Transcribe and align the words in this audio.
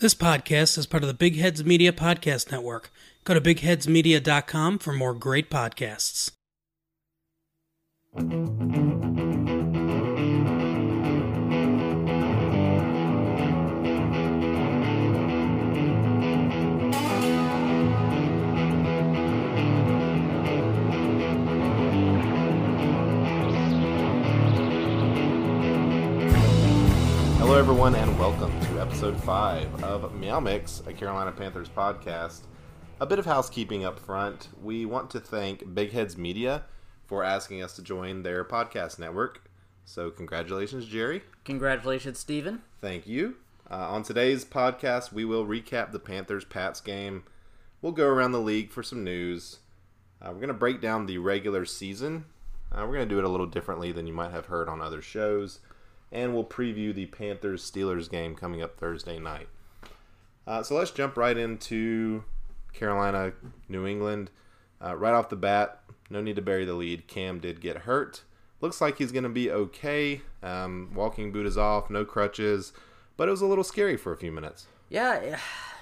This 0.00 0.14
podcast 0.14 0.78
is 0.78 0.86
part 0.86 1.02
of 1.02 1.08
the 1.08 1.12
Big 1.12 1.34
Heads 1.34 1.64
Media 1.64 1.90
Podcast 1.90 2.52
Network. 2.52 2.92
Go 3.24 3.34
to 3.34 3.40
bigheadsmedia.com 3.40 4.78
for 4.78 4.92
more 4.92 5.12
great 5.12 5.50
podcasts. 5.50 6.30
Hello, 27.40 27.58
everyone, 27.58 27.96
and 27.96 28.16
welcome 28.16 28.57
episode 28.88 29.22
five 29.22 29.84
of 29.84 30.14
Meow 30.14 30.40
Mix, 30.40 30.82
a 30.86 30.94
Carolina 30.94 31.30
Panthers 31.30 31.68
podcast. 31.68 32.40
A 33.02 33.06
bit 33.06 33.18
of 33.18 33.26
housekeeping 33.26 33.84
up 33.84 33.98
front. 33.98 34.48
We 34.62 34.86
want 34.86 35.10
to 35.10 35.20
thank 35.20 35.74
Big 35.74 35.92
Heads 35.92 36.16
Media 36.16 36.64
for 37.04 37.22
asking 37.22 37.62
us 37.62 37.76
to 37.76 37.82
join 37.82 38.22
their 38.22 38.46
podcast 38.46 38.98
network. 38.98 39.42
So, 39.84 40.10
congratulations, 40.10 40.86
Jerry. 40.86 41.22
Congratulations, 41.44 42.18
Steven. 42.18 42.62
Thank 42.80 43.06
you. 43.06 43.36
Uh, 43.70 43.90
on 43.90 44.04
today's 44.04 44.46
podcast, 44.46 45.12
we 45.12 45.26
will 45.26 45.44
recap 45.44 45.92
the 45.92 45.98
Panthers 45.98 46.46
Pats 46.46 46.80
game. 46.80 47.24
We'll 47.82 47.92
go 47.92 48.06
around 48.06 48.32
the 48.32 48.40
league 48.40 48.70
for 48.70 48.82
some 48.82 49.04
news. 49.04 49.58
Uh, 50.22 50.28
we're 50.28 50.40
going 50.40 50.48
to 50.48 50.54
break 50.54 50.80
down 50.80 51.04
the 51.04 51.18
regular 51.18 51.66
season. 51.66 52.24
Uh, 52.72 52.86
we're 52.86 52.94
going 52.94 53.08
to 53.08 53.14
do 53.14 53.18
it 53.18 53.24
a 53.26 53.28
little 53.28 53.46
differently 53.46 53.92
than 53.92 54.06
you 54.06 54.14
might 54.14 54.30
have 54.30 54.46
heard 54.46 54.66
on 54.66 54.80
other 54.80 55.02
shows. 55.02 55.60
And 56.10 56.34
we'll 56.34 56.44
preview 56.44 56.94
the 56.94 57.06
Panthers 57.06 57.68
Steelers 57.68 58.10
game 58.10 58.34
coming 58.34 58.62
up 58.62 58.78
Thursday 58.78 59.18
night. 59.18 59.48
Uh, 60.46 60.62
so 60.62 60.74
let's 60.74 60.90
jump 60.90 61.16
right 61.16 61.36
into 61.36 62.24
Carolina, 62.72 63.32
New 63.68 63.86
England. 63.86 64.30
Uh, 64.82 64.96
right 64.96 65.12
off 65.12 65.28
the 65.28 65.36
bat, 65.36 65.82
no 66.08 66.22
need 66.22 66.36
to 66.36 66.42
bury 66.42 66.64
the 66.64 66.74
lead. 66.74 67.06
Cam 67.06 67.38
did 67.40 67.60
get 67.60 67.78
hurt. 67.78 68.22
Looks 68.60 68.80
like 68.80 68.98
he's 68.98 69.12
going 69.12 69.24
to 69.24 69.28
be 69.28 69.50
okay. 69.50 70.22
Um, 70.42 70.92
walking 70.94 71.32
boot 71.32 71.46
is 71.46 71.58
off, 71.58 71.90
no 71.90 72.04
crutches, 72.04 72.72
but 73.16 73.28
it 73.28 73.30
was 73.30 73.40
a 73.40 73.46
little 73.46 73.64
scary 73.64 73.96
for 73.96 74.12
a 74.12 74.16
few 74.16 74.32
minutes. 74.32 74.66
Yeah, 74.88 75.14
it 75.16 75.38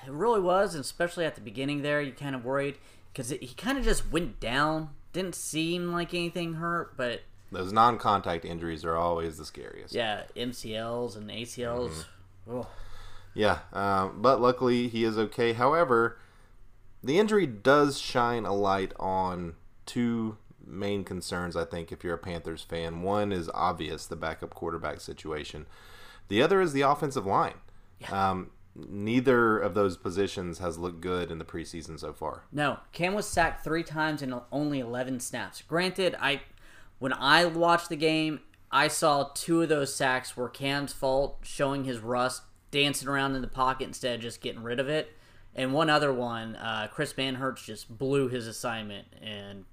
really 0.08 0.40
was, 0.40 0.74
and 0.74 0.82
especially 0.82 1.24
at 1.24 1.36
the 1.36 1.40
beginning 1.40 1.82
there, 1.82 2.02
you 2.02 2.12
kind 2.12 2.34
of 2.34 2.44
worried 2.44 2.76
because 3.12 3.30
he 3.30 3.54
kind 3.56 3.78
of 3.78 3.84
just 3.84 4.10
went 4.10 4.40
down. 4.40 4.90
Didn't 5.12 5.34
seem 5.34 5.92
like 5.92 6.12
anything 6.12 6.54
hurt, 6.54 6.96
but 6.96 7.22
Those 7.52 7.72
non 7.72 7.98
contact 7.98 8.44
injuries 8.44 8.84
are 8.84 8.96
always 8.96 9.38
the 9.38 9.44
scariest. 9.44 9.94
yeah, 9.94 10.24
MCLs 10.36 11.16
and 11.16 11.30
ACLs. 11.30 12.04
Oh, 12.50 12.68
Yeah, 13.34 13.58
um, 13.72 14.20
but 14.22 14.40
luckily 14.40 14.88
he 14.88 15.04
is 15.04 15.16
okay. 15.18 15.52
However, 15.52 16.18
the 17.02 17.18
injury 17.18 17.46
does 17.46 17.98
shine 17.98 18.44
a 18.44 18.54
light 18.54 18.92
on 18.98 19.54
two 19.84 20.38
main 20.64 21.04
concerns, 21.04 21.54
I 21.56 21.64
think, 21.64 21.92
if 21.92 22.02
you're 22.02 22.14
a 22.14 22.18
Panthers 22.18 22.62
fan. 22.62 23.02
One 23.02 23.30
is 23.32 23.48
obvious, 23.54 24.06
the 24.06 24.16
backup 24.16 24.54
quarterback 24.54 25.00
situation. 25.00 25.66
The 26.28 26.42
other 26.42 26.60
is 26.60 26.72
the 26.72 26.80
offensive 26.80 27.26
line. 27.26 27.54
Um, 28.10 28.50
neither 28.74 29.58
of 29.58 29.74
those 29.74 29.96
positions 29.96 30.58
has 30.58 30.76
looked 30.78 31.00
good 31.00 31.30
in 31.30 31.38
the 31.38 31.44
preseason 31.44 31.98
so 31.98 32.12
far. 32.12 32.42
No, 32.52 32.78
Cam 32.92 33.14
was 33.14 33.26
sacked 33.28 33.62
three 33.64 33.82
times 33.84 34.22
in 34.22 34.34
only 34.52 34.80
11 34.80 35.20
snaps. 35.20 35.62
Granted, 35.62 36.16
I 36.20 36.42
when 36.98 37.12
I 37.12 37.44
watched 37.44 37.88
the 37.88 37.96
game, 37.96 38.40
I 38.70 38.88
saw 38.88 39.30
two 39.34 39.62
of 39.62 39.68
those 39.68 39.94
sacks 39.94 40.36
were 40.36 40.48
Cam's 40.48 40.92
fault, 40.92 41.38
showing 41.42 41.84
his 41.84 41.98
rust, 42.00 42.42
dancing 42.70 43.08
around 43.08 43.34
in 43.36 43.42
the 43.42 43.48
pocket 43.48 43.84
instead 43.84 44.16
of 44.16 44.20
just 44.20 44.40
getting 44.40 44.62
rid 44.62 44.80
of 44.80 44.88
it. 44.88 45.12
And 45.54 45.72
one 45.72 45.88
other 45.88 46.12
one, 46.12 46.56
uh, 46.56 46.88
Chris 46.92 47.14
Manhertz 47.14 47.64
just 47.64 47.96
blew 47.96 48.28
his 48.28 48.46
assignment, 48.46 49.06
and 49.22 49.64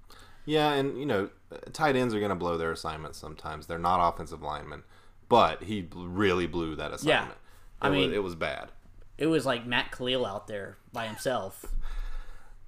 Yeah, 0.46 0.74
and 0.74 0.98
you 0.98 1.06
know, 1.06 1.30
tight 1.74 1.96
ends 1.96 2.14
are 2.14 2.20
going 2.20 2.30
to 2.30 2.36
blow 2.36 2.58
their 2.58 2.72
assignments 2.72 3.17
sometimes. 3.17 3.67
They're 3.67 3.80
not 3.80 4.00
offensive 4.14 4.42
linemen, 4.42 4.83
but 5.30 5.64
he 5.64 5.88
really 5.94 6.48
blew 6.48 6.76
that 6.76 6.92
assignment. 6.94 7.32
Yeah. 7.32 7.36
I 7.82 7.88
It 7.88 7.89
was- 7.89 7.98
mean- 7.98 8.14
it 8.14 8.23
was 8.23 8.36
bad. 8.36 8.72
it 9.17 9.28
was 9.28 9.45
like 9.45 9.66
Matt 9.66 9.92
Kalil 9.92 10.26
out 10.26 10.48
there 10.48 10.78
by 10.94 11.08
himself. 11.08 11.66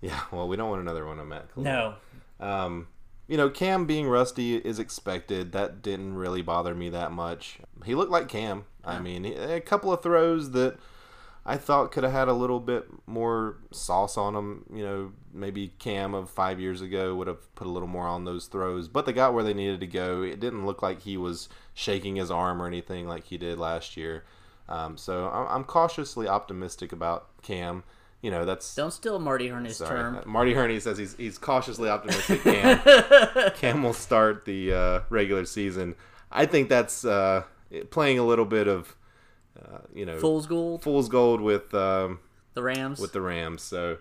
Yeah, 0.02 0.20
well, 0.32 0.48
we 0.48 0.56
don't 0.56 0.70
want 0.70 0.82
another 0.82 1.06
one 1.06 1.20
of 1.20 1.28
Matt. 1.28 1.52
Kalil. 1.54 1.64
No, 1.64 1.96
Um, 2.40 2.88
you 3.28 3.38
know, 3.38 3.50
Cam 3.50 3.86
being 3.86 4.08
rusty 4.08 4.58
is 4.58 4.80
expected. 4.80 5.52
That 5.52 5.81
didn't 5.81 6.16
really 6.16 6.41
bother 6.41 6.75
me 6.75 6.90
that 6.90 7.12
much. 7.12 7.59
He 7.86 7.96
looked 7.96 8.12
like 8.12 8.28
Cam. 8.28 8.66
I 8.84 9.00
mean, 9.00 9.25
a 9.25 9.59
couple 9.59 9.91
of 9.91 10.03
throws 10.03 10.52
that 10.52 10.78
I 11.46 11.58
thought 11.58 11.91
could 11.91 12.03
have 12.03 12.14
had 12.14 12.28
a 12.28 12.34
little 12.34 12.59
bit 12.59 12.88
more 13.08 13.58
sauce 13.72 14.18
on 14.18 14.34
them. 14.34 14.66
You 14.72 14.84
know, 14.84 15.12
maybe 15.34 15.74
Cam 15.80 16.14
of 16.14 16.30
five 16.30 16.59
years 16.59 16.81
ago 16.81 17.16
would 17.16 17.28
have 17.28 17.53
put 17.56 17.68
a 17.68 17.69
little 17.69 17.88
more 17.88 18.08
on 18.08 18.25
those 18.25 18.46
throws, 18.46 18.88
but 18.88 19.06
they 19.06 19.14
got 19.14 19.34
where 19.34 19.44
they 19.44 19.53
needed 19.53 19.80
to 19.80 19.88
go. 19.88 20.22
It 20.22 20.40
didn't 20.40 20.66
look 20.66 20.81
like 20.81 21.02
he 21.02 21.18
was 21.18 21.50
shaking 21.74 22.16
his 22.16 22.30
arm 22.30 22.62
or 22.62 22.68
anything 22.68 23.08
like 23.08 23.25
he 23.25 23.38
did 23.38 23.58
last 23.58 23.97
year. 23.97 24.24
Um, 24.68 24.97
so 24.97 25.30
I'm 25.30 25.64
cautiously 25.64 26.28
optimistic 26.28 26.91
about 26.91 27.28
Cam. 27.44 27.84
You 28.25 28.31
know, 28.31 28.44
that's 28.44 28.74
don't 28.74 28.90
steal 28.90 29.19
Marty 29.19 29.50
Hurney's 29.50 29.78
Sorry. 29.78 30.00
term. 30.00 30.18
Uh, 30.18 30.22
Marty 30.25 30.56
Hurney 30.56 30.80
says 30.80 30.97
he's 30.97 31.16
he's 31.16 31.38
cautiously 31.38 31.90
optimistic. 31.90 32.41
Cam, 32.44 33.52
Cam 33.52 33.84
will 33.84 33.94
start 33.94 34.46
the 34.46 34.74
uh, 34.74 35.00
regular 35.12 35.46
season. 35.46 35.94
I 36.31 36.47
think 36.47 36.68
that's 36.68 37.06
uh, 37.06 37.44
playing 37.91 38.18
a 38.18 38.25
little 38.25 38.46
bit 38.46 38.68
of 38.68 38.96
uh, 39.64 39.78
you 39.94 40.08
know 40.08 40.18
Fool's 40.18 40.47
gold, 40.47 40.81
fool's 40.81 41.08
gold 41.08 41.40
with 41.40 41.72
um, 41.75 42.18
the 42.56 42.64
Rams. 42.64 43.00
with 43.00 43.14
the 43.14 43.22
Rams. 43.22 43.62
So, 43.62 44.00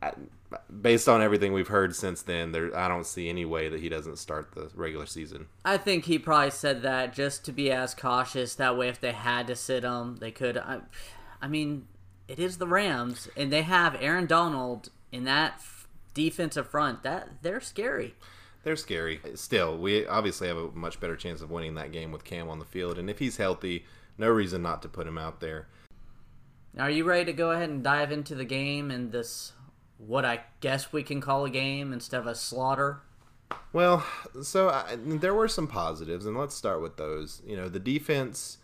I, 0.00 0.12
based 0.80 1.08
on 1.08 1.20
everything 1.20 1.52
we've 1.52 1.66
heard 1.66 1.96
since 1.96 2.22
then, 2.22 2.52
there 2.52 2.78
I 2.78 2.86
don't 2.86 3.04
see 3.04 3.28
any 3.28 3.44
way 3.44 3.68
that 3.68 3.80
he 3.80 3.88
doesn't 3.88 4.18
start 4.18 4.52
the 4.54 4.70
regular 4.76 5.06
season. 5.06 5.46
I 5.64 5.76
think 5.76 6.04
he 6.04 6.20
probably 6.20 6.52
said 6.52 6.82
that 6.82 7.12
just 7.12 7.44
to 7.46 7.52
be 7.52 7.72
as 7.72 7.96
cautious. 7.96 8.54
That 8.54 8.78
way, 8.78 8.88
if 8.88 9.00
they 9.00 9.10
had 9.10 9.48
to 9.48 9.56
sit 9.56 9.82
him, 9.82 10.18
they 10.20 10.30
could. 10.30 10.56
I, 10.56 10.82
I 11.42 11.48
mean, 11.48 11.88
it 12.30 12.38
is 12.38 12.58
the 12.58 12.66
Rams, 12.68 13.28
and 13.36 13.52
they 13.52 13.62
have 13.62 13.96
Aaron 14.00 14.26
Donald 14.26 14.90
in 15.10 15.24
that 15.24 15.54
f- 15.56 15.88
defensive 16.14 16.70
front. 16.70 17.02
That 17.02 17.42
they're 17.42 17.60
scary. 17.60 18.14
They're 18.62 18.76
scary. 18.76 19.20
Still, 19.34 19.76
we 19.76 20.06
obviously 20.06 20.46
have 20.46 20.56
a 20.56 20.70
much 20.70 21.00
better 21.00 21.16
chance 21.16 21.40
of 21.40 21.50
winning 21.50 21.74
that 21.74 21.90
game 21.90 22.12
with 22.12 22.22
Cam 22.22 22.48
on 22.48 22.60
the 22.60 22.64
field, 22.64 22.98
and 22.98 23.10
if 23.10 23.18
he's 23.18 23.38
healthy, 23.38 23.84
no 24.16 24.28
reason 24.28 24.62
not 24.62 24.80
to 24.82 24.88
put 24.88 25.08
him 25.08 25.18
out 25.18 25.40
there. 25.40 25.66
Are 26.78 26.90
you 26.90 27.02
ready 27.02 27.24
to 27.24 27.32
go 27.32 27.50
ahead 27.50 27.68
and 27.68 27.82
dive 27.82 28.12
into 28.12 28.36
the 28.36 28.44
game 28.44 28.92
and 28.92 29.10
this 29.10 29.52
what 29.98 30.24
I 30.24 30.44
guess 30.60 30.92
we 30.92 31.02
can 31.02 31.20
call 31.20 31.44
a 31.44 31.50
game 31.50 31.92
instead 31.92 32.20
of 32.20 32.28
a 32.28 32.36
slaughter? 32.36 33.00
Well, 33.72 34.06
so 34.40 34.68
I, 34.68 34.96
there 34.96 35.34
were 35.34 35.48
some 35.48 35.66
positives, 35.66 36.26
and 36.26 36.38
let's 36.38 36.54
start 36.54 36.80
with 36.80 36.96
those. 36.96 37.42
You 37.44 37.56
know, 37.56 37.68
the 37.68 37.80
defense 37.80 38.58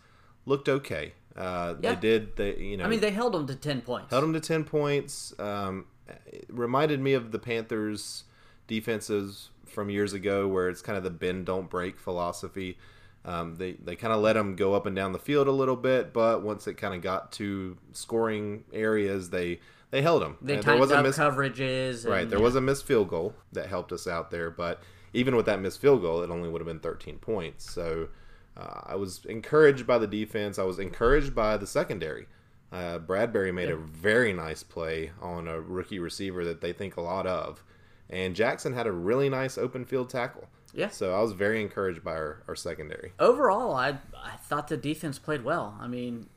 looked 0.45 0.69
okay. 0.69 1.13
Uh, 1.37 1.75
Yeah. 1.81 1.93
They 1.95 1.99
did. 2.01 2.35
They 2.35 2.55
you 2.57 2.77
know 2.77 2.85
I 2.85 2.87
mean, 2.87 2.99
they 2.99 3.11
held 3.11 3.33
them 3.33 3.45
to 3.47 3.55
ten 3.55 3.81
points. 3.81 4.09
held 4.11 4.23
them 4.23 4.33
to 4.33 4.39
ten 4.39 4.63
points. 4.63 5.37
Um, 5.39 5.85
it 6.25 6.45
reminded 6.49 6.99
me 7.01 7.13
of 7.13 7.31
the 7.31 7.39
Panthers' 7.39 8.23
defenses 8.67 9.49
from 9.65 9.89
years 9.89 10.13
ago, 10.13 10.47
where 10.47 10.69
it's 10.69 10.81
kind 10.81 10.97
of 10.97 11.03
the 11.03 11.09
bend 11.09 11.45
don't 11.45 11.69
break 11.69 11.99
philosophy. 11.99 12.77
Um, 13.25 13.55
they 13.55 13.73
they 13.73 13.95
kind 13.95 14.13
of 14.13 14.21
let 14.21 14.33
them 14.33 14.55
go 14.55 14.73
up 14.73 14.85
and 14.85 14.95
down 14.95 15.11
the 15.11 15.19
field 15.19 15.47
a 15.47 15.51
little 15.51 15.75
bit, 15.75 16.13
but 16.13 16.43
once 16.43 16.67
it 16.67 16.75
kind 16.75 16.93
of 16.93 17.01
got 17.01 17.31
to 17.33 17.77
scoring 17.91 18.63
areas, 18.73 19.29
they 19.29 19.59
they 19.91 20.01
held 20.01 20.21
them. 20.21 20.37
They 20.41 20.55
And 20.55 20.63
tightened 20.63 20.91
up 20.91 21.03
miss- 21.03 21.17
coverages. 21.17 22.03
and- 22.03 22.11
Right, 22.13 22.29
there 22.29 22.39
was 22.39 22.55
a 22.55 22.61
missed 22.61 22.85
field 22.85 23.09
goal 23.09 23.33
that 23.53 23.67
helped 23.67 23.91
us 23.91 24.05
out 24.07 24.31
there, 24.31 24.49
but 24.49 24.81
even 25.13 25.35
with 25.35 25.45
that 25.45 25.59
missed 25.61 25.79
field 25.81 26.01
goal, 26.01 26.21
it 26.23 26.29
only 26.29 26.49
would 26.49 26.59
have 26.61 26.67
been 26.67 26.79
13 26.79 27.17
points. 27.19 27.69
So 27.71 28.09
uh, 28.57 28.81
I 28.85 28.95
was 28.95 29.23
encouraged 29.25 29.85
by 29.85 29.97
the 29.97 30.07
defense. 30.07 30.57
I 30.57 30.63
was 30.63 30.79
encouraged 30.79 31.35
by 31.35 31.57
the 31.57 31.67
secondary. 31.67 32.27
Uh, 32.71 32.99
Bradberry 32.99 33.53
made 33.53 33.69
a 33.69 33.77
very 33.77 34.33
nice 34.33 34.61
play 34.63 35.11
on 35.21 35.47
a 35.47 35.59
rookie 35.61 35.99
receiver 35.99 36.43
that 36.45 36.59
they 36.59 36.73
think 36.73 36.97
a 36.97 37.01
lot 37.01 37.25
of, 37.25 37.63
and 38.09 38.35
Jackson 38.35 38.73
had 38.73 38.87
a 38.87 38.91
really 38.91 39.29
nice 39.29 39.57
open 39.57 39.85
field 39.85 40.09
tackle. 40.09 40.47
Yeah. 40.73 40.89
So 40.89 41.15
I 41.15 41.21
was 41.21 41.31
very 41.31 41.61
encouraged 41.61 42.03
by 42.03 42.11
our, 42.11 42.43
our 42.47 42.55
secondary. 42.55 43.13
overall, 43.19 43.73
I 43.73 43.99
I 44.21 44.35
thought 44.41 44.67
the 44.67 44.77
defense 44.77 45.17
played 45.17 45.43
well. 45.43 45.77
I 45.79 45.87
mean, 45.87 46.27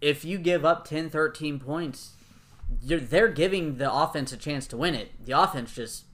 if 0.00 0.24
you 0.24 0.36
give 0.38 0.64
up 0.66 0.86
10, 0.86 1.08
13 1.08 1.58
points, 1.58 2.12
you're, 2.82 3.00
they're 3.00 3.28
giving 3.28 3.78
the 3.78 3.92
offense 3.92 4.32
a 4.32 4.36
chance 4.36 4.66
to 4.68 4.76
win 4.76 4.94
it. 4.94 5.12
The 5.24 5.32
offense 5.32 5.74
just 5.74 6.04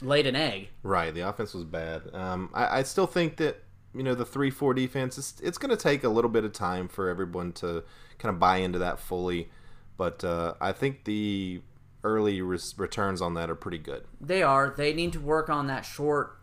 laid 0.00 0.26
an 0.26 0.36
egg. 0.36 0.68
Right, 0.84 1.12
the 1.12 1.28
offense 1.28 1.52
was 1.52 1.64
bad. 1.64 2.02
Um, 2.14 2.50
I, 2.54 2.78
I 2.78 2.82
still 2.84 3.06
think 3.08 3.36
that 3.38 3.62
you 3.94 4.02
know 4.02 4.14
the 4.14 4.24
three 4.24 4.50
four 4.50 4.74
defense. 4.74 5.18
It's, 5.18 5.40
it's 5.40 5.58
going 5.58 5.70
to 5.70 5.82
take 5.82 6.04
a 6.04 6.08
little 6.08 6.30
bit 6.30 6.44
of 6.44 6.52
time 6.52 6.88
for 6.88 7.08
everyone 7.08 7.52
to 7.54 7.84
kind 8.18 8.32
of 8.32 8.38
buy 8.38 8.58
into 8.58 8.78
that 8.78 8.98
fully, 8.98 9.50
but 9.96 10.22
uh, 10.24 10.54
I 10.60 10.72
think 10.72 11.04
the 11.04 11.62
early 12.02 12.40
res- 12.40 12.74
returns 12.78 13.20
on 13.20 13.34
that 13.34 13.50
are 13.50 13.54
pretty 13.54 13.78
good. 13.78 14.04
They 14.20 14.42
are. 14.42 14.74
They 14.76 14.92
need 14.92 15.12
to 15.14 15.20
work 15.20 15.50
on 15.50 15.66
that 15.66 15.84
short 15.84 16.38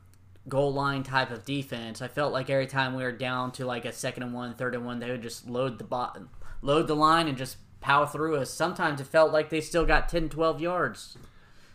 goal 0.47 0.73
line 0.73 1.03
type 1.03 1.31
of 1.31 1.45
defense. 1.45 2.01
I 2.01 2.07
felt 2.07 2.31
like 2.31 2.49
every 2.49 2.67
time 2.67 2.95
we 2.95 3.03
were 3.03 3.11
down 3.11 3.51
to 3.53 3.65
like 3.65 3.85
a 3.85 3.91
second 3.91 4.23
and 4.23 4.33
one, 4.33 4.53
third 4.53 4.75
and 4.75 4.85
one, 4.85 4.99
they 4.99 5.09
would 5.11 5.21
just 5.21 5.49
load 5.49 5.77
the 5.77 5.83
bot, 5.83 6.19
load 6.61 6.87
the 6.87 6.95
line 6.95 7.27
and 7.27 7.37
just 7.37 7.57
power 7.81 8.07
through 8.07 8.35
us. 8.37 8.53
Sometimes 8.53 9.01
it 9.01 9.07
felt 9.07 9.31
like 9.31 9.49
they 9.49 9.61
still 9.61 9.85
got 9.85 10.09
10, 10.09 10.29
12 10.29 10.61
yards. 10.61 11.17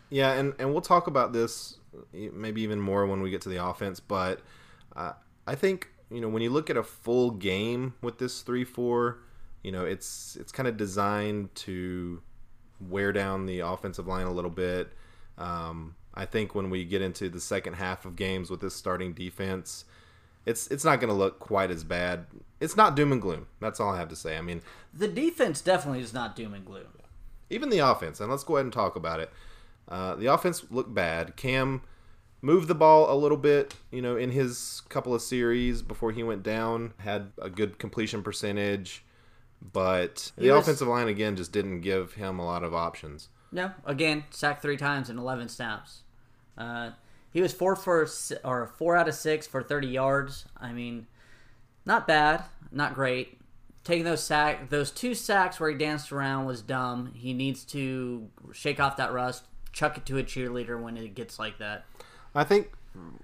Yeah, 0.09 0.33
and, 0.33 0.53
and 0.59 0.71
we'll 0.71 0.81
talk 0.81 1.07
about 1.07 1.33
this 1.33 1.77
maybe 2.11 2.61
even 2.61 2.79
more 2.79 3.05
when 3.05 3.21
we 3.21 3.29
get 3.29 3.41
to 3.41 3.49
the 3.49 3.63
offense. 3.63 3.99
But 3.99 4.41
uh, 4.95 5.13
I 5.47 5.55
think 5.55 5.89
you 6.09 6.21
know 6.21 6.29
when 6.29 6.41
you 6.41 6.49
look 6.49 6.69
at 6.69 6.77
a 6.77 6.83
full 6.83 7.31
game 7.31 7.93
with 8.01 8.17
this 8.17 8.41
three 8.41 8.63
four, 8.63 9.19
you 9.61 9.71
know 9.71 9.85
it's 9.85 10.37
it's 10.39 10.51
kind 10.51 10.67
of 10.67 10.77
designed 10.77 11.53
to 11.55 12.21
wear 12.79 13.11
down 13.11 13.45
the 13.45 13.59
offensive 13.59 14.07
line 14.07 14.25
a 14.25 14.31
little 14.31 14.51
bit. 14.51 14.89
Um, 15.37 15.95
I 16.13 16.25
think 16.25 16.53
when 16.53 16.69
we 16.69 16.85
get 16.85 17.01
into 17.01 17.29
the 17.29 17.39
second 17.39 17.73
half 17.73 18.05
of 18.05 18.15
games 18.15 18.49
with 18.49 18.61
this 18.61 18.75
starting 18.75 19.13
defense, 19.13 19.85
it's 20.45 20.67
it's 20.67 20.85
not 20.85 20.99
going 20.99 21.09
to 21.09 21.15
look 21.15 21.39
quite 21.39 21.71
as 21.71 21.83
bad. 21.83 22.27
It's 22.59 22.77
not 22.77 22.95
doom 22.95 23.11
and 23.11 23.21
gloom. 23.21 23.47
That's 23.59 23.79
all 23.79 23.91
I 23.93 23.97
have 23.97 24.09
to 24.09 24.15
say. 24.15 24.37
I 24.37 24.41
mean, 24.41 24.61
the 24.93 25.07
defense 25.07 25.61
definitely 25.61 26.01
is 26.01 26.13
not 26.13 26.35
doom 26.35 26.53
and 26.53 26.65
gloom. 26.65 26.99
Even 27.49 27.69
the 27.69 27.79
offense, 27.79 28.19
and 28.19 28.29
let's 28.29 28.43
go 28.43 28.55
ahead 28.55 28.65
and 28.65 28.73
talk 28.73 28.95
about 28.95 29.19
it. 29.19 29.31
Uh, 29.87 30.15
the 30.15 30.27
offense 30.27 30.65
looked 30.71 30.93
bad. 30.93 31.35
Cam 31.35 31.81
moved 32.43 32.67
the 32.67 32.75
ball 32.75 33.11
a 33.11 33.15
little 33.15 33.37
bit, 33.37 33.73
you 33.89 34.01
know, 34.01 34.17
in 34.17 34.29
his 34.29 34.83
couple 34.89 35.15
of 35.15 35.21
series 35.21 35.81
before 35.81 36.11
he 36.11 36.21
went 36.21 36.43
down. 36.43 36.93
Had 36.97 37.31
a 37.41 37.49
good 37.49 37.79
completion 37.79 38.21
percentage, 38.21 39.03
but 39.61 40.31
he 40.35 40.47
the 40.47 40.53
was, 40.53 40.61
offensive 40.61 40.87
line 40.87 41.07
again 41.07 41.35
just 41.35 41.51
didn't 41.51 41.81
give 41.81 42.13
him 42.13 42.37
a 42.37 42.45
lot 42.45 42.63
of 42.63 42.75
options. 42.75 43.29
No, 43.51 43.71
again, 43.85 44.25
sacked 44.29 44.61
three 44.61 44.77
times 44.77 45.09
in 45.09 45.17
eleven 45.17 45.47
snaps. 45.47 46.01
Uh, 46.57 46.91
he 47.31 47.41
was 47.41 47.53
four 47.53 47.75
for 47.75 48.07
or 48.43 48.67
four 48.67 48.95
out 48.95 49.07
of 49.07 49.15
six 49.15 49.47
for 49.47 49.63
thirty 49.63 49.87
yards. 49.87 50.45
I 50.57 50.73
mean, 50.73 51.07
not 51.85 52.07
bad, 52.07 52.43
not 52.71 52.93
great. 52.93 53.39
Taking 53.83 54.05
those 54.05 54.23
sack, 54.23 54.69
those 54.69 54.91
two 54.91 55.13
sacks 55.13 55.59
where 55.59 55.69
he 55.69 55.77
danced 55.77 56.11
around 56.11 56.45
was 56.45 56.61
dumb. 56.61 57.11
He 57.15 57.33
needs 57.33 57.63
to 57.65 58.29
shake 58.53 58.79
off 58.79 58.97
that 58.97 59.11
rust, 59.11 59.43
chuck 59.73 59.97
it 59.97 60.05
to 60.05 60.17
a 60.17 60.23
cheerleader 60.23 60.81
when 60.81 60.95
it 60.97 61.15
gets 61.15 61.37
like 61.37 61.57
that. 61.57 61.85
I 62.35 62.43
think 62.43 62.71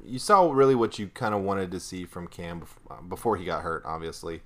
you 0.04 0.20
saw 0.20 0.52
really 0.52 0.76
what 0.76 1.00
you 1.00 1.08
kind 1.08 1.34
of 1.34 1.42
wanted 1.42 1.72
to 1.72 1.80
see 1.80 2.06
from 2.06 2.28
Cam 2.28 2.64
before 3.08 3.38
he 3.38 3.46
got 3.46 3.64
hurt. 3.64 3.84
Obviously, 3.86 4.42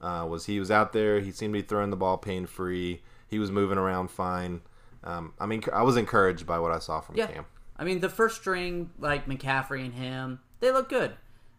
uh, 0.00 0.26
was 0.28 0.46
he 0.46 0.58
was 0.58 0.70
out 0.70 0.92
there. 0.92 1.20
He 1.20 1.30
seemed 1.30 1.54
to 1.54 1.62
be 1.62 1.66
throwing 1.66 1.90
the 1.90 1.96
ball 1.96 2.18
pain 2.18 2.46
free. 2.46 3.02
He 3.28 3.38
was 3.38 3.50
moving 3.50 3.78
around 3.78 4.10
fine. 4.10 4.62
Um, 5.02 5.34
I 5.38 5.46
mean, 5.46 5.62
I 5.72 5.82
was 5.82 5.96
encouraged 5.96 6.46
by 6.46 6.58
what 6.58 6.72
I 6.72 6.78
saw 6.78 7.00
from 7.00 7.16
yeah. 7.16 7.26
Cam. 7.26 7.46
I 7.76 7.84
mean, 7.84 8.00
the 8.00 8.08
first 8.08 8.36
string 8.36 8.90
like 8.98 9.26
McCaffrey 9.26 9.84
and 9.84 9.94
him, 9.94 10.40
they 10.60 10.70
look 10.70 10.88
good. 10.88 11.14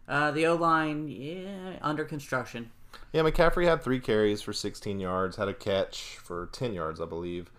Uh, 0.08 0.30
the 0.30 0.46
O 0.46 0.54
line, 0.54 1.08
yeah, 1.08 1.78
under 1.82 2.04
construction. 2.04 2.70
Yeah, 3.12 3.22
McCaffrey 3.22 3.66
had 3.66 3.82
three 3.82 4.00
carries 4.00 4.42
for 4.42 4.52
16 4.52 5.00
yards, 5.00 5.36
had 5.36 5.48
a 5.48 5.54
catch 5.54 6.18
for 6.22 6.48
10 6.52 6.72
yards, 6.72 7.00
I 7.00 7.06
believe. 7.06 7.50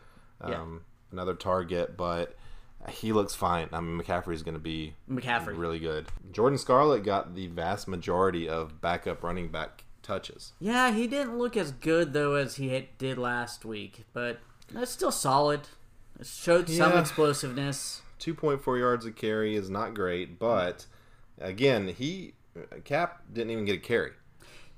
Um, 0.42 0.52
yeah. 0.52 0.66
Another 1.12 1.36
target, 1.36 1.96
but 1.98 2.36
he 2.90 3.12
looks 3.12 3.36
fine. 3.36 3.70
I 3.74 3.80
mean, 3.82 4.00
McCaffrey's 4.00 4.44
going 4.44 4.54
to 4.56 4.60
be 4.60 4.94
McCaffrey 5.10 5.58
really 5.58 5.80
good. 5.80 6.08
Jordan 6.32 6.58
Scarlett 6.58 7.04
got 7.04 7.36
the 7.36 7.48
vast 7.48 7.88
majority 7.88 8.48
of 8.48 8.82
backup 8.82 9.24
running 9.24 9.50
back 9.50 9.84
touches. 10.04 10.54
Yeah, 10.60 10.92
he 10.92 11.08
didn't 11.08 11.38
look 11.38 11.58
as 11.58 11.72
good 11.72 12.14
though 12.14 12.36
as 12.36 12.56
he 12.56 12.88
did 12.98 13.18
last 13.18 13.66
week, 13.66 14.06
but 14.14 14.40
it's 14.74 14.92
still 14.92 15.12
solid. 15.12 15.62
It 16.20 16.26
showed 16.26 16.70
some 16.70 16.98
explosiveness. 16.98 18.02
2.4 18.20 18.80
yards 18.80 19.06
a 19.06 19.12
carry 19.12 19.56
is 19.56 19.70
not 19.70 19.94
great, 19.94 20.40
but 20.40 20.86
again, 21.40 21.90
he 21.90 22.34
Cap 22.86 23.22
didn't 23.32 23.52
even 23.52 23.66
get 23.66 23.76
a 23.76 23.80
carry. 23.80 24.12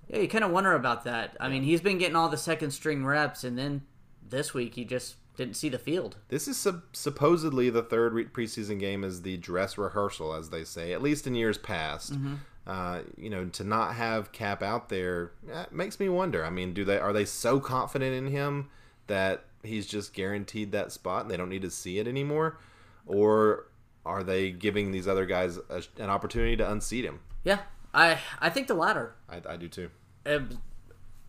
Yeah, 0.07 0.19
you 0.19 0.27
kind 0.27 0.43
of 0.43 0.51
wonder 0.51 0.73
about 0.73 1.03
that. 1.03 1.37
I 1.39 1.49
mean, 1.49 1.63
he's 1.63 1.81
been 1.81 1.97
getting 1.97 2.15
all 2.15 2.29
the 2.29 2.37
second 2.37 2.71
string 2.71 3.05
reps, 3.05 3.43
and 3.43 3.57
then 3.57 3.83
this 4.27 4.53
week 4.53 4.75
he 4.75 4.83
just 4.83 5.15
didn't 5.39 5.55
see 5.55 5.69
the 5.69 5.79
field. 5.79 6.17
This 6.27 6.49
is 6.49 6.57
sub- 6.57 6.83
supposedly 6.91 7.69
the 7.69 7.81
third 7.81 8.13
re- 8.13 8.25
preseason 8.25 8.77
game 8.77 9.05
as 9.05 9.21
the 9.21 9.37
dress 9.37 9.77
rehearsal, 9.77 10.33
as 10.33 10.49
they 10.49 10.65
say, 10.65 10.91
at 10.91 11.01
least 11.01 11.25
in 11.25 11.33
years 11.33 11.57
past. 11.57 12.11
Mm-hmm. 12.13 12.35
Uh, 12.67 12.99
you 13.17 13.29
know, 13.29 13.45
to 13.45 13.63
not 13.63 13.95
have 13.95 14.33
Cap 14.33 14.61
out 14.61 14.89
there 14.89 15.31
makes 15.71 15.97
me 15.97 16.09
wonder. 16.09 16.45
I 16.45 16.49
mean, 16.49 16.73
do 16.73 16.83
they 16.83 16.99
are 16.99 17.13
they 17.13 17.23
so 17.23 17.61
confident 17.61 18.13
in 18.13 18.27
him 18.27 18.69
that 19.07 19.45
he's 19.63 19.87
just 19.87 20.13
guaranteed 20.13 20.73
that 20.73 20.91
spot 20.91 21.21
and 21.21 21.31
they 21.31 21.37
don't 21.37 21.49
need 21.49 21.61
to 21.61 21.71
see 21.71 21.99
it 21.99 22.07
anymore, 22.07 22.59
or 23.07 23.67
are 24.05 24.23
they 24.23 24.51
giving 24.51 24.91
these 24.91 25.07
other 25.07 25.25
guys 25.25 25.57
a, 25.69 25.81
an 25.97 26.09
opportunity 26.09 26.57
to 26.57 26.69
unseat 26.69 27.05
him? 27.05 27.21
Yeah, 27.45 27.59
I 27.93 28.19
I 28.39 28.49
think 28.49 28.67
the 28.67 28.73
latter. 28.75 29.15
I, 29.29 29.41
I 29.47 29.55
do 29.55 29.69
too. 29.69 29.89
Um, 30.25 30.49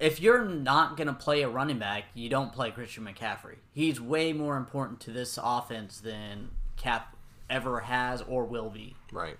if 0.00 0.19
you're 0.19 0.44
not 0.44 0.97
going 0.97 1.06
to 1.06 1.12
play 1.12 1.43
a 1.43 1.49
running 1.49 1.79
back, 1.79 2.05
you 2.14 2.31
don't 2.31 2.52
play 2.52 2.70
Christian 2.70 3.05
McCaffrey. 3.05 3.56
He's 3.73 4.00
way 4.00 4.32
more 4.32 4.56
important 4.56 4.99
to 5.00 5.11
this 5.11 5.38
offense 5.41 6.00
than 6.00 6.50
Cap 6.76 7.17
ever 7.50 7.81
has 7.81 8.23
or 8.23 8.44
will 8.47 8.70
be. 8.70 8.97
Right. 9.12 9.37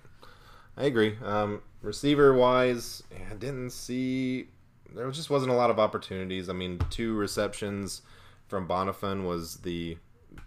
I 0.77 0.85
agree. 0.85 1.17
Um, 1.23 1.63
receiver 1.81 2.33
wise, 2.33 3.03
I 3.29 3.33
didn't 3.33 3.71
see. 3.71 4.49
There 4.93 5.09
just 5.11 5.31
wasn't 5.31 5.51
a 5.51 5.55
lot 5.55 5.71
of 5.71 5.79
opportunities. 5.79 6.47
I 6.47 6.53
mean, 6.53 6.79
two 6.91 7.15
receptions 7.15 8.03
from 8.47 8.67
Bonnafon 8.67 9.25
was 9.25 9.57
the 9.57 9.97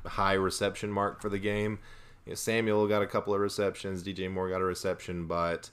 high 0.06 0.34
reception 0.34 0.93
mark 0.93 1.20
for 1.20 1.28
the 1.28 1.38
game. 1.38 1.81
You 2.25 2.31
know, 2.31 2.37
Samuel 2.37 2.87
got 2.87 3.02
a 3.02 3.06
couple 3.06 3.34
of 3.34 3.40
receptions. 3.40 4.05
DJ 4.05 4.31
Moore 4.31 4.49
got 4.49 4.61
a 4.61 4.64
reception, 4.64 5.26
but 5.26 5.70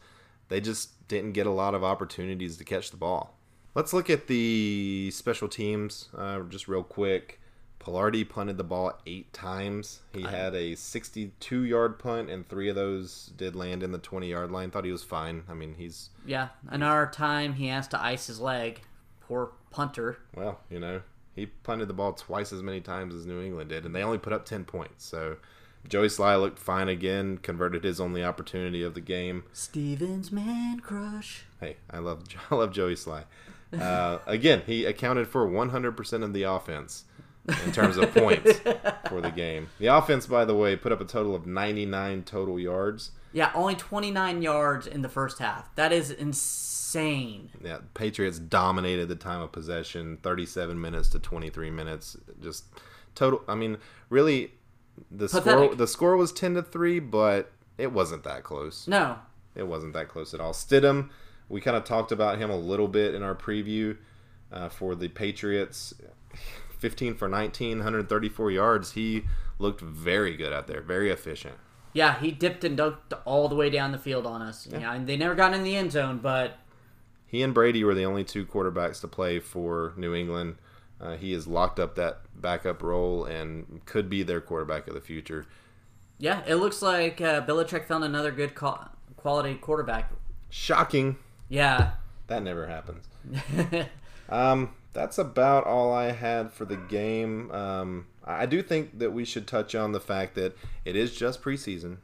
they 0.49 0.59
just 0.59 1.07
didn't 1.07 1.33
get 1.33 1.45
a 1.45 1.51
lot 1.51 1.75
of 1.75 1.83
opportunities 1.83 2.57
to 2.57 2.63
catch 2.63 2.89
the 2.89 2.97
ball. 2.97 3.37
Let's 3.73 3.93
look 3.93 4.09
at 4.09 4.27
the 4.27 5.11
special 5.13 5.47
teams 5.47 6.09
uh, 6.17 6.41
just 6.41 6.67
real 6.67 6.83
quick. 6.83 7.39
Palardy 7.79 8.27
punted 8.27 8.57
the 8.57 8.63
ball 8.63 8.93
eight 9.07 9.33
times. 9.33 10.01
He 10.13 10.21
had 10.21 10.53
a 10.53 10.75
62 10.75 11.63
yard 11.63 11.97
punt, 11.97 12.29
and 12.29 12.47
three 12.47 12.69
of 12.69 12.75
those 12.75 13.31
did 13.35 13.55
land 13.55 13.81
in 13.81 13.91
the 13.91 13.97
20 13.97 14.29
yard 14.29 14.51
line. 14.51 14.69
Thought 14.69 14.85
he 14.85 14.91
was 14.91 15.03
fine. 15.03 15.43
I 15.49 15.55
mean, 15.55 15.73
he's. 15.75 16.09
Yeah, 16.25 16.49
another 16.67 17.09
time 17.11 17.53
he 17.53 17.67
has 17.67 17.87
to 17.89 18.01
ice 18.01 18.27
his 18.27 18.39
leg. 18.39 18.81
Poor 19.21 19.53
punter. 19.71 20.17
Well, 20.35 20.59
you 20.69 20.79
know, 20.79 21.01
he 21.35 21.47
punted 21.47 21.87
the 21.87 21.93
ball 21.93 22.13
twice 22.13 22.53
as 22.53 22.61
many 22.61 22.81
times 22.81 23.15
as 23.15 23.25
New 23.25 23.41
England 23.41 23.69
did, 23.69 23.85
and 23.85 23.95
they 23.95 24.03
only 24.03 24.19
put 24.19 24.33
up 24.33 24.45
10 24.45 24.65
points. 24.65 25.03
So 25.03 25.37
Joey 25.87 26.07
Slye 26.07 26.39
looked 26.39 26.59
fine 26.59 26.87
again, 26.87 27.37
converted 27.37 27.83
his 27.83 27.99
only 27.99 28.23
opportunity 28.23 28.83
of 28.83 28.93
the 28.93 29.01
game. 29.01 29.43
Steven's 29.53 30.31
man 30.31 30.81
crush. 30.81 31.45
Hey, 31.59 31.77
I 31.89 31.97
love 31.97 32.25
I 32.51 32.55
love 32.55 32.71
Joey 32.71 32.95
Slye. 32.95 33.23
Uh, 33.79 34.19
again, 34.25 34.63
he 34.65 34.85
accounted 34.85 35.27
for 35.27 35.47
100% 35.47 36.23
of 36.23 36.33
the 36.33 36.43
offense 36.43 37.05
in 37.65 37.71
terms 37.71 37.97
of 37.97 38.13
points 38.13 38.59
for 39.07 39.21
the 39.21 39.31
game. 39.31 39.69
The 39.79 39.87
offense, 39.87 40.27
by 40.27 40.45
the 40.45 40.55
way, 40.55 40.75
put 40.75 40.91
up 40.91 41.01
a 41.01 41.05
total 41.05 41.33
of 41.35 41.45
99 41.47 42.23
total 42.23 42.59
yards. 42.59 43.11
Yeah, 43.33 43.51
only 43.55 43.75
29 43.75 44.41
yards 44.41 44.87
in 44.87 45.01
the 45.01 45.09
first 45.09 45.39
half. 45.39 45.73
That 45.75 45.93
is 45.93 46.11
insane. 46.11 47.49
Yeah, 47.63 47.77
Patriots 47.93 48.39
dominated 48.39 49.07
the 49.07 49.15
time 49.15 49.41
of 49.41 49.51
possession, 49.51 50.17
37 50.21 50.79
minutes 50.79 51.07
to 51.09 51.19
23 51.19 51.69
minutes. 51.71 52.17
Just 52.41 52.65
total. 53.15 53.41
I 53.47 53.55
mean, 53.55 53.77
really, 54.09 54.51
the 55.09 55.27
Pathetic. 55.27 55.43
score 55.71 55.75
the 55.75 55.87
score 55.87 56.17
was 56.17 56.31
10 56.33 56.55
to 56.55 56.63
three, 56.63 56.99
but 56.99 57.51
it 57.77 57.93
wasn't 57.93 58.23
that 58.25 58.43
close. 58.43 58.87
No, 58.87 59.17
it 59.55 59.63
wasn't 59.63 59.93
that 59.93 60.09
close 60.09 60.33
at 60.33 60.41
all. 60.41 60.51
Stidham 60.53 61.09
we 61.51 61.61
kind 61.61 61.77
of 61.77 61.83
talked 61.83 62.11
about 62.11 62.37
him 62.37 62.49
a 62.49 62.55
little 62.55 62.87
bit 62.87 63.13
in 63.13 63.21
our 63.23 63.35
preview 63.35 63.97
uh, 64.51 64.69
for 64.69 64.95
the 64.95 65.07
Patriots. 65.09 65.93
15 66.79 67.13
for 67.13 67.27
19, 67.27 67.77
134 67.77 68.51
yards. 68.51 68.93
He 68.93 69.23
looked 69.59 69.81
very 69.81 70.35
good 70.35 70.51
out 70.51 70.65
there, 70.65 70.81
very 70.81 71.11
efficient. 71.11 71.55
Yeah, 71.93 72.19
he 72.19 72.31
dipped 72.31 72.63
and 72.63 72.77
dunked 72.77 73.13
all 73.25 73.47
the 73.49 73.55
way 73.55 73.69
down 73.69 73.91
the 73.91 73.99
field 73.99 74.25
on 74.25 74.41
us. 74.41 74.67
Yeah, 74.71 74.79
yeah 74.79 74.93
and 74.93 75.05
they 75.07 75.17
never 75.17 75.35
got 75.35 75.53
in 75.53 75.63
the 75.63 75.75
end 75.75 75.91
zone, 75.91 76.19
but 76.19 76.57
he 77.27 77.43
and 77.43 77.53
Brady 77.53 77.83
were 77.83 77.93
the 77.93 78.05
only 78.05 78.23
two 78.23 78.45
quarterbacks 78.45 78.99
to 79.01 79.07
play 79.07 79.39
for 79.39 79.93
New 79.95 80.15
England. 80.15 80.55
Uh, 80.99 81.17
he 81.17 81.33
has 81.33 81.47
locked 81.47 81.79
up 81.79 81.95
that 81.95 82.21
backup 82.35 82.81
role 82.81 83.25
and 83.25 83.81
could 83.85 84.09
be 84.09 84.23
their 84.23 84.41
quarterback 84.41 84.87
of 84.87 84.93
the 84.93 85.01
future. 85.01 85.45
Yeah, 86.17 86.41
it 86.47 86.55
looks 86.55 86.81
like 86.81 87.19
uh, 87.19 87.45
Belichick 87.45 87.85
found 87.87 88.03
another 88.03 88.31
good 88.31 88.53
quality 88.55 89.55
quarterback. 89.55 90.11
Shocking. 90.49 91.17
Yeah. 91.51 91.91
That 92.27 92.43
never 92.43 92.65
happens. 92.65 93.09
um, 94.29 94.73
that's 94.93 95.17
about 95.17 95.65
all 95.65 95.93
I 95.93 96.13
had 96.13 96.53
for 96.53 96.63
the 96.63 96.77
game. 96.77 97.51
Um, 97.51 98.07
I 98.23 98.45
do 98.45 98.61
think 98.61 98.99
that 98.99 99.11
we 99.11 99.25
should 99.25 99.47
touch 99.47 99.75
on 99.75 99.91
the 99.91 99.99
fact 99.99 100.35
that 100.35 100.57
it 100.85 100.95
is 100.95 101.13
just 101.13 101.41
preseason. 101.41 101.97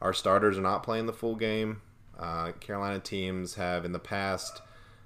Our 0.00 0.14
starters 0.14 0.56
are 0.56 0.62
not 0.62 0.82
playing 0.82 1.04
the 1.04 1.12
full 1.12 1.36
game. 1.36 1.82
Uh, 2.18 2.52
Carolina 2.52 3.00
teams 3.00 3.56
have 3.56 3.84
in 3.84 3.92
the 3.92 3.98
past 3.98 4.62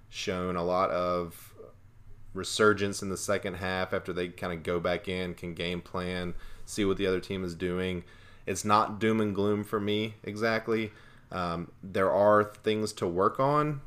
shown 0.09 0.55
a 0.55 0.63
lot 0.63 0.91
of 0.91 1.53
resurgence 2.33 3.03
in 3.03 3.09
the 3.09 3.17
second 3.17 3.55
half 3.55 3.93
after 3.93 4.13
they 4.13 4.29
kind 4.29 4.53
of 4.53 4.63
go 4.63 4.79
back 4.79 5.09
in, 5.09 5.35
can 5.35 5.53
game 5.53 5.81
plan, 5.81 6.35
see 6.65 6.85
what 6.85 6.97
the 6.97 7.09
other 7.09 7.21
team 7.21 7.45
is 7.45 7.57
doing. 7.57 8.05
It's 8.47 8.65
not 8.65 9.01
doom 9.01 9.21
and 9.21 9.35
gloom 9.35 9.65
for 9.65 9.81
me 9.81 10.15
exactly. 10.23 10.93
Um, 11.35 11.73
there 11.83 12.13
are 12.13 12.45
things 12.45 12.93
to 12.95 13.07
work 13.09 13.41
on. 13.41 13.81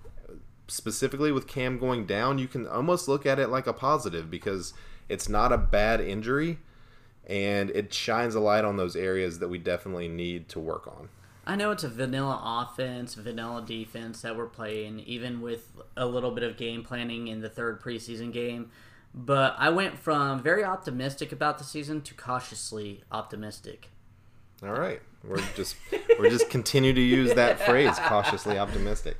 Specifically 0.67 1.31
with 1.31 1.47
Cam 1.47 1.79
going 1.79 2.05
down, 2.05 2.37
you 2.37 2.47
can 2.47 2.67
almost 2.67 3.07
look 3.07 3.25
at 3.25 3.39
it 3.39 3.47
like 3.47 3.67
a 3.67 3.73
positive 3.73 4.29
because 4.29 4.73
it's 5.07 5.29
not 5.29 5.53
a 5.53 5.57
bad 5.57 6.01
injury, 6.01 6.59
and 7.25 7.69
it 7.69 7.93
shines 7.93 8.35
a 8.35 8.41
light 8.41 8.65
on 8.65 8.75
those 8.75 8.97
areas 8.97 9.39
that 9.39 9.47
we 9.47 9.57
definitely 9.57 10.09
need 10.09 10.49
to 10.49 10.59
work 10.59 10.87
on. 10.87 11.07
I 11.45 11.55
know 11.55 11.71
it's 11.71 11.85
a 11.85 11.89
vanilla 11.89 12.41
offense, 12.43 13.13
vanilla 13.13 13.63
defense 13.65 14.21
that 14.23 14.35
we're 14.35 14.47
playing, 14.47 14.99
even 14.99 15.39
with 15.39 15.71
a 15.95 16.05
little 16.05 16.31
bit 16.31 16.43
of 16.43 16.57
game 16.57 16.83
planning 16.83 17.29
in 17.29 17.39
the 17.39 17.49
third 17.49 17.81
preseason 17.81 18.33
game. 18.33 18.69
But 19.13 19.55
I 19.57 19.69
went 19.69 19.97
from 19.97 20.43
very 20.43 20.65
optimistic 20.65 21.31
about 21.31 21.57
the 21.57 21.63
season 21.63 22.01
to 22.01 22.13
cautiously 22.13 23.05
optimistic. 23.09 23.87
All 24.61 24.73
right, 24.73 25.01
we're 25.27 25.41
just 25.55 25.75
we're 26.17 26.29
just 26.29 26.49
continue 26.49 26.93
to 26.93 27.01
use 27.01 27.33
that 27.33 27.59
phrase, 27.65 27.97
cautiously 27.99 28.57
optimistic. 28.57 29.17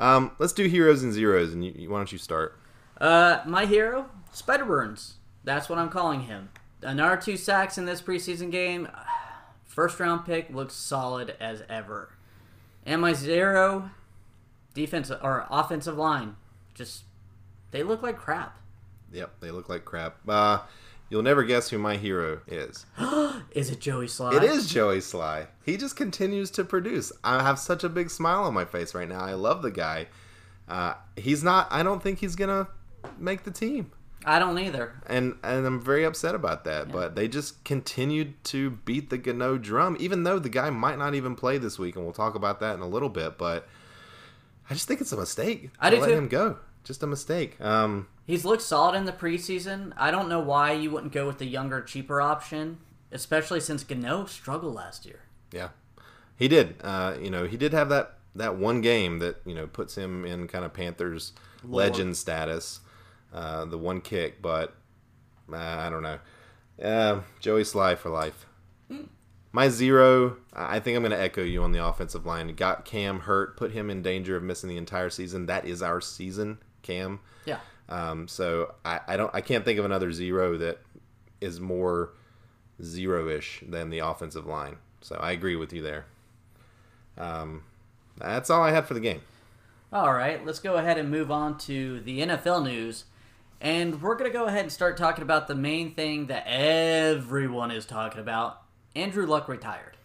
Um, 0.00 0.32
let's 0.38 0.52
do 0.52 0.66
heroes 0.66 1.02
and 1.02 1.12
zeros, 1.12 1.52
and 1.52 1.64
you, 1.64 1.90
why 1.90 1.98
don't 1.98 2.10
you 2.10 2.18
start? 2.18 2.58
Uh, 3.00 3.40
my 3.46 3.66
hero, 3.66 4.10
Spider 4.32 4.64
Burns. 4.64 5.14
That's 5.44 5.68
what 5.68 5.78
I'm 5.78 5.90
calling 5.90 6.22
him. 6.22 6.50
Another 6.82 7.16
two 7.16 7.36
sacks 7.36 7.78
in 7.78 7.84
this 7.84 8.02
preseason 8.02 8.50
game. 8.50 8.88
First 9.64 9.98
round 10.00 10.26
pick 10.26 10.50
looks 10.50 10.74
solid 10.74 11.34
as 11.40 11.62
ever. 11.68 12.10
And 12.84 13.00
my 13.00 13.12
zero, 13.12 13.90
defense 14.74 15.10
or 15.10 15.46
offensive 15.50 15.96
line, 15.96 16.36
just 16.74 17.04
they 17.70 17.82
look 17.82 18.02
like 18.02 18.18
crap. 18.18 18.58
Yep, 19.12 19.40
they 19.40 19.50
look 19.50 19.68
like 19.68 19.84
crap. 19.84 20.16
Uh, 20.28 20.60
you'll 21.12 21.22
never 21.22 21.44
guess 21.44 21.68
who 21.68 21.78
my 21.78 21.96
hero 21.98 22.40
is. 22.46 22.86
Is 23.50 23.70
it 23.70 23.80
Joey 23.80 24.06
Slye? 24.06 24.32
It 24.32 24.42
is 24.44 24.66
Joey 24.72 24.98
Slye. 24.98 25.46
He 25.62 25.76
just 25.76 25.94
continues 25.94 26.50
to 26.52 26.64
produce. 26.64 27.12
I 27.22 27.42
have 27.42 27.58
such 27.58 27.84
a 27.84 27.90
big 27.90 28.08
smile 28.08 28.44
on 28.44 28.54
my 28.54 28.64
face 28.64 28.94
right 28.94 29.06
now. 29.06 29.20
I 29.20 29.34
love 29.34 29.60
the 29.60 29.70
guy. 29.70 30.06
Uh, 30.66 30.94
he's 31.14 31.44
not. 31.44 31.68
I 31.70 31.82
don't 31.82 32.02
think 32.02 32.20
he's 32.20 32.34
gonna 32.34 32.66
make 33.18 33.44
the 33.44 33.50
team. 33.50 33.92
I 34.24 34.38
don't 34.38 34.58
either. 34.58 34.94
and 35.06 35.34
and 35.42 35.66
I'm 35.66 35.82
very 35.82 36.04
upset 36.04 36.34
about 36.34 36.64
that. 36.64 36.90
But 36.90 37.14
they 37.14 37.28
just 37.28 37.62
continued 37.62 38.42
to 38.44 38.70
beat 38.70 39.10
the 39.10 39.18
Gano 39.18 39.58
drum, 39.58 39.98
even 40.00 40.22
though 40.22 40.38
the 40.38 40.48
guy 40.48 40.70
might 40.70 40.96
not 40.96 41.14
even 41.14 41.34
play 41.34 41.58
this 41.58 41.78
week, 41.78 41.94
and 41.94 42.04
we'll 42.04 42.14
talk 42.14 42.34
about 42.34 42.60
that 42.60 42.74
in 42.74 42.80
a 42.80 42.88
little 42.88 43.10
bit. 43.10 43.36
But 43.36 43.68
I 44.70 44.72
just 44.72 44.88
think 44.88 45.02
it's 45.02 45.12
a 45.12 45.18
mistake. 45.18 45.68
I 45.78 45.90
to 45.90 45.96
do 45.96 46.02
let 46.02 46.08
too. 46.08 46.14
him 46.14 46.28
go. 46.28 46.56
Just 46.84 47.02
a 47.02 47.06
mistake. 47.06 47.60
Um, 47.60 48.08
He's 48.26 48.44
looked 48.44 48.62
solid 48.62 48.96
in 48.96 49.04
the 49.04 49.12
preseason. 49.12 49.92
I 49.96 50.10
don't 50.10 50.28
know 50.28 50.40
why 50.40 50.72
you 50.72 50.90
wouldn't 50.90 51.12
go 51.12 51.26
with 51.26 51.38
the 51.38 51.46
younger, 51.46 51.80
cheaper 51.80 52.20
option, 52.20 52.78
especially 53.12 53.60
since 53.60 53.84
Gano 53.84 54.24
struggled 54.26 54.74
last 54.74 55.06
year. 55.06 55.20
yeah, 55.52 55.68
he 56.36 56.48
did. 56.48 56.76
Uh, 56.82 57.14
you 57.20 57.30
know, 57.30 57.46
he 57.46 57.56
did 57.56 57.72
have 57.72 57.88
that 57.90 58.18
that 58.34 58.56
one 58.56 58.80
game 58.80 59.18
that 59.18 59.36
you 59.44 59.54
know 59.54 59.66
puts 59.66 59.94
him 59.96 60.24
in 60.24 60.48
kind 60.48 60.64
of 60.64 60.72
Panthers 60.72 61.32
legend 61.64 62.16
status. 62.16 62.80
Uh, 63.32 63.64
the 63.64 63.78
one 63.78 64.00
kick, 64.00 64.42
but 64.42 64.74
uh, 65.52 65.56
I 65.56 65.88
don't 65.88 66.02
know. 66.02 66.18
Uh, 66.82 67.20
Joey 67.40 67.62
Slye 67.62 67.96
for 67.96 68.10
life. 68.10 68.46
My 69.54 69.68
zero, 69.68 70.38
I 70.54 70.80
think 70.80 70.96
I'm 70.96 71.02
going 71.02 71.12
to 71.12 71.20
echo 71.20 71.42
you 71.42 71.62
on 71.62 71.72
the 71.72 71.84
offensive 71.84 72.24
line. 72.24 72.54
Got 72.54 72.86
Cam 72.86 73.20
hurt, 73.20 73.54
put 73.56 73.72
him 73.72 73.90
in 73.90 74.00
danger 74.00 74.34
of 74.34 74.42
missing 74.42 74.70
the 74.70 74.78
entire 74.78 75.10
season. 75.10 75.44
That 75.44 75.66
is 75.66 75.82
our 75.82 76.00
season, 76.00 76.56
Cam. 76.82 77.20
Yeah. 77.46 77.58
Um, 77.88 78.28
so 78.28 78.74
I, 78.84 79.00
I 79.06 79.16
don't, 79.16 79.34
I 79.34 79.40
can't 79.40 79.64
think 79.64 79.78
of 79.78 79.84
another 79.84 80.12
zero 80.12 80.56
that 80.58 80.80
is 81.40 81.60
more 81.60 82.10
zero-ish 82.82 83.62
than 83.68 83.90
the 83.90 83.98
offensive 84.00 84.46
line. 84.46 84.76
So 85.00 85.16
I 85.16 85.32
agree 85.32 85.56
with 85.56 85.72
you 85.72 85.82
there. 85.82 86.06
Um, 87.18 87.64
that's 88.18 88.50
all 88.50 88.62
I 88.62 88.70
had 88.70 88.86
for 88.86 88.94
the 88.94 89.00
game. 89.00 89.20
All 89.92 90.12
right, 90.12 90.44
let's 90.46 90.58
go 90.58 90.76
ahead 90.76 90.96
and 90.96 91.10
move 91.10 91.30
on 91.30 91.58
to 91.58 92.00
the 92.00 92.20
NFL 92.20 92.64
news. 92.64 93.04
And 93.60 94.00
we're 94.02 94.16
going 94.16 94.30
to 94.30 94.36
go 94.36 94.46
ahead 94.46 94.62
and 94.62 94.72
start 94.72 94.96
talking 94.96 95.22
about 95.22 95.46
the 95.48 95.54
main 95.54 95.94
thing 95.94 96.26
that 96.26 96.44
everyone 96.46 97.70
is 97.70 97.84
talking 97.84 98.20
about. 98.20 98.62
Andrew 98.96 99.26
Luck 99.26 99.48
retired. 99.48 99.96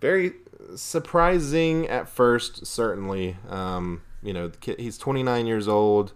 very 0.00 0.32
surprising 0.74 1.86
at 1.88 2.08
first 2.08 2.66
certainly 2.66 3.36
um, 3.48 4.02
you 4.26 4.32
know 4.34 4.50
he's 4.76 4.98
29 4.98 5.46
years 5.46 5.68
old 5.68 6.12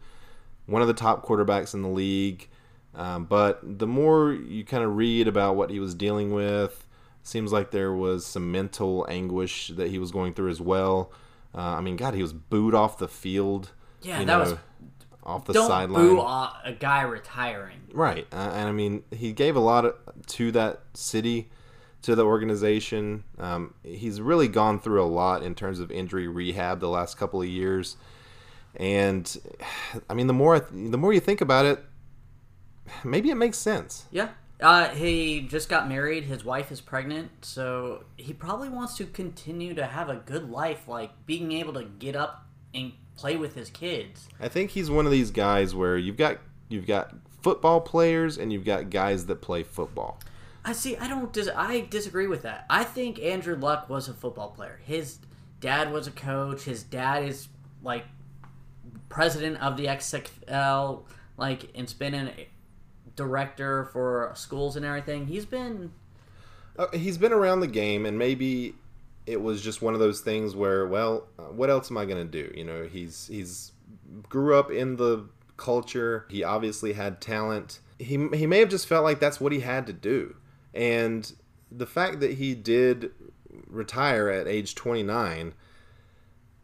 one 0.66 0.82
of 0.82 0.88
the 0.88 0.94
top 0.94 1.26
quarterbacks 1.26 1.74
in 1.74 1.82
the 1.82 1.88
league. 1.88 2.48
Um, 2.94 3.24
but 3.24 3.60
the 3.62 3.86
more 3.86 4.32
you 4.32 4.64
kind 4.64 4.84
of 4.84 4.96
read 4.96 5.26
about 5.28 5.56
what 5.56 5.70
he 5.70 5.80
was 5.80 5.94
dealing 5.94 6.32
with 6.32 6.86
seems 7.22 7.52
like 7.52 7.70
there 7.70 7.92
was 7.92 8.24
some 8.26 8.50
mental 8.52 9.06
anguish 9.08 9.68
that 9.76 9.90
he 9.90 9.98
was 9.98 10.10
going 10.10 10.32
through 10.34 10.50
as 10.50 10.60
well. 10.60 11.12
Uh, 11.52 11.58
i 11.78 11.80
mean 11.80 11.96
god 11.96 12.14
he 12.14 12.22
was 12.22 12.32
booed 12.32 12.74
off 12.74 12.98
the 12.98 13.08
field 13.08 13.72
Yeah, 14.02 14.22
that 14.24 14.38
was- 14.38 14.54
off 15.24 15.44
the 15.46 15.52
Don't 15.52 15.66
sideline. 15.68 16.02
boo 16.06 16.20
a, 16.20 16.60
a 16.66 16.72
guy 16.72 17.02
retiring. 17.02 17.80
Right, 17.92 18.26
uh, 18.32 18.52
and 18.54 18.68
I 18.68 18.72
mean, 18.72 19.02
he 19.10 19.32
gave 19.32 19.54
a 19.56 19.60
lot 19.60 19.84
of, 19.84 19.94
to 20.28 20.50
that 20.52 20.80
city, 20.94 21.50
to 22.02 22.14
the 22.14 22.24
organization. 22.24 23.24
Um, 23.38 23.74
he's 23.82 24.20
really 24.20 24.48
gone 24.48 24.80
through 24.80 25.02
a 25.02 25.06
lot 25.06 25.42
in 25.42 25.54
terms 25.54 25.80
of 25.80 25.90
injury 25.90 26.28
rehab 26.28 26.80
the 26.80 26.88
last 26.88 27.16
couple 27.16 27.42
of 27.42 27.48
years, 27.48 27.96
and 28.76 29.38
I 30.08 30.14
mean, 30.14 30.26
the 30.26 30.32
more 30.32 30.60
the 30.60 30.98
more 30.98 31.12
you 31.12 31.20
think 31.20 31.40
about 31.40 31.66
it, 31.66 31.84
maybe 33.04 33.30
it 33.30 33.36
makes 33.36 33.58
sense. 33.58 34.06
Yeah. 34.10 34.30
Uh, 34.60 34.90
he 34.90 35.40
just 35.40 35.70
got 35.70 35.88
married. 35.88 36.24
His 36.24 36.44
wife 36.44 36.70
is 36.70 36.82
pregnant, 36.82 37.30
so 37.40 38.04
he 38.18 38.34
probably 38.34 38.68
wants 38.68 38.94
to 38.98 39.06
continue 39.06 39.72
to 39.72 39.86
have 39.86 40.10
a 40.10 40.16
good 40.16 40.50
life, 40.50 40.86
like 40.86 41.10
being 41.24 41.52
able 41.52 41.72
to 41.74 41.84
get 41.84 42.14
up 42.14 42.46
and 42.74 42.92
play 43.16 43.36
with 43.36 43.54
his 43.54 43.70
kids. 43.70 44.28
I 44.38 44.48
think 44.48 44.70
he's 44.72 44.90
one 44.90 45.06
of 45.06 45.12
these 45.12 45.30
guys 45.30 45.74
where 45.74 45.96
you've 45.96 46.18
got 46.18 46.38
you've 46.68 46.86
got 46.86 47.14
football 47.42 47.80
players 47.80 48.36
and 48.36 48.52
you've 48.52 48.64
got 48.64 48.90
guys 48.90 49.26
that 49.26 49.36
play 49.36 49.62
football. 49.62 50.20
I 50.64 50.72
see. 50.72 50.96
I 50.96 51.08
don't. 51.08 51.32
Dis- 51.32 51.50
I 51.54 51.86
disagree 51.88 52.26
with 52.26 52.42
that. 52.42 52.66
I 52.68 52.84
think 52.84 53.18
Andrew 53.20 53.56
Luck 53.56 53.88
was 53.88 54.08
a 54.08 54.14
football 54.14 54.50
player. 54.50 54.80
His 54.84 55.18
dad 55.60 55.92
was 55.92 56.06
a 56.06 56.10
coach. 56.10 56.62
His 56.64 56.82
dad 56.82 57.24
is 57.24 57.48
like 57.82 58.04
president 59.08 59.58
of 59.60 59.76
the 59.76 59.86
XFL, 59.86 61.02
like, 61.36 61.64
and 61.74 61.82
has 61.88 61.94
been 61.94 62.14
a 62.14 62.48
director 63.16 63.86
for 63.92 64.32
schools 64.34 64.76
and 64.76 64.84
everything. 64.84 65.26
He's 65.26 65.44
been 65.46 65.92
Uh, 66.78 66.86
he's 66.92 67.18
been 67.18 67.32
around 67.32 67.60
the 67.60 67.66
game, 67.66 68.06
and 68.06 68.18
maybe 68.18 68.74
it 69.26 69.40
was 69.40 69.62
just 69.62 69.82
one 69.82 69.94
of 69.94 70.00
those 70.00 70.20
things 70.20 70.54
where, 70.56 70.86
well, 70.86 71.26
uh, 71.38 71.42
what 71.44 71.68
else 71.70 71.90
am 71.90 71.98
I 71.98 72.04
going 72.04 72.24
to 72.26 72.42
do? 72.44 72.52
You 72.56 72.64
know, 72.64 72.84
he's 72.90 73.26
he's 73.28 73.72
grew 74.28 74.58
up 74.58 74.70
in 74.70 74.96
the 74.96 75.24
culture. 75.56 76.26
He 76.30 76.42
obviously 76.44 76.92
had 76.92 77.20
talent. 77.20 77.80
He 77.98 78.28
he 78.34 78.46
may 78.46 78.60
have 78.60 78.68
just 78.68 78.86
felt 78.86 79.04
like 79.04 79.20
that's 79.20 79.40
what 79.40 79.52
he 79.52 79.60
had 79.60 79.86
to 79.88 79.92
do, 79.92 80.36
and 80.74 81.32
the 81.70 81.86
fact 81.86 82.20
that 82.20 82.34
he 82.34 82.54
did 82.54 83.10
retire 83.66 84.28
at 84.28 84.46
age 84.48 84.74
29 84.74 85.54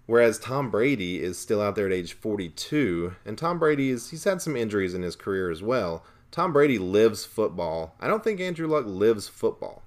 whereas 0.06 0.38
Tom 0.38 0.70
Brady 0.70 1.20
is 1.22 1.38
still 1.38 1.60
out 1.60 1.74
there 1.74 1.86
at 1.86 1.92
age 1.92 2.12
42 2.12 3.14
and 3.24 3.36
Tom 3.36 3.58
Brady 3.58 3.90
is 3.90 4.10
he's 4.10 4.24
had 4.24 4.40
some 4.42 4.56
injuries 4.56 4.94
in 4.94 5.02
his 5.02 5.16
career 5.16 5.50
as 5.50 5.62
well. 5.62 6.04
Tom 6.30 6.52
Brady 6.52 6.78
lives 6.78 7.24
football. 7.24 7.94
I 8.00 8.06
don't 8.08 8.22
think 8.22 8.40
Andrew 8.40 8.66
Luck 8.66 8.84
lives 8.86 9.26
football. 9.28 9.82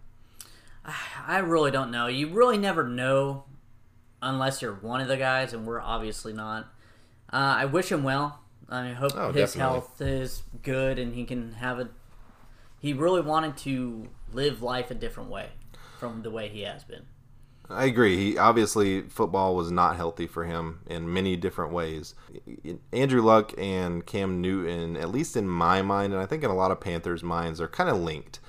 I 1.28 1.38
really 1.40 1.72
don't 1.72 1.92
know. 1.92 2.08
You 2.08 2.30
really 2.30 2.58
never 2.58 2.84
know 2.88 3.44
unless 4.22 4.62
you're 4.62 4.74
one 4.74 5.00
of 5.00 5.08
the 5.08 5.16
guys, 5.18 5.54
and 5.54 5.66
we're 5.66 5.80
obviously 5.82 6.34
not. 6.34 6.66
Uh, 7.32 7.56
I 7.60 7.66
wish 7.66 7.92
him 7.92 8.04
well. 8.04 8.42
I 8.68 8.90
hope 8.90 9.14
Oh, 9.16 9.32
his 9.32 9.54
definitely. 9.54 9.60
health 9.62 10.02
is 10.02 10.44
good 10.64 11.00
and 11.00 11.14
he 11.14 11.24
can 11.26 11.54
have 11.54 11.80
a. 11.80 11.90
He 12.80 12.94
really 12.94 13.22
wanted 13.22 13.58
to 13.58 14.08
live 14.34 14.62
life 14.62 14.90
a 14.92 14.96
different 14.96 15.30
way 15.30 15.50
from 16.00 16.22
the 16.22 16.32
way 16.32 16.48
he 16.48 16.62
has 16.62 16.84
been. 16.84 17.06
I 17.70 17.86
agree. 17.86 18.18
He 18.18 18.38
obviously 18.38 19.04
football 19.04 19.56
was 19.56 19.70
not 19.70 19.96
healthy 19.96 20.26
for 20.26 20.46
him 20.46 20.80
in 20.88 21.14
many 21.14 21.36
different 21.36 21.72
ways. 21.72 22.16
Andrew 22.92 23.22
Luck 23.22 23.54
and 23.60 24.04
Cam 24.06 24.42
Newton, 24.42 24.98
at 24.98 25.12
least 25.12 25.38
in 25.38 25.48
my 25.48 25.84
mind, 25.84 26.14
and 26.14 26.22
I 26.22 26.26
think 26.26 26.44
in 26.44 26.50
a 26.50 26.56
lot 26.56 26.72
of 26.72 26.80
Panthers' 26.80 27.22
minds, 27.22 27.62
are 27.62 27.68
kind 27.68 27.90
of 27.90 27.98
linked, 27.98 28.40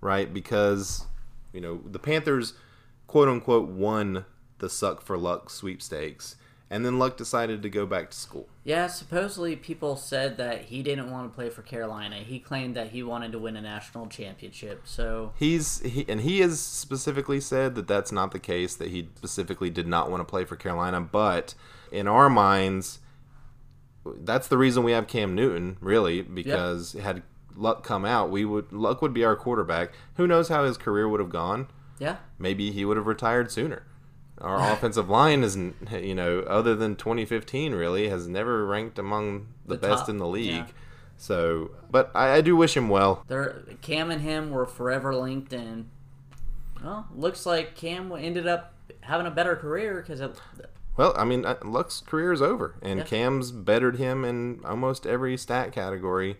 right? 0.00 0.32
Because 0.32 1.04
you 1.52 1.60
know 1.60 1.82
the 1.84 1.98
Panthers, 1.98 2.54
quote 3.06 3.28
unquote, 3.28 3.68
won 3.68 4.24
the 4.60 4.70
suck 4.70 5.02
for 5.02 5.18
luck 5.18 5.50
sweepstakes, 5.50 6.36
and 6.70 6.86
then 6.86 6.98
Luck 7.00 7.16
decided 7.16 7.62
to 7.62 7.68
go 7.68 7.84
back 7.84 8.10
to 8.10 8.16
school. 8.16 8.48
Yeah, 8.62 8.86
supposedly 8.86 9.56
people 9.56 9.96
said 9.96 10.36
that 10.36 10.66
he 10.66 10.82
didn't 10.82 11.10
want 11.10 11.30
to 11.30 11.34
play 11.34 11.50
for 11.50 11.62
Carolina. 11.62 12.16
He 12.18 12.38
claimed 12.38 12.76
that 12.76 12.90
he 12.90 13.02
wanted 13.02 13.32
to 13.32 13.38
win 13.40 13.56
a 13.56 13.60
national 13.60 14.06
championship. 14.06 14.82
So 14.84 15.32
He's 15.36 15.80
he, 15.80 16.04
and 16.08 16.20
he 16.20 16.40
has 16.40 16.60
specifically 16.60 17.40
said 17.40 17.74
that 17.74 17.88
that's 17.88 18.12
not 18.12 18.30
the 18.30 18.38
case. 18.38 18.76
That 18.76 18.88
he 18.88 19.08
specifically 19.16 19.68
did 19.70 19.88
not 19.88 20.10
want 20.10 20.20
to 20.20 20.24
play 20.24 20.44
for 20.44 20.54
Carolina. 20.54 21.00
But 21.00 21.54
in 21.90 22.06
our 22.06 22.30
minds, 22.30 23.00
that's 24.04 24.46
the 24.46 24.56
reason 24.56 24.84
we 24.84 24.92
have 24.92 25.08
Cam 25.08 25.34
Newton, 25.34 25.76
really, 25.80 26.22
because 26.22 26.92
had 26.92 27.22
Luck 27.56 27.82
come 27.82 28.04
out, 28.04 28.30
we 28.30 28.44
would 28.44 28.72
Luck 28.72 29.02
would 29.02 29.12
be 29.12 29.24
our 29.24 29.34
quarterback. 29.34 29.92
Who 30.14 30.26
knows 30.28 30.48
how 30.48 30.64
his 30.64 30.76
career 30.76 31.08
would 31.08 31.20
have 31.20 31.30
gone? 31.30 31.66
yeah, 31.98 32.16
Maybe 32.38 32.70
he 32.70 32.84
would 32.84 32.96
have 32.96 33.06
retired 33.06 33.50
sooner. 33.50 33.82
Our 34.40 34.72
offensive 34.72 35.08
line 35.10 35.42
isn't, 35.44 35.76
you 35.92 36.14
know, 36.14 36.40
other 36.40 36.74
than 36.74 36.96
2015, 36.96 37.74
really 37.74 38.08
has 38.08 38.26
never 38.26 38.64
ranked 38.64 38.98
among 38.98 39.48
the, 39.66 39.74
The 39.76 39.80
best 39.88 40.00
top, 40.00 40.08
in 40.08 40.16
the 40.18 40.26
league. 40.26 40.48
yeah. 40.48 40.66
So, 41.18 41.72
but 41.90 42.10
I, 42.14 42.36
I 42.36 42.40
do 42.40 42.56
wish 42.56 42.74
him 42.76 42.88
well. 42.88 43.24
They're, 43.28 43.62
Cam 43.82 44.10
and 44.10 44.22
him 44.22 44.50
were 44.50 44.64
forever 44.64 45.14
linked, 45.14 45.52
and 45.52 45.90
well, 46.82 47.06
looks 47.14 47.44
like 47.44 47.74
Cam 47.74 48.10
ended 48.12 48.46
up 48.46 48.72
having 49.02 49.26
a 49.26 49.30
better 49.30 49.54
career 49.56 50.00
because 50.06 50.22
Well, 50.96 51.12
I 51.16 51.24
mean, 51.24 51.44
uh, 51.44 51.56
Luck's 51.62 52.00
career 52.00 52.32
is 52.32 52.40
over, 52.40 52.76
and 52.80 53.00
Yeah. 53.00 53.04
Cam's 53.04 53.52
bettered 53.52 53.96
him 53.96 54.24
in 54.24 54.60
almost 54.64 55.06
every 55.06 55.36
stat 55.36 55.72
category. 55.72 56.38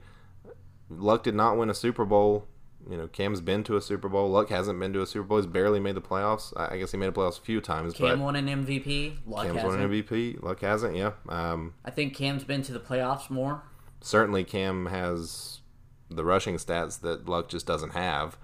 Luck 0.89 1.23
did 1.23 1.35
not 1.35 1.59
win 1.59 1.69
a 1.69 1.75
Super 1.75 2.07
Bowl. 2.07 2.47
You 2.89 2.97
know, 2.97 3.07
Cam's 3.09 3.41
been 3.41 3.63
to 3.65 3.77
a 3.77 3.81
Super 3.81 4.09
Bowl. 4.09 4.31
Luck 4.31 4.49
hasn't 4.49 4.79
been 4.81 4.93
to 4.95 5.03
a 5.03 5.07
Super 5.07 5.25
Bowl. 5.27 5.39
He's 5.39 5.47
barely 5.47 5.81
made 5.81 5.95
the 5.95 6.01
playoffs. 6.01 6.53
I 6.57 6.79
guess 6.79 6.93
he 6.93 6.97
made 6.99 7.09
the 7.09 7.21
playoffs 7.21 7.39
a 7.39 7.43
few 7.43 7.61
times, 7.61 7.95
Cam 7.95 8.19
but 8.19 8.25
won 8.25 8.37
an 8.37 8.47
MVP. 8.47 9.19
Luck 9.27 9.45
Cam's 9.47 9.57
hasn't. 9.61 9.73
won 9.81 9.81
an 9.83 9.91
MVP. 9.91 10.43
Luck 10.43 10.61
hasn't. 10.61 10.97
Yeah. 10.97 11.13
Um, 11.29 11.75
I 11.85 11.91
think 11.91 12.15
Cam's 12.17 12.43
been 12.45 12.63
to 12.63 12.73
the 12.73 12.81
playoffs 12.81 13.29
more. 13.31 13.63
certainly, 14.01 14.45
Cam 14.45 14.87
has 14.87 15.61
the 16.09 16.25
rushing 16.25 16.57
stats 16.57 17.01
that 17.03 17.29
Luck 17.29 17.49
just 17.49 17.67
doesn't 17.67 17.91
have. 17.91 18.37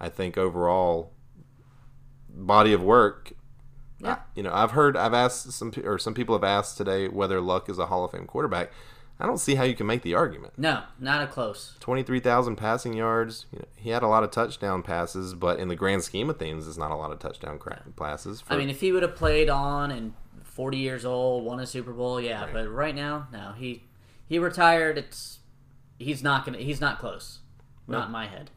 I 0.00 0.08
think 0.08 0.36
overall, 0.36 1.12
body 2.28 2.72
of 2.72 2.82
work. 2.82 3.32
Yeah. 4.00 4.12
I- 4.14 4.18
you 4.34 4.42
know, 4.42 4.52
I've 4.52 4.72
heard, 4.72 4.96
I've 4.96 5.14
asked 5.14 5.50
some, 5.52 5.72
or 5.84 5.96
some 5.98 6.12
people 6.12 6.34
have 6.34 6.44
asked 6.44 6.76
today 6.76 7.08
whether 7.08 7.40
Luck 7.40 7.68
is 7.70 7.78
a 7.78 7.86
Hall 7.86 8.04
of 8.04 8.10
Fame 8.10 8.26
quarterback. 8.26 8.70
I 9.18 9.26
don't 9.26 9.38
see 9.38 9.54
how 9.54 9.64
you 9.64 9.74
can 9.74 9.86
make 9.86 10.02
the 10.02 10.14
argument. 10.14 10.54
No, 10.58 10.82
not 11.00 11.22
a 11.22 11.26
close. 11.26 11.74
23,000 11.80 12.56
passing 12.56 12.92
yards. 12.92 13.46
You 13.50 13.60
know, 13.60 13.64
he 13.74 13.90
had 13.90 14.02
a 14.02 14.08
lot 14.08 14.24
of 14.24 14.30
touchdown 14.30 14.82
passes, 14.82 15.34
but 15.34 15.58
in 15.58 15.68
the 15.68 15.76
grand 15.76 16.04
scheme 16.04 16.28
of 16.28 16.38
things, 16.38 16.68
it's 16.68 16.76
not 16.76 16.90
a 16.90 16.96
lot 16.96 17.10
of 17.12 17.18
touchdown 17.18 17.58
cra- 17.58 17.82
passes. 17.96 18.42
For, 18.42 18.52
I 18.52 18.56
mean, 18.58 18.68
if 18.68 18.80
he 18.80 18.92
would 18.92 19.02
have 19.02 19.16
played 19.16 19.48
on 19.48 19.90
and 19.90 20.12
40 20.44 20.76
years 20.76 21.04
old, 21.04 21.44
won 21.44 21.60
a 21.60 21.66
Super 21.66 21.92
Bowl, 21.92 22.20
yeah. 22.20 22.44
Right. 22.44 22.52
But 22.52 22.68
right 22.70 22.94
now, 22.94 23.28
no. 23.32 23.52
He 23.56 23.84
he 24.26 24.38
retired. 24.38 24.98
It's 24.98 25.38
he's 25.98 26.22
not 26.22 26.44
gonna. 26.44 26.58
He's 26.58 26.80
not 26.80 26.98
close. 26.98 27.38
Not 27.88 28.06
in 28.06 28.12
my 28.12 28.26
head. 28.26 28.50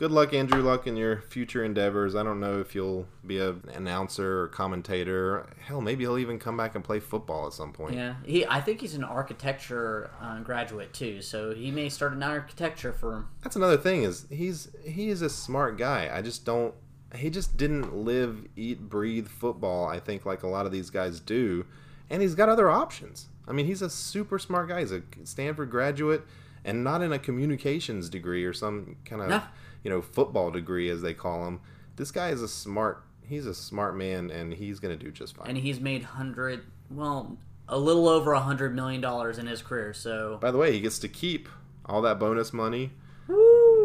Good 0.00 0.10
luck, 0.10 0.32
Andrew 0.32 0.62
Luck, 0.62 0.86
in 0.86 0.96
your 0.96 1.20
future 1.20 1.62
endeavors. 1.62 2.16
I 2.16 2.22
don't 2.22 2.40
know 2.40 2.58
if 2.58 2.74
you'll 2.74 3.06
be 3.24 3.38
an 3.38 3.62
announcer 3.74 4.40
or 4.40 4.48
commentator. 4.48 5.46
Hell, 5.60 5.82
maybe 5.82 6.04
he'll 6.04 6.18
even 6.18 6.38
come 6.38 6.56
back 6.56 6.74
and 6.74 6.82
play 6.82 6.98
football 6.98 7.46
at 7.46 7.52
some 7.52 7.72
point. 7.72 7.94
Yeah, 7.94 8.14
he. 8.24 8.46
I 8.46 8.62
think 8.62 8.80
he's 8.80 8.94
an 8.94 9.04
architecture 9.04 10.10
uh, 10.20 10.40
graduate 10.40 10.94
too, 10.94 11.20
so 11.20 11.54
he 11.54 11.70
may 11.70 11.90
start 11.90 12.14
an 12.14 12.22
architecture 12.22 12.92
firm. 12.92 13.28
That's 13.42 13.56
another 13.56 13.76
thing 13.76 14.02
is 14.02 14.26
he's 14.30 14.68
he 14.82 15.10
is 15.10 15.20
a 15.20 15.30
smart 15.30 15.76
guy. 15.76 16.10
I 16.12 16.22
just 16.22 16.44
don't 16.44 16.74
he 17.14 17.28
just 17.28 17.56
didn't 17.56 17.94
live, 17.94 18.46
eat, 18.56 18.88
breathe 18.88 19.28
football, 19.28 19.86
I 19.86 20.00
think 20.00 20.24
like 20.24 20.42
a 20.42 20.48
lot 20.48 20.64
of 20.64 20.72
these 20.72 20.90
guys 20.90 21.20
do. 21.20 21.66
And 22.08 22.22
he's 22.22 22.34
got 22.34 22.48
other 22.48 22.70
options. 22.70 23.28
I 23.46 23.52
mean, 23.52 23.66
he's 23.66 23.82
a 23.82 23.90
super 23.90 24.38
smart 24.38 24.68
guy. 24.68 24.80
He's 24.80 24.92
a 24.92 25.02
Stanford 25.24 25.70
graduate 25.70 26.22
and 26.64 26.84
not 26.84 27.02
in 27.02 27.12
a 27.12 27.18
communications 27.18 28.08
degree 28.08 28.44
or 28.44 28.52
some 28.52 28.96
kind 29.04 29.22
of, 29.22 29.28
No. 29.28 29.42
You 29.84 29.90
know, 29.90 30.02
football 30.02 30.50
degree 30.50 30.88
as 30.90 31.02
they 31.02 31.14
call 31.14 31.46
him. 31.46 31.60
This 31.96 32.10
guy 32.10 32.28
is 32.30 32.42
a 32.42 32.48
smart 32.48 33.02
he's 33.30 33.46
a 33.46 33.54
smart 33.54 33.96
man 33.96 34.28
and 34.30 34.52
he's 34.52 34.80
going 34.80 34.96
to 34.98 35.02
do 35.02 35.10
just 35.12 35.36
fine. 35.36 35.48
and 35.48 35.56
he's 35.56 35.78
made 35.78 36.02
hundred, 36.02 36.64
well, 36.90 37.38
a 37.68 37.78
little 37.78 38.08
over 38.08 38.32
a 38.32 38.40
hundred 38.40 38.74
million 38.74 39.00
dollars 39.00 39.38
in 39.38 39.46
his 39.46 39.62
career. 39.62 39.94
So 39.94 40.38
By 40.40 40.50
the 40.50 40.58
way, 40.58 40.72
he 40.72 40.80
gets 40.80 40.98
to 40.98 41.08
keep 41.08 41.48
all 41.86 42.02
that 42.02 42.18
bonus 42.18 42.52
money. 42.52 42.90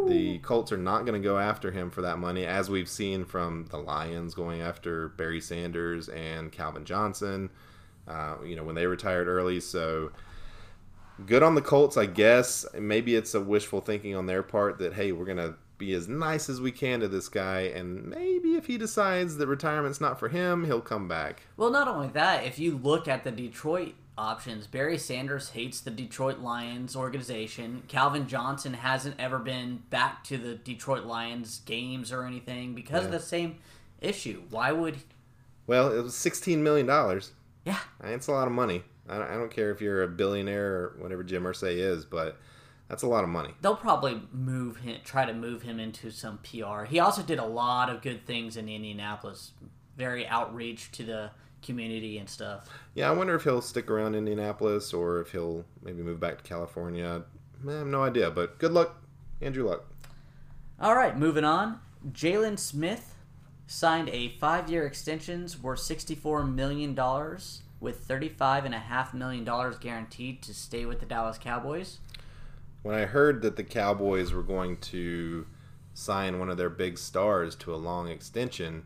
The 0.08 0.40
Colts 0.44 0.72
are 0.72 0.78
not 0.78 1.06
going 1.06 1.20
to 1.20 1.28
go 1.28 1.40
after 1.40 1.72
him 1.72 1.90
for 1.90 2.02
that 2.02 2.20
money, 2.20 2.46
as 2.46 2.70
we've 2.70 2.90
seen 2.90 3.26
from 3.26 3.66
the 3.72 3.78
Lions 3.78 4.36
going 4.36 4.62
after 4.62 5.10
Barry 5.10 5.42
Sanders 5.42 6.10
and 6.10 6.52
Calvin 6.52 6.86
Johnson. 6.86 7.50
Uh, 8.08 8.36
you 8.44 8.56
know 8.56 8.64
when 8.64 8.76
they 8.76 8.86
retired 8.86 9.28
early, 9.28 9.60
so 9.60 10.12
good 11.26 11.42
on 11.42 11.56
the 11.56 11.62
Colts, 11.62 11.98
I 11.98 12.06
guess. 12.06 12.66
Maybe 12.80 13.16
it's 13.16 13.34
a 13.34 13.42
wishful 13.42 13.82
thinking 13.82 14.16
on 14.16 14.26
their 14.28 14.44
part 14.44 14.78
that 14.80 14.94
hey, 14.94 15.12
we're 15.12 15.26
going 15.26 15.38
to 15.38 15.56
be 15.78 15.94
as 15.94 16.08
nice 16.08 16.50
as 16.50 16.62
we 16.62 16.72
can 16.72 17.00
to 17.02 17.08
this 17.08 17.28
guy, 17.30 17.62
and 17.62 18.06
maybe 18.06 18.56
if 18.56 18.68
he 18.68 18.78
decides 18.78 19.38
that 19.38 19.48
retirement's 19.48 20.00
not 20.02 20.20
for 20.20 20.30
him, 20.30 20.66
he'll 20.66 20.82
come 20.82 21.08
back. 21.08 21.44
Well, 21.58 21.70
not 21.72 21.88
only 21.88 22.08
that, 22.10 22.46
if 22.46 22.60
you 22.60 22.78
look 22.78 23.08
at 23.08 23.24
the 23.24 23.32
Detroit 23.32 23.94
options, 24.18 24.68
Barry 24.68 24.98
Sanders 24.98 25.50
hates 25.50 25.82
the 25.82 25.92
Detroit 25.92 26.40
Lions 26.40 26.96
organization. 26.96 27.84
Calvin 27.88 28.28
Johnson 28.28 28.74
hasn't 28.74 29.20
ever 29.20 29.40
been 29.40 29.84
back 29.90 30.24
to 30.26 30.38
the 30.38 30.56
Detroit 30.56 31.06
Lions 31.06 31.60
games 31.66 32.12
or 32.12 32.24
anything 32.24 32.74
because 32.74 33.06
of 33.06 33.12
the 33.12 33.20
same 33.20 33.58
issue. 34.02 34.44
Why 34.50 34.72
would? 34.72 34.98
Well, 35.68 35.92
it 35.92 36.02
was 36.02 36.16
sixteen 36.16 36.64
million 36.64 36.86
dollars. 36.86 37.32
Yeah, 37.66 37.80
It's 38.04 38.28
a 38.28 38.32
lot 38.32 38.48
of 38.48 38.54
money. 38.54 38.84
I 39.10 39.18
don't, 39.18 39.28
I 39.28 39.34
don't 39.34 39.52
care 39.52 39.72
if 39.72 39.82
you're 39.82 40.04
a 40.04 40.08
billionaire 40.08 40.76
or 40.76 40.96
whatever 41.00 41.24
Jim 41.24 41.44
Irsay 41.44 41.78
is, 41.78 42.06
but 42.06 42.38
that's 42.88 43.04
a 43.04 43.08
lot 43.08 43.24
of 43.24 43.30
money. 43.30 43.50
they'll 43.62 43.76
probably 43.76 44.22
move 44.32 44.78
him, 44.78 45.00
try 45.04 45.26
to 45.26 45.34
move 45.34 45.64
him 45.64 45.80
into 45.80 46.12
some 46.12 46.40
PR. 46.40 46.84
He 46.86 47.00
also 47.00 47.22
did 47.24 47.40
a 47.40 47.46
lot 47.46 47.90
of 47.90 48.02
good 48.02 48.26
things 48.26 48.58
in 48.58 48.70
Indianapolis, 48.70 49.52
very 49.98 50.28
outreach 50.28 50.92
to 50.94 51.04
the 51.04 51.32
community 51.62 52.18
and 52.20 52.30
stuff. 52.30 52.70
Yeah, 52.94 53.10
I 53.10 53.14
wonder 53.14 53.34
if 53.36 53.44
he'll 53.44 53.62
stick 53.62 53.90
around 53.90 54.14
Indianapolis 54.16 54.94
or 54.94 55.20
if 55.22 55.32
he'll 55.32 55.66
maybe 55.82 56.04
move 56.04 56.20
back 56.20 56.38
to 56.38 56.44
California. 56.44 57.24
I 57.68 57.72
have 57.72 57.88
no 57.88 58.04
idea, 58.04 58.30
but 58.30 58.60
good 58.60 58.72
luck, 58.72 59.02
Andrew 59.42 59.68
Luck. 59.68 59.86
All 60.80 60.96
right, 60.96 61.18
moving 61.18 61.44
on. 61.44 61.80
Jaylon 62.12 62.60
Smith 62.60 63.16
signed 63.66 64.10
a 64.10 64.30
five-year 64.38 64.86
extensions 64.86 65.60
worth 65.62 65.80
sixty-four 65.80 66.44
million 66.44 66.94
dollars, 66.94 67.64
with 67.80 68.02
thirty-five 68.02 68.66
and 68.66 68.76
a 68.76 68.80
half 68.80 69.14
million 69.14 69.44
dollars 69.44 69.80
guaranteed 69.80 70.44
to 70.44 70.54
stay 70.54 70.86
with 70.86 71.00
the 71.00 71.06
Dallas 71.08 71.40
Cowboys. 71.40 71.98
When 72.86 72.94
I 72.94 73.06
heard 73.06 73.42
that 73.42 73.56
the 73.56 73.64
Cowboys 73.64 74.32
were 74.32 74.44
going 74.44 74.78
to 74.78 75.48
sign 75.96 76.38
one 76.38 76.52
of 76.52 76.58
their 76.58 76.70
big 76.70 77.00
stars 77.00 77.56
to 77.56 77.74
a 77.74 77.78
long 77.78 78.08
extension, 78.10 78.86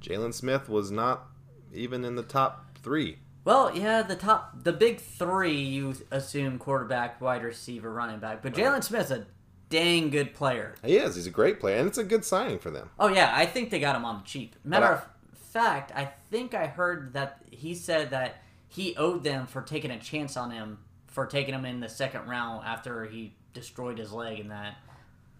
Jaylon 0.00 0.32
Smith 0.32 0.68
was 0.68 0.92
not 0.92 1.26
even 1.74 2.04
in 2.04 2.14
the 2.14 2.22
top 2.22 2.78
three. 2.80 3.18
Well, 3.44 3.76
yeah, 3.76 4.02
the 4.02 4.14
top, 4.14 4.62
the 4.62 4.72
big 4.72 5.00
three, 5.00 5.60
you 5.60 5.96
assume 6.12 6.60
quarterback, 6.60 7.20
wide 7.20 7.42
receiver, 7.42 7.92
running 7.92 8.20
back, 8.20 8.40
but 8.40 8.54
Jaylon 8.54 8.84
Smith's 8.84 9.10
a 9.10 9.26
dang 9.68 10.10
good 10.10 10.32
player. 10.32 10.76
He 10.84 10.96
is. 10.96 11.16
He's 11.16 11.26
a 11.26 11.30
great 11.30 11.58
player, 11.58 11.76
and 11.76 11.88
it's 11.88 11.98
a 11.98 12.04
good 12.04 12.24
signing 12.24 12.60
for 12.60 12.70
them. 12.70 12.90
Oh 13.00 13.08
yeah, 13.08 13.32
I 13.34 13.46
think 13.46 13.70
they 13.70 13.80
got 13.80 13.96
him 13.96 14.04
on 14.04 14.18
the 14.18 14.24
cheap. 14.26 14.54
Matter 14.62 14.86
I- 14.86 14.92
of 14.92 15.08
fact, 15.34 15.90
I 15.92 16.10
think 16.30 16.54
I 16.54 16.68
heard 16.68 17.14
that 17.14 17.40
he 17.50 17.74
said 17.74 18.10
that 18.10 18.44
he 18.68 18.94
owed 18.96 19.24
them 19.24 19.48
for 19.48 19.60
taking 19.60 19.90
a 19.90 19.98
chance 19.98 20.36
on 20.36 20.52
him 20.52 20.78
for 21.18 21.26
taking 21.26 21.52
him 21.52 21.64
in 21.64 21.80
the 21.80 21.88
second 21.88 22.28
round 22.28 22.64
after 22.64 23.04
he 23.04 23.34
destroyed 23.52 23.98
his 23.98 24.12
leg 24.12 24.38
in 24.38 24.46
that. 24.46 24.76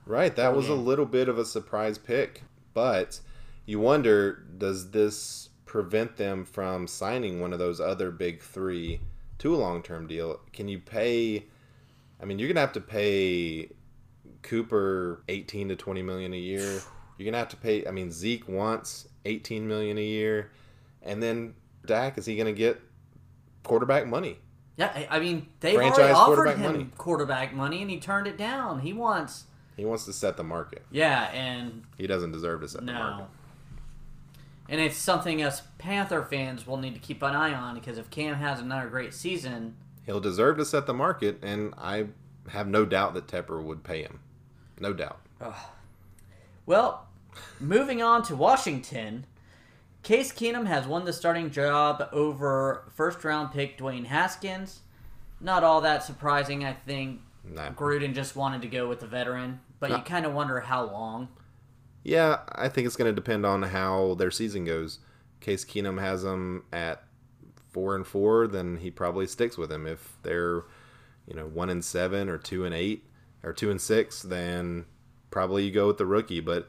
Right, 0.07 0.35
that 0.35 0.53
was 0.53 0.69
a 0.69 0.75
little 0.75 1.07
bit 1.07 1.29
of 1.29 1.39
a 1.39 1.45
surprise 1.45 1.99
pick, 1.99 2.43
but 2.75 3.21
you 3.65 3.79
wonder 3.79 4.43
does 4.59 4.91
this 4.91 5.51
prevent 5.67 6.17
them 6.17 6.45
from 6.45 6.89
signing 6.89 7.41
one 7.41 7.53
of 7.53 7.61
those 7.61 7.81
other 7.81 8.11
big 8.11 8.43
3 8.43 9.01
to 9.39 9.55
a 9.55 9.57
long-term 9.57 10.09
deal? 10.09 10.41
Can 10.53 10.67
you 10.67 10.81
pay 10.81 11.45
I 12.21 12.25
mean, 12.25 12.41
you're 12.41 12.49
to 12.57 12.61
have 12.61 12.73
to 12.73 12.81
pay 12.81 13.71
Cooper 14.43 15.23
18 15.29 15.69
to 15.69 15.77
20 15.77 16.03
million 16.03 16.35
a 16.35 16.39
year. 16.39 16.81
You're 17.19 17.25
to 17.35 17.39
have 17.39 17.51
to 17.51 17.57
pay 17.57 17.87
I 17.87 17.93
mean, 17.93 18.11
Zeke 18.11 18.49
wants 18.49 19.07
18 19.27 19.69
million 19.69 19.97
a 19.97 20.05
year, 20.05 20.51
and 21.05 21.23
then 21.23 21.55
Dak 21.87 22.19
is 22.19 22.27
he 22.27 22.35
to 22.47 22.53
get 22.53 22.81
quarterback 23.63 24.09
money? 24.09 24.39
Yeah, 24.79 24.93
I- 24.95 25.17
I 25.17 25.21
mean 25.21 25.49
they've 25.61 25.75
Franchise 25.75 25.99
already 25.99 26.15
offered 26.15 26.35
quarterback 26.37 26.57
him 26.57 26.73
money. 26.73 26.91
quarterback 26.97 27.53
money, 27.55 27.83
and 27.83 27.91
he 27.91 27.99
turned 28.01 28.27
it 28.27 28.39
down. 28.39 28.81
He 28.81 28.93
wants, 28.95 29.45
He 29.77 29.85
wants 29.85 30.05
to 30.07 30.13
set 30.15 30.37
the 30.39 30.45
market. 30.45 30.87
yeah, 30.91 31.25
and 31.33 31.85
He 31.99 32.07
doesn't 32.07 32.33
deserve 32.33 32.61
to 32.63 32.69
set 32.69 32.87
the 32.87 32.93
market. 32.93 33.19
no. 33.25 33.29
And 34.71 34.81
it's 34.81 34.97
something 34.97 35.43
us 35.43 35.63
Panther 35.79 36.23
fans 36.23 36.67
will 36.67 36.77
need 36.77 36.95
to 36.95 37.01
keep 37.01 37.23
an 37.23 37.35
eye 37.35 37.55
on 37.55 37.75
because 37.75 37.99
if 37.99 38.09
Cam 38.11 38.37
has 38.37 38.61
another 38.61 38.89
great 38.89 39.13
season, 39.15 39.75
He'll 40.07 40.21
deserve 40.21 40.57
to 40.59 40.65
set 40.65 40.87
the 40.87 40.95
market, 40.95 41.39
and 41.43 41.75
I 41.77 42.07
have 42.51 42.67
no 42.67 42.87
doubt 42.87 43.13
that 43.15 43.27
Tepper 43.27 43.63
would 43.63 43.83
pay 43.85 44.03
him. 44.03 44.21
No 44.81 44.93
doubt. 44.95 45.21
Well, 46.67 47.07
moving 47.61 48.03
on 48.03 48.23
to 48.25 48.37
Washington, 48.37 49.27
Case 50.03 50.33
Keenum 50.33 50.67
has 50.67 50.87
won 50.87 51.05
the 51.05 51.13
starting 51.13 51.51
job 51.51 52.09
over 52.13 52.91
first 52.95 53.23
round 53.25 53.53
pick 53.53 53.77
Dwayne 53.77 54.07
Haskins. 54.07 54.81
Not 55.41 55.65
all 55.65 55.81
that 55.83 56.03
surprising, 56.03 56.65
I 56.65 56.73
think. 56.73 57.21
Nah. 57.45 57.71
Gruden 57.71 58.15
just 58.15 58.37
wanted 58.37 58.63
to 58.63 58.69
go 58.69 58.89
with 58.89 59.01
the 59.01 59.07
veteran, 59.07 59.61
but 59.81 59.91
you 59.91 59.99
kind 59.99 60.27
of 60.27 60.35
wonder 60.35 60.61
how 60.61 60.85
long. 60.85 61.29
Yeah, 62.05 62.41
I 62.53 62.69
think 62.69 62.87
it's 62.87 62.97
going 62.97 63.11
to 63.11 63.15
depend 63.15 63.45
on 63.45 63.63
how 63.63 64.15
their 64.15 64.31
season 64.31 64.65
goes. 64.65 64.99
Case 65.41 65.65
Keenum 65.65 66.01
has 66.01 66.23
them 66.23 66.65
at 66.73 67.05
four 67.71 67.95
and 67.95 68.07
four, 68.07 68.47
then 68.47 68.79
he 68.79 68.91
probably 68.91 69.27
sticks 69.27 69.57
with 69.57 69.71
him. 69.71 69.87
If 69.87 70.17
they're, 70.23 70.65
you 71.27 71.35
know, 71.35 71.47
one 71.47 71.71
and 71.71 71.85
seven 71.85 72.29
or 72.29 72.39
two 72.39 72.65
and 72.65 72.75
eight 72.75 73.05
or 73.43 73.53
two 73.53 73.71
and 73.71 73.81
six, 73.81 74.23
then 74.23 74.87
probably 75.31 75.65
you 75.65 75.71
go 75.71 75.87
with 75.87 75.99
the 75.99 76.07
rookie. 76.07 76.41
But 76.41 76.69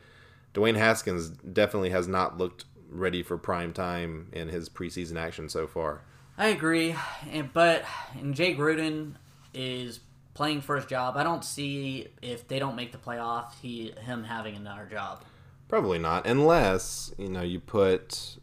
Dwayne 0.53 0.77
Haskins 0.77 1.29
definitely 1.29 1.89
has 1.89 2.07
not 2.07 2.37
looked 2.37 2.65
ready 2.89 3.23
for 3.23 3.37
prime 3.37 3.71
time 3.73 4.29
in 4.33 4.49
his 4.49 4.69
preseason 4.69 5.17
action 5.17 5.47
so 5.49 5.67
far. 5.67 6.01
I 6.37 6.47
agree, 6.47 6.95
and, 7.29 7.51
but 7.51 7.83
and 8.13 8.33
Jay 8.33 8.55
Gruden 8.55 9.15
is 9.53 9.99
playing 10.33 10.61
for 10.61 10.77
his 10.77 10.85
job. 10.85 11.17
I 11.17 11.23
don't 11.23 11.43
see 11.43 12.07
if 12.21 12.47
they 12.47 12.59
don't 12.59 12.75
make 12.75 12.91
the 12.91 12.97
playoff, 12.97 13.53
he 13.61 13.93
him 14.05 14.23
having 14.23 14.55
another 14.55 14.87
job. 14.89 15.23
Probably 15.67 15.99
not, 15.99 16.25
unless 16.25 17.13
you 17.17 17.29
know 17.29 17.41
you 17.41 17.59
put 17.59 18.37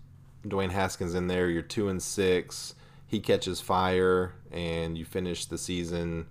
Dwayne 0.44 0.70
Haskins 0.70 1.14
in 1.14 1.26
there. 1.26 1.48
You're 1.48 1.62
two 1.62 1.88
and 1.88 2.02
six. 2.02 2.74
He 3.06 3.20
catches 3.20 3.60
fire, 3.60 4.34
and 4.50 4.98
you 4.98 5.04
finish 5.04 5.46
the 5.46 5.58
season 5.58 6.26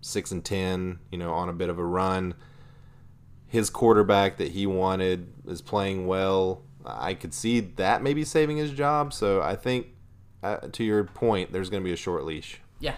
six 0.00 0.32
and 0.32 0.44
ten. 0.44 0.98
You 1.12 1.18
know, 1.18 1.32
on 1.32 1.48
a 1.48 1.52
bit 1.54 1.70
of 1.70 1.78
a 1.78 1.84
run. 1.84 2.34
His 3.46 3.70
quarterback 3.70 4.38
that 4.38 4.50
he 4.50 4.66
wanted 4.66 5.32
is 5.46 5.62
playing 5.62 6.08
well. 6.08 6.62
I 6.84 7.14
could 7.14 7.32
see 7.32 7.60
that 7.60 8.02
maybe 8.02 8.24
saving 8.24 8.56
his 8.56 8.70
job. 8.72 9.12
So 9.12 9.40
I 9.40 9.56
think, 9.56 9.88
uh, 10.42 10.58
to 10.72 10.84
your 10.84 11.04
point, 11.04 11.52
there's 11.52 11.70
going 11.70 11.82
to 11.82 11.84
be 11.84 11.92
a 11.92 11.96
short 11.96 12.24
leash. 12.24 12.60
Yeah. 12.78 12.96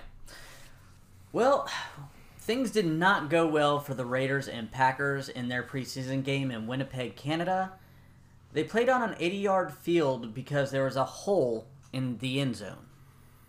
Well, 1.33 1.68
things 2.38 2.70
did 2.70 2.87
not 2.87 3.31
go 3.31 3.46
well 3.46 3.81
for 3.81 3.94
the 3.94 4.05
Raiders 4.05 4.49
and 4.49 4.70
Packers 4.70 5.29
in 5.29 5.49
their 5.49 5.62
preseason 5.62 6.25
game 6.25 6.51
in 6.51 6.66
Winnipeg, 6.66 7.16
Canada. 7.16 7.72
They 8.53 8.64
played 8.64 8.88
on 8.88 9.03
an 9.03 9.16
80 9.18 9.37
yard 9.37 9.72
field 9.72 10.33
because 10.35 10.70
there 10.70 10.85
was 10.85 10.96
a 10.96 11.05
hole 11.05 11.66
in 11.92 12.18
the 12.18 12.40
end 12.40 12.57
zone. 12.57 12.87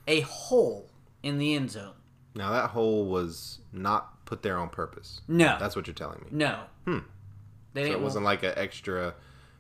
A 0.08 0.22
hole 0.22 0.90
in 1.24 1.38
the 1.38 1.54
end 1.56 1.72
zone. 1.72 1.94
Now 2.36 2.52
that 2.52 2.72
hole 2.72 3.06
was 3.06 3.60
not 3.72 4.26
put 4.26 4.44
there 4.44 4.58
on 4.58 4.70
purpose. 4.70 5.22
No. 5.28 5.58
That's 5.60 5.76
what 5.76 5.88
you're 5.88 5.94
telling 5.94 6.20
me. 6.20 6.28
No. 6.32 6.60
Hmm. 6.86 7.00
They 7.74 7.88
So 7.88 7.92
it 7.92 8.02
wasn't 8.02 8.26
like 8.26 8.44
an 8.44 8.54
extra. 8.56 9.16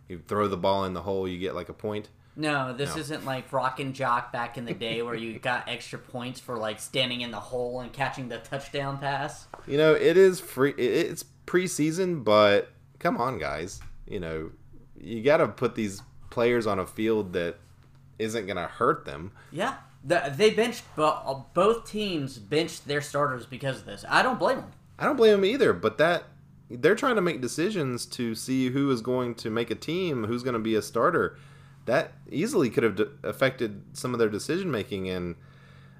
You 0.07 0.21
throw 0.27 0.47
the 0.47 0.57
ball 0.57 0.85
in 0.85 0.93
the 0.93 1.01
hole, 1.01 1.27
you 1.27 1.37
get 1.37 1.55
like 1.55 1.69
a 1.69 1.73
point. 1.73 2.09
no, 2.35 2.71
this 2.73 2.93
No. 2.95 3.01
isn't 3.01 3.25
like 3.25 3.51
Rock 3.51 3.79
and 3.79 3.93
Jock 3.95 4.31
back 4.31 4.57
in 4.57 4.65
the 4.65 4.73
day 4.73 5.01
where 5.01 5.15
you 5.15 5.39
got 5.39 5.67
extra 5.67 5.97
points 5.99 6.39
for 6.39 6.55
like 6.57 6.79
standing 6.79 7.21
in 7.21 7.31
the 7.31 7.39
hole 7.39 7.79
and 7.81 7.91
catching 7.91 8.29
the 8.29 8.37
touchdown 8.37 8.99
pass. 8.99 9.47
You 9.65 9.77
know, 9.77 9.93
it 9.93 10.15
is 10.17 10.39
free. 10.39 10.71
It's 10.77 11.25
preseason, 11.47 12.23
but 12.23 12.69
come 12.99 13.17
on, 13.17 13.39
guys. 13.39 13.81
You 14.07 14.19
know, 14.19 14.51
you 14.99 15.23
got 15.23 15.37
to 15.37 15.47
put 15.47 15.75
these 15.75 16.01
players 16.29 16.67
on 16.67 16.77
a 16.79 16.85
field 16.85 17.33
that 17.33 17.55
isn't 18.19 18.45
going 18.45 18.57
to 18.57 18.67
hurt 18.67 19.05
them. 19.05 19.31
Yeah. 19.51 19.75
The, 20.03 20.31
they 20.35 20.51
benched, 20.51 20.83
bo- 20.95 21.45
both 21.53 21.89
teams 21.89 22.37
benched 22.37 22.87
their 22.87 23.01
starters 23.01 23.45
because 23.45 23.79
of 23.79 23.85
this. 23.85 24.05
I 24.07 24.21
don't 24.21 24.39
blame 24.39 24.57
them. 24.57 24.71
I 24.99 25.05
don't 25.05 25.17
blame 25.17 25.31
them 25.33 25.45
either, 25.45 25.73
but 25.73 25.97
that 25.97 26.23
they're 26.69 26.95
trying 26.95 27.15
to 27.15 27.21
make 27.21 27.41
decisions 27.41 28.05
to 28.07 28.35
see 28.35 28.69
who 28.69 28.89
is 28.91 29.01
going 29.01 29.35
to 29.35 29.49
make 29.49 29.71
a 29.71 29.75
team, 29.75 30.25
who's 30.25 30.43
going 30.43 30.53
to 30.53 30.59
be 30.59 30.75
a 30.75 30.81
starter. 30.81 31.37
That 31.85 32.13
easily 32.29 32.69
could 32.69 32.83
have 32.83 32.95
d- 32.97 33.05
affected 33.23 33.83
some 33.93 34.13
of 34.13 34.19
their 34.19 34.29
decision 34.29 34.69
making, 34.69 35.07
and 35.09 35.35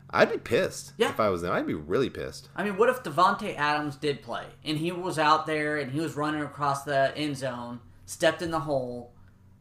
I'd 0.10 0.32
be 0.32 0.38
pissed 0.38 0.94
Yeah. 0.98 1.10
if 1.10 1.20
I 1.20 1.30
was 1.30 1.42
them. 1.42 1.54
I'd 1.54 1.66
be 1.68 1.74
really 1.74 2.10
pissed. 2.10 2.50
I 2.56 2.64
mean, 2.64 2.76
what 2.78 2.90
if 2.90 3.04
Davante 3.04 3.56
Adams 3.58 3.96
did 3.96 4.22
play 4.22 4.46
and 4.66 4.78
he 4.78 4.92
was 4.92 5.18
out 5.18 5.46
there 5.46 5.78
and 5.78 5.92
he 5.92 6.00
was 6.02 6.16
running 6.18 6.42
across 6.42 6.84
the 6.84 7.16
end 7.18 7.38
zone, 7.38 7.80
stepped 8.06 8.42
in 8.42 8.52
the 8.52 8.62
hole, 8.62 9.14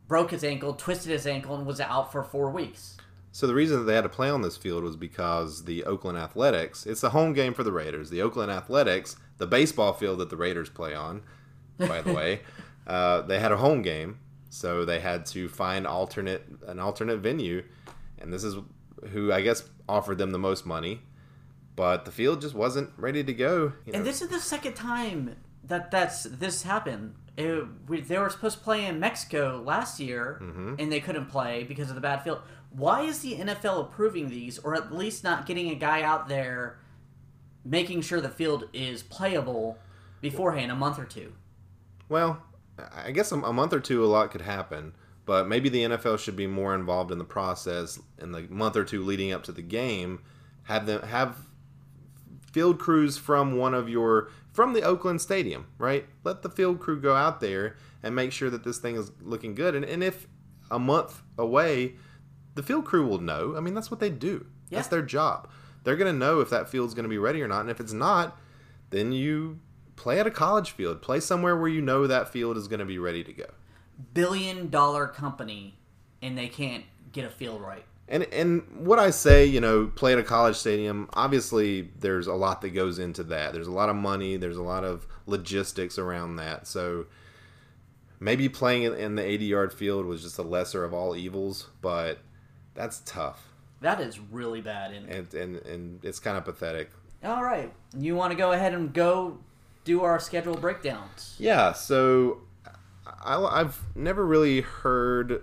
broke 0.09 0.31
his 0.33 0.43
ankle, 0.45 0.75
twisted 0.75 1.11
his 1.13 1.27
ankle, 1.27 1.55
and 1.57 1.67
was 1.67 1.81
out 1.81 2.11
for 2.13 2.23
four 2.25 2.51
weeks? 2.51 2.97
So 3.37 3.47
the 3.47 3.55
reason 3.55 3.81
that 3.81 3.85
they 3.85 3.95
had 3.95 4.05
to 4.05 4.09
play 4.09 4.31
on 4.31 4.41
this 4.41 4.57
field 4.57 4.83
was 4.83 4.97
because 4.97 5.65
the 5.65 5.85
Oakland 5.85 6.17
Athletics. 6.17 6.87
It's 6.87 7.03
a 7.03 7.11
home 7.11 7.35
game 7.35 7.53
for 7.53 7.65
the 7.65 7.71
Raiders. 7.71 8.09
The 8.09 8.23
Oakland 8.23 8.51
Athletics, 8.51 9.17
the 9.37 9.47
baseball 9.47 9.93
field 9.93 10.21
that 10.21 10.31
the 10.31 10.39
Raiders 10.39 10.71
play 10.71 10.95
on, 10.95 11.21
by 11.77 12.01
the 12.01 12.15
way, 12.15 12.41
uh, 12.87 13.21
they 13.21 13.39
had 13.39 13.53
a 13.53 13.59
home 13.59 13.83
game, 13.83 14.21
so 14.49 14.87
they 14.87 15.01
had 15.01 15.27
to 15.27 15.51
find 15.51 15.87
alternate 15.87 16.47
an 16.67 16.79
alternate 16.79 17.19
venue, 17.19 17.63
and 18.19 18.33
this 18.33 18.43
is 18.43 18.57
who 19.11 19.31
I 19.31 19.43
guess 19.43 19.69
offered 19.87 20.17
them 20.17 20.31
the 20.31 20.39
most 20.39 20.65
money, 20.65 21.03
but 21.75 22.07
the 22.07 22.13
field 22.13 22.41
just 22.41 22.55
wasn't 22.55 22.89
ready 22.97 23.23
to 23.23 23.35
go. 23.35 23.75
You 23.85 23.93
know, 23.93 23.99
And 23.99 24.07
this 24.07 24.23
is 24.23 24.31
the 24.31 24.41
second 24.41 24.73
time 24.77 25.37
that 25.65 25.91
that's 25.91 26.23
this 26.23 26.63
happened. 26.63 27.15
It, 27.37 27.67
we, 27.87 28.01
they 28.01 28.17
were 28.17 28.31
supposed 28.31 28.57
to 28.57 28.65
play 28.65 28.87
in 28.87 28.99
Mexico 28.99 29.63
last 29.63 30.01
year, 30.01 30.39
and 30.79 30.91
they 30.91 31.01
couldn't 31.01 31.27
play 31.27 31.65
because 31.65 31.91
of 31.91 31.95
the 31.95 32.01
bad 32.01 32.23
field. 32.25 32.41
Why 32.71 33.03
is 33.03 33.21
the 33.21 33.37
NFL 33.37 33.81
approving 33.81 34.29
these, 34.29 34.59
or 34.59 34.75
at 34.75 34.95
least 34.95 35.25
not 35.25 35.47
getting 35.47 35.71
a 35.71 35.75
guy 35.75 36.03
out 36.03 36.29
there 36.29 36.79
making 37.65 38.03
sure 38.03 38.21
the 38.21 38.29
field 38.29 38.69
is 38.73 39.03
playable 39.03 39.79
beforehand, 40.21 40.71
a 40.71 40.75
month 40.75 40.99
or 40.99 41.05
two? 41.05 41.33
Well, 42.09 42.43
I 42.95 43.11
guess 43.11 43.33
a, 43.33 43.37
month 43.37 43.73
or 43.73 43.81
two, 43.81 44.05
a 44.05 44.07
lot 44.07 44.31
could 44.31 44.43
happen. 44.43 44.95
But 45.25 45.49
maybe 45.49 45.69
the 45.69 45.83
NFL 45.83 46.21
should 46.21 46.37
be 46.37 46.47
more 46.47 46.75
involved 46.75 47.11
in 47.11 47.19
the 47.19 47.25
process 47.25 47.99
in 48.19 48.31
the 48.31 48.43
month 48.43 48.77
or 48.77 48.85
two 48.85 49.03
leading 49.03 49.33
up 49.33 49.43
to 49.45 49.53
the 49.53 49.63
game. 49.63 50.23
Have 50.65 50.87
them 50.87 51.03
have 51.03 51.37
field 52.53 52.79
crews 52.79 53.19
from 53.19 53.59
one 53.59 53.75
of 53.75 53.89
your 53.89 54.31
from 54.53 54.73
the 54.73 54.83
Oakland 54.83 55.21
Stadium, 55.21 55.67
right? 55.79 56.07
Let 56.23 56.43
the 56.43 56.49
field 56.49 56.79
crew 56.79 57.01
go 57.01 57.17
out 57.17 57.41
there 57.41 57.77
and 58.05 58.15
make 58.15 58.31
sure 58.31 58.51
that 58.51 58.63
this 58.63 58.79
thing 58.79 58.95
is 58.95 59.11
looking 59.21 59.55
good. 59.57 59.75
And, 59.75 59.85
and 59.85 60.03
if 60.03 60.29
a 60.71 60.79
month 60.79 61.23
away, 61.37 61.97
the 62.57 62.63
field 62.63 62.85
crew 62.85 63.07
will 63.07 63.21
know. 63.21 63.55
I 63.57 63.61
mean, 63.61 63.75
that's 63.75 63.91
what 63.91 64.01
they 64.01 64.11
do. 64.11 64.47
That's 64.71 64.89
their 64.89 65.03
job. 65.03 65.49
They're 65.85 65.97
going 65.97 66.13
to 66.13 66.19
know 66.19 66.41
if 66.41 66.51
that 66.51 66.69
field's 66.69 66.95
going 66.95 67.05
to 67.05 67.09
be 67.09 67.19
ready 67.19 67.41
or 67.41 67.47
not. 67.47 67.61
And 67.61 67.71
if 67.71 67.79
it's 67.79 67.93
not, 67.93 68.37
then 68.91 69.13
you 69.13 69.61
play 69.95 70.19
at 70.19 70.27
a 70.27 70.31
college 70.33 70.73
field. 70.73 71.01
Play 71.01 71.21
somewhere 71.21 71.57
where 71.57 71.69
you 71.69 71.81
know 71.81 72.09
that 72.09 72.29
field 72.29 72.57
is 72.57 72.67
going 72.67 72.81
to 72.81 72.85
be 72.87 72.99
ready 72.99 73.23
to 73.23 73.33
go. 73.33 73.47
Billion 74.13 74.69
dollar 74.69 75.07
company, 75.07 75.79
and 76.21 76.37
they 76.37 76.49
can't 76.49 76.85
get 77.13 77.25
a 77.25 77.31
field 77.31 77.63
right. 77.63 77.85
And 78.09 78.25
and 78.25 78.63
what 78.87 78.99
I 78.99 79.11
say, 79.11 79.47
you 79.47 79.61
know, 79.61 79.87
play 79.87 80.13
at 80.13 80.19
a 80.19 80.23
college 80.23 80.57
stadium. 80.57 81.09
Obviously, 81.15 81.91
there's 81.99 82.27
a 82.27 82.35
lot 82.35 82.61
that 82.63 82.71
goes 82.71 82.99
into 82.99 83.23
that. 83.25 83.53
There's 83.53 83.67
a 83.67 83.73
lot 83.73 83.89
of 83.89 83.97
money. 83.97 84.37
There's 84.37 84.57
a 84.57 84.63
lot 84.63 84.85
of 84.85 85.07
logistics 85.27 85.99
around 85.99 86.37
that. 86.37 86.67
So 86.67 87.07
maybe 88.21 88.49
playing 88.49 88.85
in- 88.85 88.95
in 88.95 89.15
the 89.17 89.25
80 89.25 89.45
yard 89.45 89.73
field 89.73 90.07
was 90.07 90.23
just 90.23 90.39
a 90.39 90.43
lesser 90.43 90.85
of 90.85 90.93
all 90.95 91.17
evils, 91.17 91.69
but 91.81 92.19
that's 92.77 93.01
tough, 93.05 93.49
That 93.81 94.01
is 94.01 94.19
really 94.21 94.61
bad. 94.61 94.93
And 94.93 95.09
and 95.09 95.35
and, 95.35 95.57
and 95.67 96.05
it's 96.05 96.19
kind 96.21 96.37
of 96.37 96.45
pathetic. 96.45 96.91
all 97.25 97.43
right, 97.43 97.73
you 97.99 98.15
want 98.15 98.31
to 98.33 98.37
go 98.37 98.53
ahead 98.53 98.75
and 98.75 98.93
go 98.93 99.39
do 99.85 100.03
our 100.03 100.19
schedule 100.21 100.57
breakdowns? 100.57 101.35
Yeah, 101.39 101.73
so 101.73 102.43
I, 103.25 103.37
I've 103.41 103.81
never 103.95 104.27
really 104.27 104.61
heard 104.61 105.43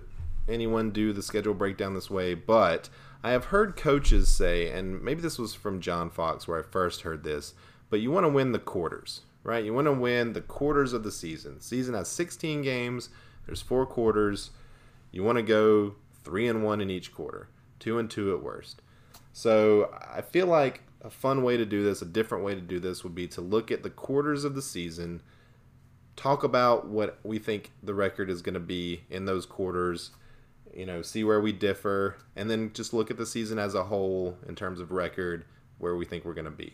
anyone 0.50 0.92
do 0.92 1.14
the 1.14 1.24
schedule 1.24 1.54
breakdown 1.54 1.94
this 1.94 2.10
way, 2.10 2.34
but 2.34 2.90
I 3.24 3.32
have 3.32 3.46
heard 3.46 3.78
coaches 3.78 4.28
say, 4.28 4.70
and 4.70 5.02
maybe 5.02 5.22
this 5.22 5.40
was 5.40 5.54
from 5.54 5.80
John 5.80 6.10
Fox 6.10 6.48
where 6.48 6.60
I 6.60 6.62
first 6.64 7.02
heard 7.02 7.24
this, 7.24 7.54
but 7.90 8.02
you 8.02 8.12
want 8.12 8.26
to 8.26 8.30
win 8.30 8.52
the 8.52 8.60
quarters, 8.60 9.22
right? 9.44 9.64
You 9.64 9.74
want 9.74 9.88
to 9.88 9.94
win 9.94 10.34
the 10.34 10.42
quarters 10.42 10.92
of 10.92 11.04
the 11.04 11.12
season. 11.12 11.62
Season 11.62 11.94
has 11.96 12.10
16 12.10 12.62
games. 12.64 13.08
There's 13.46 13.62
four 13.62 13.86
quarters. 13.86 14.52
You 15.14 15.24
want 15.24 15.38
to 15.38 15.42
go 15.44 15.96
three 16.24 16.48
and 16.48 16.64
one 16.64 16.82
in 16.82 16.90
each 16.90 17.14
quarter, 17.14 17.50
two 17.80 18.00
and 18.00 18.10
two 18.10 18.34
at 18.36 18.44
worst. 18.44 18.82
So 19.32 19.94
I 20.14 20.22
feel 20.22 20.48
like 20.48 20.84
a 21.02 21.10
fun 21.10 21.44
way 21.44 21.58
to 21.58 21.66
do 21.66 21.84
this, 21.84 22.02
a 22.02 22.06
different 22.06 22.44
way 22.44 22.56
to 22.56 22.62
do 22.62 22.80
this, 22.80 23.04
would 23.04 23.16
be 23.16 23.28
to 23.28 23.42
look 23.42 23.72
at 23.72 23.84
the 23.84 23.90
quarters 23.90 24.44
of 24.44 24.56
the 24.56 24.62
season, 24.62 25.22
talk 26.16 26.44
about 26.44 26.88
what 26.88 27.20
we 27.24 27.40
think 27.40 27.72
the 27.82 27.94
record 27.94 28.30
is 28.30 28.42
going 28.42 28.54
to 28.54 28.60
be 28.60 29.02
in 29.10 29.26
those 29.26 29.46
quarters, 29.46 30.12
you 30.74 30.86
know, 30.86 31.02
see 31.02 31.24
where 31.24 31.42
we 31.42 31.52
differ, 31.52 32.18
and 32.36 32.50
then 32.50 32.72
just 32.74 32.94
look 32.94 33.12
at 33.12 33.18
the 33.18 33.26
season 33.26 33.60
as 33.60 33.76
a 33.76 33.84
whole 33.84 34.38
in 34.48 34.56
terms 34.56 34.80
of 34.80 34.92
record, 34.92 35.46
where 35.78 35.96
we 35.96 36.06
think 36.06 36.24
we're 36.24 36.34
going 36.34 36.46
to 36.46 36.52
be. 36.52 36.74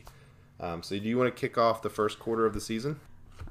Um, 0.59 0.83
so, 0.83 0.97
do 0.99 1.07
you 1.07 1.17
want 1.17 1.33
to 1.33 1.39
kick 1.39 1.57
off 1.57 1.81
the 1.81 1.89
first 1.89 2.19
quarter 2.19 2.45
of 2.45 2.53
the 2.53 2.61
season? 2.61 2.99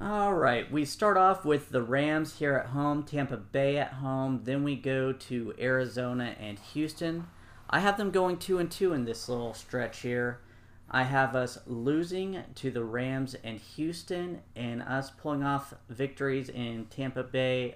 All 0.01 0.33
right, 0.33 0.71
we 0.71 0.85
start 0.85 1.17
off 1.17 1.43
with 1.43 1.71
the 1.71 1.81
Rams 1.81 2.39
here 2.39 2.55
at 2.55 2.67
home, 2.67 3.03
Tampa 3.03 3.35
Bay 3.35 3.77
at 3.77 3.93
home. 3.93 4.41
Then 4.45 4.63
we 4.63 4.75
go 4.77 5.11
to 5.11 5.53
Arizona 5.59 6.35
and 6.39 6.57
Houston. 6.73 7.27
I 7.69 7.79
have 7.79 7.97
them 7.97 8.11
going 8.11 8.37
two 8.37 8.59
and 8.59 8.71
two 8.71 8.93
in 8.93 9.03
this 9.03 9.27
little 9.27 9.53
stretch 9.53 9.99
here. 9.99 10.39
I 10.89 11.03
have 11.03 11.35
us 11.35 11.59
losing 11.67 12.41
to 12.55 12.71
the 12.71 12.83
Rams 12.83 13.35
and 13.43 13.59
Houston, 13.59 14.41
and 14.55 14.81
us 14.81 15.11
pulling 15.11 15.43
off 15.43 15.73
victories 15.89 16.49
in 16.49 16.85
Tampa 16.85 17.23
Bay 17.23 17.75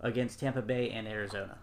against 0.00 0.40
Tampa 0.40 0.62
Bay 0.62 0.90
and 0.90 1.08
Arizona. 1.08 1.58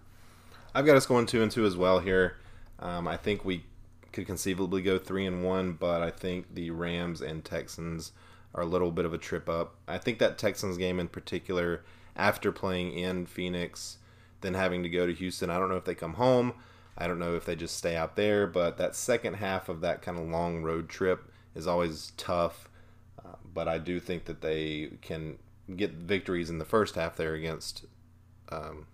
I've 0.74 0.86
got 0.86 0.98
us 0.98 1.06
going 1.06 1.26
two 1.26 1.42
and 1.44 1.52
two 1.52 1.66
as 1.66 1.78
well 1.78 2.00
here. 2.00 2.38
Um, 2.80 3.08
I 3.08 3.16
think 3.16 3.46
we 3.46 3.64
could 4.12 4.26
conceivably 4.26 4.82
go 4.82 4.98
three 4.98 5.26
and 5.26 5.44
one, 5.44 5.74
but 5.74 6.02
I 6.02 6.10
think 6.10 6.54
the 6.56 6.72
Rams 6.72 7.22
and 7.22 7.46
Texans 7.46 8.12
are 8.54 8.64
a 8.64 8.68
little 8.68 8.92
bit 8.92 9.06
of 9.06 9.14
a 9.14 9.18
trip 9.18 9.48
up. 9.48 9.76
I 9.88 9.98
think 9.98 10.20
that 10.20 10.38
Texans 10.38 10.78
game 10.78 11.00
in 11.00 11.08
particular, 11.08 11.84
after 12.16 12.52
playing 12.52 12.94
in 12.94 13.26
Phoenix, 13.26 13.98
then 14.42 14.54
having 14.54 14.84
to 14.84 14.90
go 14.90 15.06
to 15.06 15.14
Houston, 15.14 15.50
I 15.50 15.58
don't 15.58 15.70
know 15.70 15.76
if 15.76 15.86
they 15.86 15.96
come 15.96 16.14
home. 16.16 16.54
I 16.98 17.08
don't 17.08 17.20
know 17.20 17.36
if 17.36 17.46
they 17.46 17.56
just 17.56 17.78
stay 17.78 17.96
out 17.96 18.16
there, 18.16 18.46
but 18.46 18.78
that 18.78 18.96
second 18.96 19.36
half 19.36 19.70
of 19.70 19.82
that 19.82 20.02
kind 20.02 20.18
of 20.18 20.28
long 20.28 20.64
road 20.64 20.90
trip 20.90 21.32
is 21.56 21.68
always 21.68 22.12
tough. 22.18 22.70
Uh, 23.24 23.36
but 23.54 23.68
I 23.68 23.78
do 23.78 24.00
think 24.00 24.26
that 24.26 24.42
they 24.42 24.92
can 25.02 25.38
get 25.76 25.92
victories 25.92 26.50
in 26.50 26.58
the 26.58 26.66
first 26.66 26.96
half 26.96 27.16
there 27.16 27.34
against 27.36 27.86
um, 28.52 28.88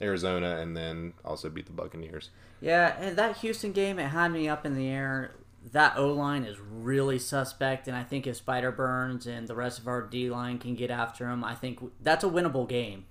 Arizona 0.00 0.56
and 0.56 0.76
then 0.76 1.12
also 1.24 1.48
beat 1.48 1.66
the 1.66 1.72
Buccaneers. 1.72 2.30
Yeah, 2.60 2.96
and 2.98 3.16
that 3.16 3.38
Houston 3.38 3.72
game, 3.72 3.98
it 3.98 4.08
had 4.08 4.32
me 4.32 4.48
up 4.48 4.66
in 4.66 4.74
the 4.74 4.88
air. 4.88 5.32
That 5.72 5.96
O 5.96 6.12
line 6.12 6.44
is 6.44 6.58
really 6.60 7.18
suspect, 7.18 7.88
and 7.88 7.96
I 7.96 8.04
think 8.04 8.26
if 8.26 8.36
Spider 8.36 8.70
Burns 8.70 9.26
and 9.26 9.48
the 9.48 9.54
rest 9.54 9.78
of 9.78 9.88
our 9.88 10.02
D 10.02 10.30
line 10.30 10.58
can 10.58 10.74
get 10.74 10.90
after 10.90 11.28
him, 11.28 11.44
I 11.44 11.54
think 11.54 11.80
that's 12.00 12.24
a 12.24 12.28
winnable 12.28 12.68
game. 12.68 13.04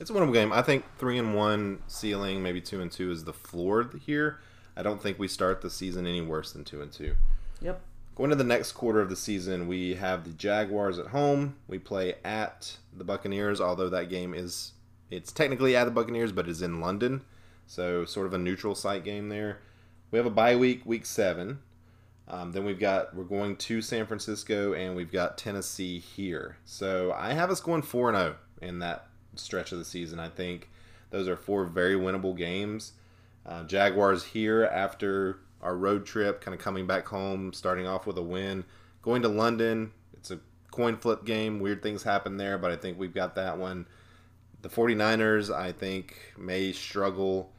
It's 0.00 0.10
a 0.10 0.12
winnable 0.12 0.32
game. 0.32 0.52
I 0.52 0.62
think 0.62 0.84
three 0.98 1.18
and 1.18 1.34
one 1.34 1.80
ceiling, 1.86 2.42
maybe 2.42 2.60
two 2.60 2.80
and 2.80 2.90
two 2.90 3.10
is 3.10 3.24
the 3.24 3.32
floor 3.32 3.90
here. 4.04 4.40
I 4.76 4.82
don't 4.82 5.02
think 5.02 5.18
we 5.18 5.28
start 5.28 5.60
the 5.60 5.70
season 5.70 6.06
any 6.06 6.20
worse 6.20 6.52
than 6.52 6.64
two 6.64 6.82
and 6.82 6.90
two. 6.90 7.16
Yep. 7.60 7.80
Going 8.14 8.30
to 8.30 8.36
the 8.36 8.44
next 8.44 8.72
quarter 8.72 9.00
of 9.00 9.08
the 9.08 9.16
season, 9.16 9.68
we 9.68 9.94
have 9.94 10.24
the 10.24 10.30
Jaguars 10.30 10.98
at 10.98 11.08
home. 11.08 11.56
We 11.68 11.78
play 11.78 12.14
at 12.24 12.76
the 12.92 13.04
Buccaneers, 13.04 13.60
although 13.60 13.88
that 13.90 14.10
game 14.10 14.34
is 14.34 14.72
it's 15.10 15.30
technically 15.30 15.76
at 15.76 15.84
the 15.84 15.90
Buccaneers, 15.90 16.32
but 16.32 16.48
is 16.48 16.62
in 16.62 16.80
London, 16.80 17.22
so 17.66 18.04
sort 18.04 18.26
of 18.26 18.34
a 18.34 18.38
neutral 18.38 18.74
site 18.74 19.04
game 19.04 19.28
there. 19.28 19.60
We 20.10 20.18
have 20.18 20.26
a 20.26 20.30
bye 20.30 20.56
week, 20.56 20.82
week 20.84 21.06
seven. 21.06 21.60
Um, 22.32 22.50
then 22.50 22.64
we've 22.64 22.80
got 22.80 23.14
we're 23.14 23.24
going 23.24 23.56
to 23.56 23.82
San 23.82 24.06
Francisco 24.06 24.72
and 24.72 24.96
we've 24.96 25.12
got 25.12 25.36
Tennessee 25.36 25.98
here. 25.98 26.56
So 26.64 27.12
I 27.12 27.34
have 27.34 27.50
us 27.50 27.60
going 27.60 27.82
four 27.82 28.08
and 28.08 28.16
zero 28.16 28.36
in 28.62 28.78
that 28.78 29.06
stretch 29.34 29.70
of 29.70 29.78
the 29.78 29.84
season. 29.84 30.18
I 30.18 30.30
think 30.30 30.70
those 31.10 31.28
are 31.28 31.36
four 31.36 31.66
very 31.66 31.94
winnable 31.94 32.34
games. 32.34 32.92
Uh, 33.44 33.64
Jaguars 33.64 34.24
here 34.24 34.64
after 34.64 35.40
our 35.60 35.76
road 35.76 36.06
trip, 36.06 36.40
kind 36.40 36.54
of 36.54 36.60
coming 36.60 36.86
back 36.86 37.06
home, 37.06 37.52
starting 37.52 37.86
off 37.86 38.06
with 38.06 38.16
a 38.16 38.22
win. 38.22 38.64
Going 39.02 39.20
to 39.22 39.28
London, 39.28 39.92
it's 40.14 40.30
a 40.30 40.40
coin 40.70 40.96
flip 40.96 41.26
game. 41.26 41.60
Weird 41.60 41.82
things 41.82 42.02
happen 42.02 42.38
there, 42.38 42.56
but 42.56 42.70
I 42.70 42.76
think 42.76 42.98
we've 42.98 43.14
got 43.14 43.34
that 43.34 43.58
one. 43.58 43.86
The 44.62 44.70
49ers, 44.70 45.54
I 45.54 45.72
think, 45.72 46.16
may 46.38 46.72
struggle 46.72 47.52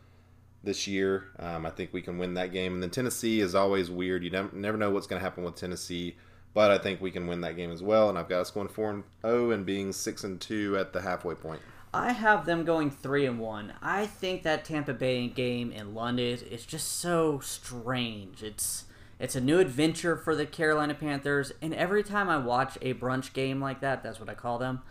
this 0.63 0.87
year. 0.87 1.25
Um, 1.39 1.65
I 1.65 1.69
think 1.69 1.91
we 1.93 2.01
can 2.01 2.17
win 2.17 2.33
that 2.35 2.51
game. 2.51 2.73
And 2.73 2.83
then 2.83 2.89
Tennessee 2.89 3.41
is 3.41 3.53
always 3.53 3.91
weird. 3.91 4.23
You 4.23 4.29
never, 4.29 4.55
never 4.55 4.77
know 4.77 4.91
what's 4.91 5.07
going 5.07 5.19
to 5.19 5.23
happen 5.23 5.43
with 5.43 5.55
Tennessee, 5.55 6.15
but 6.53 6.71
I 6.71 6.77
think 6.77 7.01
we 7.01 7.11
can 7.11 7.27
win 7.27 7.41
that 7.41 7.55
game 7.55 7.71
as 7.71 7.83
well. 7.83 8.09
And 8.09 8.17
I've 8.17 8.29
got 8.29 8.41
us 8.41 8.51
going 8.51 8.67
4 8.67 8.89
and 8.89 9.03
0 9.25 9.51
and 9.51 9.65
being 9.65 9.91
6 9.91 10.23
and 10.23 10.39
2 10.39 10.77
at 10.77 10.93
the 10.93 11.01
halfway 11.01 11.35
point. 11.35 11.61
I 11.93 12.11
have 12.11 12.45
them 12.45 12.65
going 12.65 12.89
three 12.89 13.27
and 13.27 13.39
one. 13.39 13.73
I 13.79 14.07
think 14.07 14.41
that 14.43 14.65
Tampa 14.65 14.93
Bay 14.93 15.27
game 15.27 15.71
in 15.71 15.93
London 15.93 16.39
is 16.49 16.65
just 16.65 16.93
so 16.93 17.39
strange. 17.39 18.41
It's 18.41 18.85
it's 19.19 19.35
a 19.35 19.41
new 19.41 19.59
adventure 19.59 20.17
for 20.17 20.35
the 20.35 20.47
Carolina 20.47 20.95
Panthers, 20.95 21.51
and 21.61 21.71
every 21.71 22.03
time 22.03 22.29
I 22.29 22.37
watch 22.37 22.79
a 22.81 22.95
brunch 22.95 23.33
game 23.33 23.61
like 23.61 23.79
that, 23.81 24.01
that's 24.01 24.19
what 24.19 24.27
I 24.27 24.33
call 24.33 24.57
them. 24.57 24.81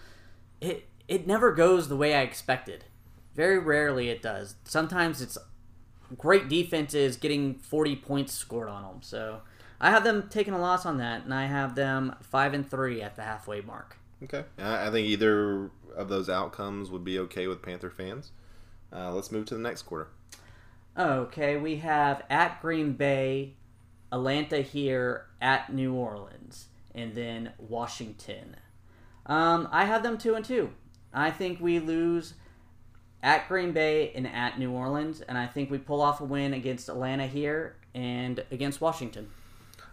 It 0.60 0.88
it 1.08 1.26
never 1.26 1.52
goes 1.52 1.88
the 1.88 1.96
way 1.96 2.14
I 2.14 2.22
expected. 2.22 2.84
Very 3.34 3.58
rarely 3.58 4.08
it 4.08 4.22
does. 4.22 4.54
Sometimes 4.62 5.20
it's 5.20 5.38
great 6.18 6.48
defenses 6.48 7.16
getting 7.16 7.54
40 7.54 7.96
points 7.96 8.32
scored 8.32 8.68
on 8.68 8.82
them. 8.82 9.02
So 9.02 9.40
I 9.80 9.90
have 9.90 10.04
them 10.04 10.28
taking 10.28 10.54
a 10.54 10.58
loss 10.58 10.86
on 10.86 10.98
that, 10.98 11.24
and 11.24 11.34
I 11.34 11.46
have 11.46 11.74
them 11.74 12.14
five 12.22 12.54
and 12.54 12.68
three 12.68 13.02
at 13.02 13.16
the 13.16 13.22
halfway 13.22 13.60
mark. 13.60 13.96
Okay, 14.22 14.44
I 14.58 14.88
think 14.90 15.08
either 15.08 15.70
of 15.96 16.08
those 16.08 16.28
outcomes 16.28 16.90
would 16.90 17.02
be 17.02 17.18
okay 17.18 17.48
with 17.48 17.60
Panther 17.60 17.90
fans. 17.90 18.30
Uh, 18.92 19.12
let's 19.12 19.32
move 19.32 19.46
to 19.46 19.54
the 19.54 19.60
next 19.60 19.82
quarter. 19.82 20.08
Okay, 20.96 21.56
we 21.56 21.76
have 21.76 22.22
at 22.30 22.60
Green 22.62 22.92
Bay, 22.92 23.54
Atlanta 24.12 24.60
here, 24.60 25.26
at 25.40 25.72
New 25.72 25.94
Orleans, 25.94 26.68
and 26.94 27.14
then 27.14 27.52
Washington. 27.58 28.56
Um, 29.26 29.68
I 29.72 29.86
have 29.86 30.02
them 30.02 30.18
two 30.18 30.34
and 30.34 30.44
two. 30.44 30.70
I 31.12 31.30
think 31.30 31.60
we 31.60 31.80
lose 31.80 32.34
at 33.22 33.48
Green 33.48 33.72
Bay 33.72 34.12
and 34.14 34.26
at 34.26 34.58
New 34.58 34.72
Orleans, 34.72 35.20
and 35.20 35.38
I 35.38 35.46
think 35.46 35.70
we 35.70 35.78
pull 35.78 36.00
off 36.00 36.20
a 36.20 36.24
win 36.24 36.52
against 36.52 36.88
Atlanta 36.88 37.26
here 37.26 37.76
and 37.94 38.44
against 38.50 38.80
Washington. 38.80 39.30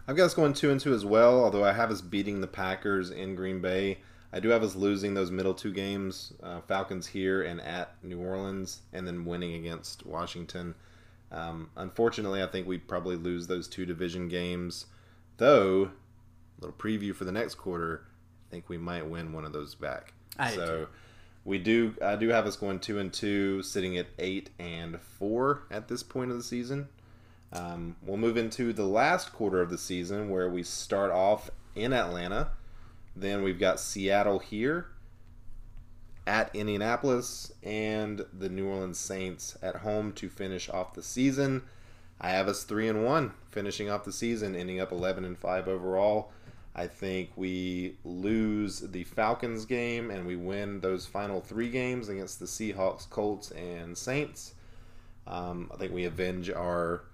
I've 0.08 0.16
got 0.16 0.24
us 0.24 0.34
going 0.34 0.54
two 0.54 0.70
and 0.70 0.80
two 0.80 0.92
as 0.92 1.04
well. 1.04 1.44
Although 1.44 1.64
I 1.64 1.72
have 1.72 1.90
us 1.90 2.00
beating 2.00 2.40
the 2.40 2.46
Packers 2.46 3.10
in 3.10 3.34
Green 3.34 3.60
Bay. 3.60 3.98
I 4.32 4.40
do 4.40 4.48
have 4.50 4.62
us 4.62 4.76
losing 4.76 5.14
those 5.14 5.30
middle 5.30 5.54
two 5.54 5.72
games, 5.72 6.32
uh, 6.42 6.60
Falcons 6.62 7.08
here 7.08 7.42
and 7.42 7.60
at 7.60 7.94
New 8.02 8.20
Orleans, 8.20 8.80
and 8.92 9.06
then 9.06 9.24
winning 9.24 9.54
against 9.54 10.06
Washington. 10.06 10.74
Um, 11.32 11.70
unfortunately, 11.76 12.42
I 12.42 12.46
think 12.46 12.66
we 12.66 12.78
probably 12.78 13.16
lose 13.16 13.46
those 13.46 13.68
two 13.68 13.86
division 13.86 14.28
games. 14.28 14.86
Though, 15.36 15.90
a 16.58 16.60
little 16.60 16.76
preview 16.76 17.14
for 17.14 17.24
the 17.24 17.32
next 17.32 17.56
quarter, 17.56 18.04
I 18.48 18.50
think 18.50 18.68
we 18.68 18.78
might 18.78 19.06
win 19.06 19.32
one 19.32 19.44
of 19.44 19.52
those 19.52 19.74
back. 19.74 20.12
I 20.38 20.54
so 20.54 20.88
we 21.44 21.58
do. 21.58 21.94
I 22.02 22.16
do 22.16 22.28
have 22.28 22.46
us 22.46 22.56
going 22.56 22.80
two 22.80 22.98
and 22.98 23.12
two, 23.12 23.62
sitting 23.62 23.96
at 23.96 24.06
eight 24.18 24.50
and 24.58 25.00
four 25.00 25.62
at 25.70 25.88
this 25.88 26.02
point 26.02 26.30
of 26.30 26.36
the 26.36 26.42
season. 26.42 26.88
Um, 27.52 27.96
we'll 28.02 28.16
move 28.16 28.36
into 28.36 28.72
the 28.72 28.84
last 28.84 29.32
quarter 29.32 29.60
of 29.60 29.70
the 29.70 29.78
season 29.78 30.30
where 30.30 30.48
we 30.48 30.62
start 30.62 31.10
off 31.10 31.50
in 31.74 31.92
Atlanta 31.92 32.50
then 33.16 33.42
we've 33.42 33.58
got 33.58 33.80
Seattle 33.80 34.38
here 34.38 34.86
at 36.26 36.54
Indianapolis 36.54 37.52
and 37.62 38.24
the 38.32 38.48
New 38.48 38.68
Orleans 38.68 38.98
Saints 38.98 39.58
at 39.62 39.76
home 39.76 40.12
to 40.12 40.28
finish 40.28 40.68
off 40.68 40.94
the 40.94 41.02
season. 41.02 41.62
I 42.20 42.30
have 42.30 42.48
us 42.48 42.64
3 42.64 42.88
and 42.88 43.04
1 43.04 43.32
finishing 43.50 43.90
off 43.90 44.04
the 44.04 44.12
season 44.12 44.54
ending 44.54 44.80
up 44.80 44.92
11 44.92 45.24
and 45.24 45.38
5 45.38 45.68
overall. 45.68 46.32
I 46.74 46.86
think 46.86 47.30
we 47.36 47.96
lose 48.04 48.80
the 48.80 49.04
Falcons 49.04 49.64
game 49.64 50.10
and 50.10 50.26
we 50.26 50.36
win 50.36 50.80
those 50.80 51.04
final 51.04 51.40
3 51.40 51.68
games 51.68 52.08
against 52.08 52.38
the 52.38 52.46
Seahawks, 52.46 53.08
Colts 53.10 53.50
and 53.50 53.98
Saints. 53.98 54.54
Um, 55.26 55.70
I 55.74 55.76
think 55.76 55.92
we 55.92 56.04
avenge 56.04 56.48
our 56.48 57.04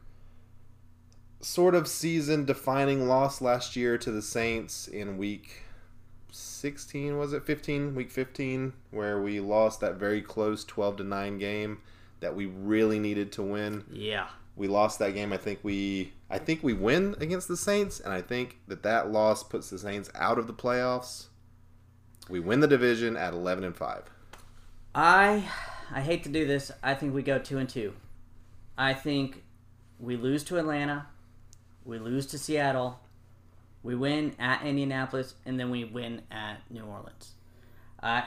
sort 1.40 1.75
of 1.75 1.88
season 1.88 2.45
defining 2.45 3.09
loss 3.09 3.40
last 3.40 3.77
year 3.77 3.99
to 3.99 4.11
the 4.11 4.23
Saints 4.23 4.88
in 4.88 5.16
week 5.16 5.62
16 6.31 7.16
was 7.16 7.33
it 7.33 7.47
15 7.47 7.95
week 7.95 8.11
15 8.11 8.73
where 8.90 9.21
we 9.21 9.40
lost 9.40 9.81
that 9.81 9.95
very 9.95 10.21
close 10.21 10.64
12 10.64 10.99
to 10.99 11.05
9 11.05 11.38
game 11.38 11.79
that 12.21 12.35
we 12.35 12.47
really 12.47 12.99
needed 12.99 13.33
to 13.33 13.42
win 13.42 13.85
Yeah. 13.90 14.29
We 14.57 14.66
lost 14.66 14.99
that 14.99 15.14
game 15.14 15.33
i 15.33 15.37
think 15.37 15.61
we 15.62 16.12
i 16.29 16.38
think 16.38 16.62
we 16.62 16.73
win 16.73 17.14
against 17.21 17.47
the 17.47 17.57
saints 17.57 18.01
and 18.01 18.12
i 18.12 18.21
think 18.21 18.59
that 18.66 18.83
that 18.83 19.11
loss 19.11 19.42
puts 19.42 19.71
the 19.71 19.79
saints 19.79 20.11
out 20.14 20.38
of 20.38 20.47
the 20.47 20.55
playoffs 20.55 21.27
we 22.29 22.40
win 22.40 22.61
the 22.61 22.66
division 22.66 23.16
at 23.16 23.33
11 23.33 23.62
and 23.62 23.77
5 23.77 24.03
I 24.97 25.45
I 25.92 26.01
hate 26.01 26.25
to 26.25 26.31
do 26.31 26.47
this. 26.47 26.73
I 26.83 26.95
think 26.95 27.14
we 27.14 27.23
go 27.23 27.38
2 27.38 27.59
and 27.59 27.69
2. 27.69 27.92
I 28.79 28.95
think 28.95 29.45
we 30.01 30.16
lose 30.16 30.42
to 30.45 30.59
Atlanta, 30.59 31.07
we 31.85 31.99
lose 31.99 32.27
to 32.29 32.38
Seattle, 32.38 32.99
we 33.83 33.95
win 33.95 34.35
at 34.38 34.62
Indianapolis, 34.62 35.35
and 35.45 35.61
then 35.61 35.71
we 35.71 35.85
win 35.85 36.23
at 36.31 36.61
New 36.71 36.85
Orleans. 36.85 37.33
Uh, 38.03 38.23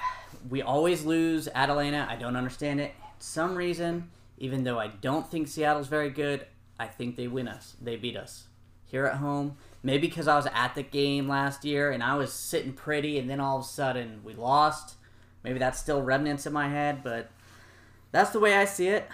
we 0.47 0.61
always 0.61 1.03
lose 1.05 1.47
at 1.47 1.69
Atlanta. 1.69 2.07
I 2.09 2.15
don't 2.15 2.35
understand 2.35 2.79
it. 2.79 2.93
some 3.17 3.55
reason, 3.55 4.09
even 4.39 4.63
though 4.63 4.79
I 4.79 4.87
don't 4.87 5.29
think 5.29 5.47
Seattle's 5.47 5.87
very 5.87 6.09
good, 6.09 6.47
I 6.79 6.87
think 6.87 7.15
they 7.15 7.27
win 7.27 7.47
us. 7.47 7.75
They 7.79 7.97
beat 7.97 8.17
us 8.17 8.47
here 8.85 9.05
at 9.05 9.17
home. 9.17 9.57
Maybe 9.83 10.07
because 10.07 10.27
I 10.27 10.35
was 10.35 10.47
at 10.53 10.75
the 10.75 10.83
game 10.83 11.27
last 11.27 11.63
year 11.63 11.91
and 11.91 12.01
I 12.01 12.15
was 12.15 12.33
sitting 12.33 12.73
pretty, 12.73 13.19
and 13.19 13.29
then 13.29 13.39
all 13.39 13.57
of 13.59 13.65
a 13.65 13.67
sudden 13.67 14.21
we 14.23 14.33
lost. 14.33 14.95
Maybe 15.43 15.59
that's 15.59 15.79
still 15.79 16.01
remnants 16.01 16.45
in 16.45 16.53
my 16.53 16.69
head, 16.69 17.03
but 17.03 17.29
that's 18.11 18.31
the 18.31 18.39
way 18.39 18.55
I 18.55 18.65
see 18.65 18.87
it. 18.87 19.07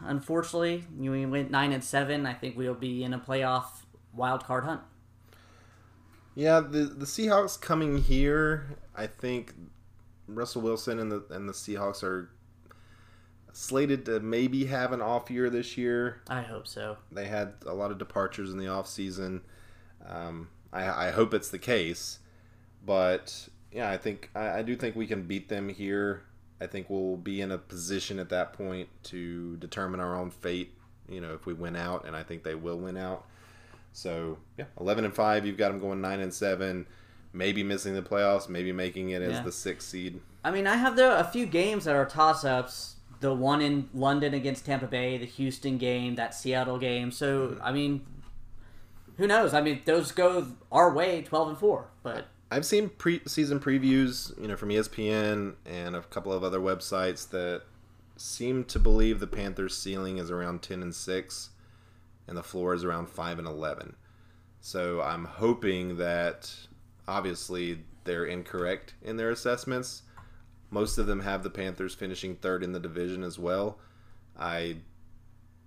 Unfortunately, 0.00 0.84
we 0.98 1.26
went 1.26 1.50
nine 1.50 1.72
and 1.72 1.84
seven. 1.84 2.26
I 2.26 2.32
think 2.34 2.56
we'll 2.56 2.74
be 2.74 3.04
in 3.04 3.12
a 3.12 3.18
playoff 3.18 3.84
wild 4.14 4.44
card 4.44 4.64
hunt. 4.64 4.80
Yeah, 6.34 6.60
the 6.60 6.84
the 6.84 7.06
Seahawks 7.06 7.60
coming 7.60 7.98
here, 7.98 8.78
I 8.96 9.06
think 9.06 9.54
Russell 10.26 10.62
Wilson 10.62 10.98
and 10.98 11.12
the 11.12 11.24
and 11.30 11.48
the 11.48 11.52
Seahawks 11.52 12.02
are 12.02 12.30
slated 13.52 14.04
to 14.06 14.20
maybe 14.20 14.66
have 14.66 14.92
an 14.92 15.00
off 15.02 15.30
year 15.30 15.50
this 15.50 15.76
year. 15.76 16.20
I 16.28 16.42
hope 16.42 16.66
so. 16.66 16.96
They 17.12 17.26
had 17.26 17.54
a 17.66 17.74
lot 17.74 17.90
of 17.90 17.98
departures 17.98 18.50
in 18.50 18.58
the 18.58 18.68
off 18.68 18.86
season. 18.86 19.42
Um, 20.06 20.48
I, 20.72 21.08
I 21.08 21.10
hope 21.10 21.34
it's 21.34 21.48
the 21.50 21.58
case, 21.58 22.20
but 22.84 23.48
yeah, 23.72 23.90
I 23.90 23.96
think 23.96 24.30
I, 24.34 24.58
I 24.58 24.62
do 24.62 24.76
think 24.76 24.96
we 24.96 25.06
can 25.06 25.22
beat 25.24 25.48
them 25.48 25.68
here. 25.68 26.22
I 26.60 26.66
think 26.66 26.90
we'll 26.90 27.16
be 27.16 27.40
in 27.40 27.50
a 27.52 27.58
position 27.58 28.18
at 28.18 28.28
that 28.30 28.52
point 28.52 28.88
to 29.04 29.56
determine 29.56 30.00
our 30.00 30.14
own 30.16 30.30
fate. 30.30 30.74
You 31.08 31.20
know, 31.20 31.34
if 31.34 31.46
we 31.46 31.54
win 31.54 31.74
out, 31.76 32.06
and 32.06 32.14
I 32.14 32.22
think 32.22 32.42
they 32.44 32.54
will 32.54 32.78
win 32.78 32.96
out. 32.96 33.24
So 33.92 34.38
yeah, 34.56 34.66
eleven 34.80 35.04
and 35.04 35.14
five. 35.14 35.44
You've 35.44 35.56
got 35.56 35.68
them 35.72 35.80
going 35.80 36.00
nine 36.00 36.20
and 36.20 36.32
seven. 36.32 36.86
Maybe 37.32 37.62
missing 37.62 37.94
the 37.94 38.02
playoffs. 38.02 38.48
Maybe 38.48 38.72
making 38.72 39.10
it 39.10 39.22
as 39.22 39.32
Yeah. 39.34 39.42
the 39.42 39.52
sixth 39.52 39.88
seed. 39.88 40.20
I 40.44 40.50
mean, 40.50 40.66
I 40.66 40.76
have 40.76 40.96
there 40.96 41.14
a 41.16 41.24
few 41.24 41.46
games 41.46 41.84
that 41.84 41.94
are 41.96 42.06
toss 42.06 42.44
ups. 42.44 42.96
The 43.20 43.34
one 43.34 43.60
in 43.60 43.88
London 43.92 44.32
against 44.34 44.64
Tampa 44.64 44.86
Bay, 44.86 45.18
the 45.18 45.26
Houston 45.26 45.76
game, 45.76 46.14
that 46.14 46.34
Seattle 46.34 46.78
game. 46.78 47.12
So, 47.12 47.48
mm-hmm. 47.48 47.62
I 47.62 47.72
mean, 47.72 48.06
who 49.18 49.26
knows? 49.26 49.52
I 49.52 49.60
mean, 49.60 49.82
those 49.84 50.12
go 50.12 50.46
our 50.72 50.92
way, 50.92 51.22
twelve 51.22 51.48
and 51.48 51.58
four. 51.58 51.88
But 52.02 52.26
I've 52.50 52.64
seen 52.64 52.88
pre-season 52.88 53.60
previews, 53.60 54.36
you 54.40 54.48
know, 54.48 54.56
from 54.56 54.70
ESPN 54.70 55.54
and 55.66 55.94
a 55.94 56.00
couple 56.00 56.32
of 56.32 56.42
other 56.42 56.58
websites 56.58 57.28
that 57.30 57.62
seem 58.16 58.64
to 58.64 58.78
believe 58.78 59.20
the 59.20 59.26
Panthers' 59.26 59.76
ceiling 59.76 60.18
is 60.18 60.30
around 60.30 60.62
ten 60.62 60.82
and 60.82 60.94
six, 60.94 61.50
and 62.26 62.36
the 62.36 62.42
floor 62.42 62.74
is 62.74 62.84
around 62.84 63.08
five 63.08 63.38
and 63.38 63.46
eleven. 63.46 63.96
So 64.60 65.00
I'm 65.00 65.24
hoping 65.24 65.96
that 65.98 66.54
obviously 67.06 67.80
they're 68.04 68.24
incorrect 68.24 68.94
in 69.02 69.16
their 69.16 69.30
assessments. 69.30 70.02
Most 70.70 70.98
of 70.98 71.06
them 71.06 71.20
have 71.20 71.42
the 71.42 71.50
Panthers 71.50 71.94
finishing 71.94 72.36
third 72.36 72.62
in 72.62 72.72
the 72.72 72.80
division 72.80 73.22
as 73.22 73.38
well. 73.38 73.78
I 74.38 74.76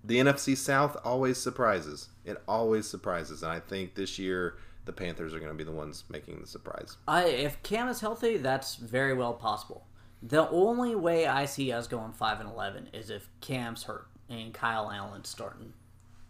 the 0.03 0.17
NFC 0.17 0.57
South 0.57 0.97
always 1.03 1.37
surprises. 1.37 2.09
It 2.25 2.41
always 2.47 2.87
surprises, 2.87 3.43
and 3.43 3.51
I 3.51 3.59
think 3.59 3.95
this 3.95 4.19
year 4.19 4.57
the 4.85 4.93
Panthers 4.93 5.33
are 5.33 5.39
going 5.39 5.51
to 5.51 5.57
be 5.57 5.63
the 5.63 5.71
ones 5.71 6.03
making 6.09 6.41
the 6.41 6.47
surprise. 6.47 6.97
I 7.07 7.25
if 7.25 7.61
Cam 7.63 7.87
is 7.87 8.01
healthy, 8.01 8.37
that's 8.37 8.75
very 8.75 9.13
well 9.13 9.33
possible. 9.33 9.85
The 10.21 10.49
only 10.49 10.95
way 10.95 11.27
I 11.27 11.45
see 11.45 11.71
us 11.71 11.87
going 11.87 12.13
five 12.13 12.39
and 12.39 12.49
eleven 12.49 12.87
is 12.93 13.09
if 13.09 13.29
Cam's 13.41 13.83
hurt 13.83 14.07
and 14.29 14.53
Kyle 14.53 14.89
Allen's 14.89 15.29
starting. 15.29 15.73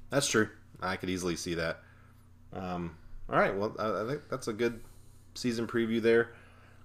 That's 0.09 0.27
true. 0.27 0.49
I 0.81 0.95
could 0.95 1.09
easily 1.09 1.36
see 1.36 1.53
that. 1.55 1.79
Um, 2.51 2.97
all 3.29 3.39
right, 3.39 3.55
well, 3.55 3.75
I, 3.79 4.03
I 4.03 4.07
think 4.07 4.29
that's 4.29 4.47
a 4.47 4.53
good 4.53 4.81
season 5.36 5.67
preview 5.67 6.01
there. 6.01 6.33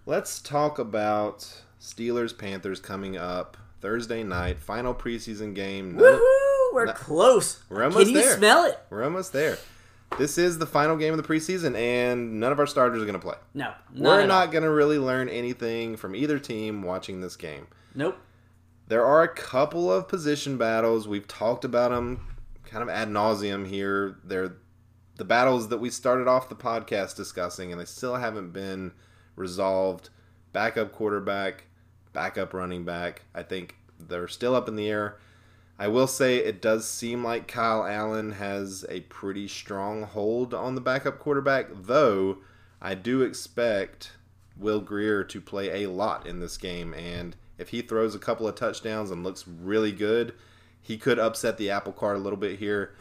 Let's 0.06 0.40
talk 0.40 0.78
about 0.78 1.62
Steelers 1.80 2.36
Panthers 2.36 2.80
coming 2.80 3.16
up 3.16 3.56
Thursday 3.80 4.22
night, 4.22 4.60
final 4.60 4.94
preseason 4.94 5.54
game. 5.54 5.96
None 5.96 6.04
Woohoo! 6.04 6.74
We're 6.74 6.92
close. 6.92 7.62
We're 7.68 7.84
almost 7.84 7.96
there. 7.98 8.04
Can 8.06 8.14
you 8.14 8.22
there. 8.22 8.36
smell 8.36 8.64
it? 8.64 8.78
We're 8.90 9.04
almost 9.04 9.32
there. 9.32 9.58
This 10.18 10.38
is 10.38 10.58
the 10.58 10.66
final 10.66 10.96
game 10.96 11.12
of 11.12 11.22
the 11.22 11.28
preseason, 11.28 11.76
and 11.76 12.40
none 12.40 12.50
of 12.50 12.58
our 12.58 12.66
starters 12.66 13.02
are 13.02 13.06
going 13.06 13.18
to 13.18 13.24
play. 13.24 13.36
No, 13.54 13.72
We're 13.94 14.20
at 14.20 14.28
not 14.28 14.50
going 14.50 14.64
to 14.64 14.70
really 14.70 14.98
learn 14.98 15.28
anything 15.28 15.96
from 15.96 16.16
either 16.16 16.38
team 16.38 16.82
watching 16.82 17.20
this 17.20 17.36
game. 17.36 17.66
Nope. 17.94 18.18
There 18.88 19.04
are 19.04 19.22
a 19.22 19.28
couple 19.28 19.92
of 19.92 20.08
position 20.08 20.56
battles. 20.56 21.06
We've 21.06 21.28
talked 21.28 21.64
about 21.64 21.90
them 21.90 22.26
kind 22.64 22.82
of 22.82 22.88
ad 22.88 23.08
nauseum 23.08 23.66
here. 23.66 24.16
They're 24.24 24.56
the 25.16 25.24
battles 25.24 25.68
that 25.68 25.78
we 25.78 25.90
started 25.90 26.26
off 26.26 26.48
the 26.48 26.56
podcast 26.56 27.16
discussing, 27.16 27.70
and 27.70 27.80
they 27.80 27.84
still 27.84 28.16
haven't 28.16 28.50
been 28.52 28.92
resolved. 29.36 30.10
Backup 30.52 30.92
quarterback, 30.92 31.66
backup 32.18 32.52
running 32.52 32.84
back. 32.84 33.22
I 33.32 33.44
think 33.44 33.76
they're 33.96 34.26
still 34.26 34.56
up 34.56 34.66
in 34.66 34.74
the 34.74 34.90
air. 34.90 35.18
I 35.78 35.86
will 35.86 36.08
say 36.08 36.38
it 36.38 36.60
does 36.60 36.88
seem 36.88 37.22
like 37.22 37.46
Kyle 37.46 37.84
Allen 37.84 38.32
has 38.32 38.84
a 38.88 39.02
pretty 39.02 39.46
strong 39.46 40.02
hold 40.02 40.52
on 40.52 40.74
the 40.74 40.80
backup 40.80 41.20
quarterback, 41.20 41.68
though 41.72 42.38
I 42.82 42.96
do 42.96 43.22
expect 43.22 44.14
Will 44.56 44.80
Grier 44.80 45.22
to 45.22 45.40
play 45.40 45.84
a 45.84 45.90
lot 45.90 46.26
in 46.26 46.40
this 46.40 46.56
game. 46.56 46.92
And 46.92 47.36
if 47.56 47.68
he 47.68 47.82
throws 47.82 48.16
a 48.16 48.18
couple 48.18 48.48
of 48.48 48.56
touchdowns 48.56 49.12
and 49.12 49.22
looks 49.22 49.46
really 49.46 49.92
good, 49.92 50.34
he 50.82 50.98
could 50.98 51.20
upset 51.20 51.56
the 51.56 51.70
apple 51.70 51.92
cart 51.92 52.16
a 52.16 52.20
little 52.20 52.36
bit 52.36 52.58
here. 52.58 52.96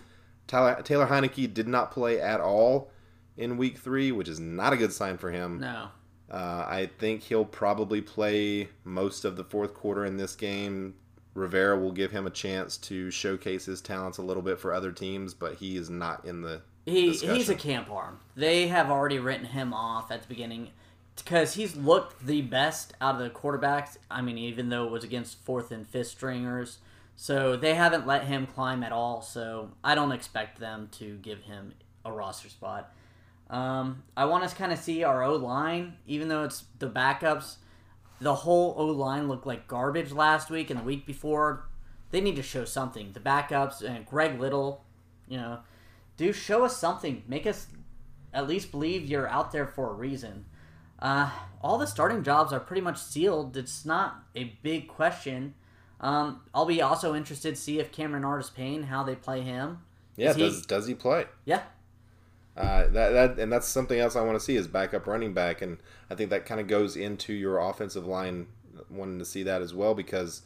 Tyler, 0.46 0.80
Taylor 0.84 1.08
Heinicke 1.08 1.52
did 1.52 1.68
not 1.68 1.92
play 1.92 2.22
at 2.22 2.40
all 2.40 2.92
in 3.36 3.58
week 3.58 3.80
three, 3.80 4.12
which 4.12 4.30
is 4.30 4.40
not 4.40 4.74
a 4.74 4.78
good 4.78 4.94
sign 4.94 5.18
for 5.18 5.32
him. 5.32 5.60
No. 5.60 5.88
Uh, 6.30 6.66
I 6.68 6.90
think 7.00 7.24
he'll 7.24 7.46
probably 7.46 8.02
play 8.02 8.70
most 8.84 9.24
of 9.24 9.38
the 9.38 9.44
fourth 9.44 9.74
quarter 9.74 10.06
in 10.06 10.18
this 10.18 10.36
game. 10.36 10.96
Rivera 11.34 11.80
will 11.80 11.92
give 11.92 12.12
him 12.12 12.28
a 12.28 12.32
chance 12.32 12.78
to 12.78 13.12
showcase 13.12 13.66
his 13.66 13.80
talents 13.82 14.18
a 14.18 14.24
little 14.24 14.44
bit 14.44 14.60
for 14.60 14.74
other 14.74 14.92
teams, 14.92 15.34
but 15.34 15.56
he 15.56 15.78
is 15.78 15.90
not 15.90 16.26
in 16.26 16.42
the 16.42 16.62
He 16.86 17.12
he's 17.12 17.50
a 17.50 17.56
camp 17.56 17.90
arm. 17.92 18.20
They 18.36 18.68
have 18.68 18.90
already 18.90 19.20
written 19.20 19.46
him 19.46 19.74
off 19.74 20.12
at 20.12 20.24
the 20.24 20.28
beginning 20.28 20.70
because 21.16 21.54
he's 21.54 21.76
looked 21.76 22.26
the 22.26 22.42
best 22.42 22.94
out 23.00 23.16
of 23.16 23.22
the 23.22 23.30
quarterbacks. 23.30 23.98
I 24.10 24.22
mean, 24.22 24.38
even 24.38 24.70
though 24.70 24.86
it 24.86 24.92
was 24.92 25.04
against 25.04 25.44
fourth 25.46 25.72
and 25.72 25.88
fifth 25.88 26.08
stringers, 26.08 26.80
so 27.16 27.56
they 27.56 27.76
haven't 27.76 28.06
let 28.08 28.26
him 28.26 28.48
climb 28.48 28.84
at 28.84 28.92
all. 28.92 29.22
So 29.22 29.72
I 29.84 29.96
don't 29.96 30.12
expect 30.12 30.60
them 30.60 30.90
to 30.94 31.18
give 31.18 31.42
him 31.42 31.74
a 32.04 32.12
roster 32.12 32.50
spot. 32.50 32.92
Um, 33.50 34.04
I 34.16 34.26
want 34.26 34.48
to 34.48 34.56
kind 34.56 34.72
of 34.72 34.80
see 34.80 35.04
our 35.04 35.24
O 35.24 35.36
line, 35.36 35.94
even 36.06 36.28
though 36.28 36.44
it's 36.44 36.66
the 36.80 36.90
backups. 36.90 37.56
The 38.20 38.34
whole 38.36 38.74
O 38.78 38.86
line 38.88 39.28
looked 39.28 39.46
like 39.48 39.68
garbage 39.68 40.12
last 40.12 40.50
week 40.50 40.70
and 40.70 40.80
the 40.80 40.84
week 40.84 41.06
before. 41.06 41.66
They 42.12 42.22
need 42.22 42.36
to 42.38 42.44
show 42.44 42.66
something. 42.66 43.12
The 43.14 43.20
backups 43.20 43.82
and 43.82 44.06
Greg 44.06 44.40
Little, 44.40 44.84
you 45.28 45.38
know, 45.38 45.60
do 46.18 46.34
show 46.34 46.64
us 46.66 46.78
something. 46.78 47.24
Make 47.28 47.46
us 47.46 47.68
at 48.34 48.48
least 48.48 48.72
believe 48.72 49.06
you're 49.06 49.28
out 49.28 49.52
there 49.52 49.68
for 49.68 49.90
a 49.92 49.94
reason. 49.94 50.46
Uh, 51.00 51.30
all 51.62 51.78
the 51.78 51.86
starting 51.88 52.24
jobs 52.24 52.52
are 52.52 52.60
pretty 52.60 52.82
much 52.82 52.98
sealed. 52.98 53.56
It's 53.56 53.86
not 53.86 54.24
a 54.36 54.46
big 54.64 54.88
question. 54.88 55.54
Um, 56.02 56.42
I'll 56.54 56.66
be 56.66 56.82
also 56.82 57.16
interested 57.16 57.56
to 57.56 57.62
see 57.62 57.80
if 57.80 57.92
Cameron 57.92 58.24
Artis 58.26 58.50
Payne 58.50 58.84
how 58.84 59.04
they 59.04 59.16
play 59.16 59.42
him. 59.42 59.80
Yeah, 60.16 60.34
he- 60.34 60.42
does 60.42 60.66
does 60.66 60.88
he 60.88 60.94
play? 60.96 61.26
Yeah, 61.46 61.62
Uh, 62.58 62.88
that 62.88 63.10
that 63.12 63.40
and 63.40 63.52
that's 63.52 63.68
something 63.68 64.00
else 64.00 64.16
I 64.16 64.22
want 64.22 64.38
to 64.38 64.44
see 64.44 64.56
is 64.56 64.68
backup 64.68 65.06
running 65.06 65.34
back, 65.34 65.62
and 65.62 65.78
I 66.10 66.16
think 66.16 66.32
that 66.32 66.46
kind 66.46 66.60
of 66.60 66.68
goes 66.68 66.96
into 66.96 67.34
your 67.34 67.60
offensive 67.60 68.08
line 68.08 68.48
wanting 68.90 69.20
to 69.20 69.26
see 69.26 69.44
that 69.44 69.62
as 69.62 69.74
well 69.74 69.94
because 69.94 70.42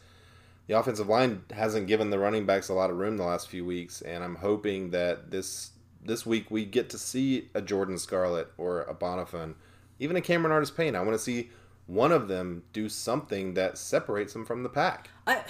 the 0.68 0.78
offensive 0.78 1.08
line 1.08 1.44
hasn't 1.52 1.88
given 1.88 2.10
the 2.10 2.20
running 2.20 2.46
backs 2.46 2.70
a 2.70 2.74
lot 2.74 2.90
of 2.90 2.98
room 2.98 3.18
the 3.18 3.24
last 3.24 3.48
few 3.48 3.64
weeks, 3.64 4.02
and 4.02 4.24
I'm 4.24 4.36
hoping 4.36 4.92
that 4.92 5.32
this 5.32 5.72
this 6.04 6.26
week 6.26 6.52
we 6.52 6.66
get 6.66 6.90
to 6.90 6.98
see 6.98 7.50
a 7.54 7.62
Jordan 7.62 7.98
Scarlett 7.98 8.52
or 8.58 8.82
a 8.82 8.94
Bonnafon, 8.94 9.54
even 10.00 10.18
a 10.18 10.22
Cameron 10.22 10.52
Artis 10.52 10.72
Payne. 10.72 10.96
I 10.96 11.02
want 11.02 11.14
to 11.14 11.20
see 11.20 11.50
one 11.88 12.12
of 12.12 12.28
them 12.28 12.64
do 12.74 12.90
something 12.90 13.54
that 13.54 13.78
separates 13.78 14.34
them 14.34 14.46
from 14.46 14.64
the 14.64 14.70
pack. 14.70 15.10
I 15.26 15.44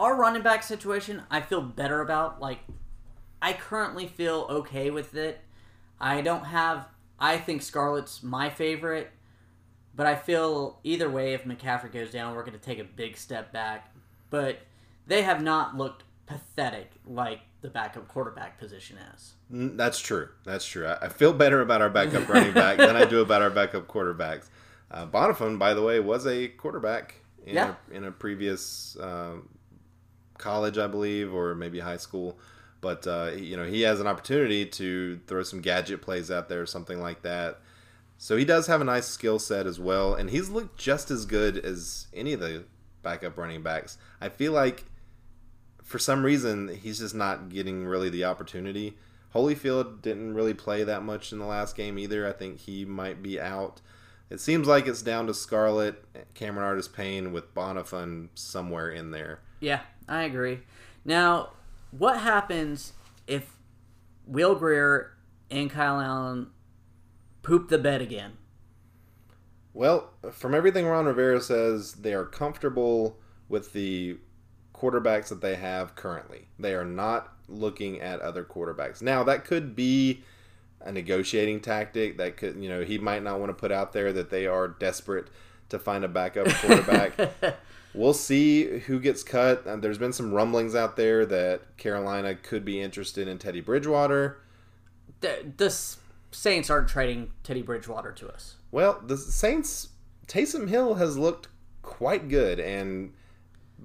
our 0.00 0.16
running 0.16 0.42
back 0.42 0.62
situation 0.62 1.24
I 1.30 1.40
feel 1.40 1.60
better 1.60 2.00
about. 2.00 2.40
Like 2.40 2.60
I 3.42 3.52
currently 3.52 4.06
feel 4.06 4.46
okay 4.48 4.90
with 4.90 5.14
it. 5.14 5.40
I 6.00 6.20
don't 6.20 6.44
have 6.44 6.86
I 7.18 7.38
think 7.38 7.62
Scarlett's 7.62 8.22
my 8.22 8.48
favorite, 8.48 9.10
but 9.94 10.06
I 10.06 10.14
feel 10.14 10.78
either 10.84 11.10
way 11.10 11.34
if 11.34 11.44
McCaffrey 11.44 11.92
goes 11.92 12.10
down, 12.10 12.34
we're 12.36 12.44
gonna 12.44 12.58
take 12.58 12.78
a 12.78 12.84
big 12.84 13.16
step 13.16 13.52
back. 13.52 13.92
But 14.30 14.58
they 15.06 15.22
have 15.22 15.42
not 15.42 15.76
looked 15.76 16.04
pathetic 16.26 16.92
like 17.06 17.40
the 17.60 17.68
backup 17.68 18.06
quarterback 18.06 18.58
position 18.58 18.98
has. 18.98 19.32
Mm, 19.52 19.76
That's 19.76 19.98
true. 19.98 20.28
That's 20.44 20.64
true. 20.64 20.86
I, 20.86 21.08
feel 21.08 21.32
better 21.32 21.60
about 21.60 21.80
our 21.80 21.90
backup 21.90 22.28
running 22.28 22.52
back 22.52 22.76
than 22.76 22.94
I 22.94 23.04
do 23.04 23.20
about 23.22 23.42
our 23.42 23.50
backup 23.50 23.88
quarterbacks. 23.88 24.48
Uh, 24.90 25.06
Bonnafon, 25.06 25.58
by 25.58 25.74
the 25.74 25.82
way, 25.82 25.98
was 25.98 26.26
a 26.26 26.48
quarterback 26.48 27.16
in, 27.44 27.54
Yeah. 27.56 27.74
a, 27.90 27.94
in 27.94 28.04
a 28.04 28.12
previous 28.12 28.96
um, 29.00 29.48
college, 30.36 30.78
I 30.78 30.86
believe, 30.86 31.34
or 31.34 31.54
maybe 31.54 31.80
high 31.80 31.96
school. 31.96 32.38
But 32.80 33.06
uh, 33.06 33.32
you 33.36 33.56
know, 33.56 33.64
he 33.64 33.82
has 33.82 34.00
an 34.00 34.06
opportunity 34.06 34.64
to 34.66 35.20
throw 35.26 35.42
some 35.42 35.60
gadget 35.60 36.02
plays 36.02 36.30
out 36.30 36.48
there, 36.48 36.62
or 36.62 36.66
something 36.66 37.00
like 37.00 37.22
that. 37.22 37.60
So 38.18 38.36
he 38.36 38.44
does 38.44 38.66
have 38.66 38.80
a 38.80 38.84
nice 38.84 39.06
skill 39.06 39.38
set 39.38 39.66
as 39.66 39.78
well, 39.78 40.14
and 40.14 40.30
he's 40.30 40.48
looked 40.48 40.78
just 40.78 41.10
as 41.10 41.24
good 41.24 41.56
as 41.58 42.08
any 42.12 42.32
of 42.32 42.40
the 42.40 42.64
backup 43.02 43.38
running 43.38 43.62
backs. 43.62 43.96
I 44.20 44.28
feel 44.28 44.52
like 44.52 44.84
for 45.82 45.98
some 45.98 46.24
reason 46.24 46.68
he's 46.68 46.98
just 46.98 47.14
not 47.14 47.48
getting 47.48 47.86
really 47.86 48.10
the 48.10 48.24
opportunity. 48.24 48.96
Holyfield 49.34 50.02
didn't 50.02 50.34
really 50.34 50.54
play 50.54 50.84
that 50.84 51.02
much 51.02 51.32
in 51.32 51.38
the 51.38 51.46
last 51.46 51.76
game 51.76 51.98
either. 51.98 52.26
I 52.26 52.32
think 52.32 52.58
he 52.58 52.84
might 52.84 53.22
be 53.22 53.40
out. 53.40 53.80
It 54.30 54.40
seems 54.40 54.66
like 54.66 54.86
it's 54.86 55.02
down 55.02 55.26
to 55.26 55.34
Scarlett, 55.34 56.04
Cameron 56.34 56.66
Artis 56.66 56.88
Payne 56.88 57.32
with 57.32 57.54
Bonnafon 57.54 58.28
somewhere 58.34 58.90
in 58.90 59.10
there. 59.10 59.40
Yeah, 59.60 59.80
I 60.08 60.22
agree. 60.24 60.60
Now, 61.04 61.50
what 61.90 62.20
happens 62.20 62.92
if 63.26 63.56
Will 64.26 64.54
Grier 64.54 65.16
and 65.50 65.70
Kyle 65.70 66.00
Allen 66.00 66.50
poop 67.42 67.68
the 67.68 67.78
bed 67.78 68.02
again? 68.02 68.32
Well, 69.72 70.10
from 70.32 70.54
everything 70.54 70.86
Ron 70.86 71.06
Rivera 71.06 71.40
says, 71.40 71.94
they 71.94 72.12
are 72.12 72.24
comfortable 72.24 73.18
with 73.48 73.72
the 73.72 74.18
quarterbacks 74.74 75.28
that 75.28 75.40
they 75.40 75.56
have 75.56 75.94
currently. 75.94 76.48
They 76.58 76.74
are 76.74 76.84
not 76.84 77.32
looking 77.48 78.00
at 78.00 78.20
other 78.20 78.44
quarterbacks. 78.44 79.00
Now, 79.00 79.22
that 79.24 79.44
could 79.44 79.74
be 79.74 80.22
a 80.80 80.92
negotiating 80.92 81.60
tactic. 81.60 82.18
That 82.18 82.36
could, 82.36 82.62
you 82.62 82.68
know, 82.68 82.82
he 82.82 82.98
might 82.98 83.22
not 83.22 83.40
want 83.40 83.50
to 83.50 83.54
put 83.54 83.72
out 83.72 83.92
there 83.92 84.12
that 84.12 84.30
they 84.30 84.46
are 84.46 84.68
desperate 84.68 85.28
to 85.68 85.78
find 85.78 86.04
a 86.04 86.08
backup 86.08 86.48
quarterback. 86.48 87.12
we'll 87.94 88.14
see 88.14 88.78
who 88.80 89.00
gets 89.00 89.22
cut. 89.22 89.66
Uh, 89.66 89.76
there's 89.76 89.98
been 89.98 90.12
some 90.12 90.32
rumblings 90.32 90.74
out 90.74 90.96
there 90.96 91.26
that 91.26 91.76
Carolina 91.76 92.34
could 92.34 92.64
be 92.64 92.80
interested 92.80 93.28
in 93.28 93.38
Teddy 93.38 93.60
Bridgewater. 93.60 94.40
the, 95.20 95.52
the 95.56 95.70
Saints 96.30 96.70
aren't 96.70 96.88
trading 96.88 97.30
Teddy 97.42 97.62
Bridgewater 97.62 98.12
to 98.12 98.28
us. 98.28 98.56
Well, 98.70 99.00
the 99.04 99.16
Saints, 99.16 99.88
Taysom 100.26 100.68
Hill 100.68 100.94
has 100.94 101.16
looked 101.16 101.48
quite 101.82 102.28
good, 102.28 102.60
and 102.60 103.14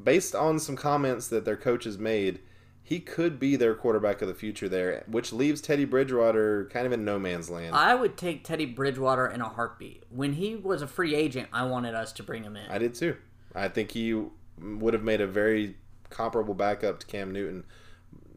based 0.04 0.36
on 0.36 0.60
some 0.60 0.76
comments 0.76 1.28
that 1.30 1.46
their 1.46 1.56
coach 1.56 1.86
has 1.86 1.98
made, 1.98 2.40
he 2.86 3.00
could 3.00 3.40
be 3.40 3.56
their 3.56 3.74
quarterback 3.74 4.22
of 4.22 4.28
the 4.28 4.34
future 4.34 4.68
there, 4.68 5.06
which 5.08 5.32
leaves 5.32 5.62
Teddy 5.62 5.86
Bridgewater 5.86 6.66
kind 6.66 6.86
of 6.86 6.92
in 6.92 7.06
no 7.06 7.18
man's 7.18 7.50
land. 7.50 7.74
I 7.74 7.96
would 7.96 8.18
take 8.18 8.44
Teddy 8.44 8.66
Bridgewater 8.66 9.26
in 9.26 9.40
a 9.40 9.48
heartbeat. 9.48 10.04
When 10.10 10.34
he 10.34 10.56
was 10.56 10.82
a 10.82 10.88
free 10.88 11.16
agent, 11.16 11.48
I 11.54 11.64
wanted 11.64 11.96
us 11.96 12.12
to 12.14 12.24
bring 12.24 12.44
him 12.44 12.58
in. 12.58 12.70
I 12.70 12.78
did 12.78 12.94
too. 12.94 13.16
I 13.56 13.68
think 13.68 13.92
he 13.92 14.14
would 14.60 14.94
have 14.94 15.04
made 15.04 15.22
a 15.22 15.28
very 15.28 15.76
comparable 16.10 16.54
backup 16.54 17.00
to 17.00 17.08
Cam 17.08 17.32
Newton. 17.32 17.64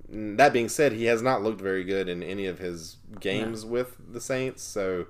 that 0.09 0.53
being 0.53 0.69
said, 0.69 0.93
he 0.93 1.05
has 1.07 1.21
not 1.23 1.43
looked 1.43 1.61
very 1.61 1.85
good 1.85 2.09
in 2.09 2.23
any 2.23 2.47
of 2.47 2.59
his 2.59 2.97
games 3.21 3.65
with 3.65 3.97
the 4.13 4.21
Saints. 4.21 4.63
So 4.63 5.07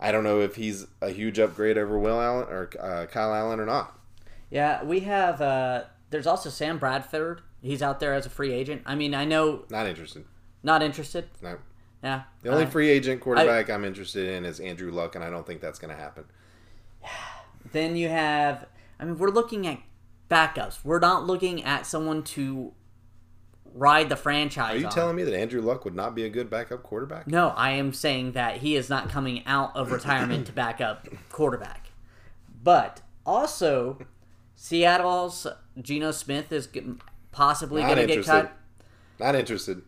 I 0.00 0.10
don't 0.12 0.24
know 0.24 0.40
if 0.40 0.56
he's 0.56 0.86
a 1.00 1.10
huge 1.10 1.38
upgrade 1.38 1.78
over 1.78 1.98
Will 1.98 2.20
Allen 2.20 2.46
or 2.48 2.70
uh, 2.80 3.06
Kyle 3.06 3.34
Allen 3.34 3.60
or 3.60 3.66
not. 3.66 3.98
Yeah, 4.50 4.82
we 4.84 5.00
have. 5.00 5.40
Uh, 5.40 5.84
there's 6.10 6.26
also 6.26 6.50
Sam 6.50 6.78
Bradford. 6.78 7.42
He's 7.62 7.82
out 7.82 7.98
there 8.00 8.14
as 8.14 8.26
a 8.26 8.30
free 8.30 8.52
agent. 8.52 8.82
I 8.86 8.94
mean, 8.94 9.14
I 9.14 9.24
know 9.24 9.64
Not 9.70 9.86
interested. 9.86 10.24
not 10.62 10.82
interested. 10.82 11.28
No. 11.42 11.58
Yeah. 12.02 12.22
The 12.42 12.50
only 12.50 12.64
Uh, 12.64 12.70
free 12.70 12.88
agent 12.90 13.20
quarterback 13.20 13.70
I, 13.70 13.74
am 13.74 13.84
interested 13.84 14.28
in 14.28 14.44
is 14.44 14.60
Andrew 14.60 14.92
Luck, 14.92 15.14
and 15.16 15.24
I 15.24 15.30
don't 15.30 15.44
think 15.46 15.60
that's 15.60 15.78
going 15.78 15.94
to 15.94 16.00
happen. 16.00 16.24
Then 17.72 17.96
you 17.96 18.08
have. 18.08 18.66
I 18.98 19.04
mean, 19.04 19.18
we're 19.18 19.30
looking 19.30 19.66
at 19.66 19.78
backups. 20.30 20.84
We're 20.84 20.98
not 20.98 21.26
looking 21.26 21.62
at 21.64 21.86
someone 21.86 22.22
to 22.24 22.72
ride 23.74 24.08
the 24.08 24.16
franchise. 24.16 24.76
Are 24.76 24.78
you 24.78 24.86
on. 24.86 24.92
telling 24.92 25.16
me 25.16 25.22
that 25.24 25.34
Andrew 25.34 25.60
Luck 25.60 25.84
would 25.84 25.94
not 25.94 26.14
be 26.14 26.24
a 26.24 26.28
good 26.28 26.48
backup 26.48 26.82
quarterback? 26.82 27.26
No, 27.26 27.48
I 27.50 27.72
am 27.72 27.92
saying 27.92 28.32
that 28.32 28.58
he 28.58 28.76
is 28.76 28.88
not 28.88 29.10
coming 29.10 29.44
out 29.46 29.76
of 29.76 29.92
retirement 29.92 30.46
to 30.46 30.52
back 30.52 30.80
up 30.80 31.08
quarterback. 31.30 31.90
But 32.62 33.02
also, 33.24 33.98
Seattle's 34.54 35.46
Geno 35.80 36.10
Smith 36.10 36.50
is 36.52 36.68
possibly 37.32 37.82
going 37.82 37.96
to 37.96 38.06
get 38.06 38.24
cut. 38.24 38.52
Not 39.20 39.34
interested. 39.34 39.82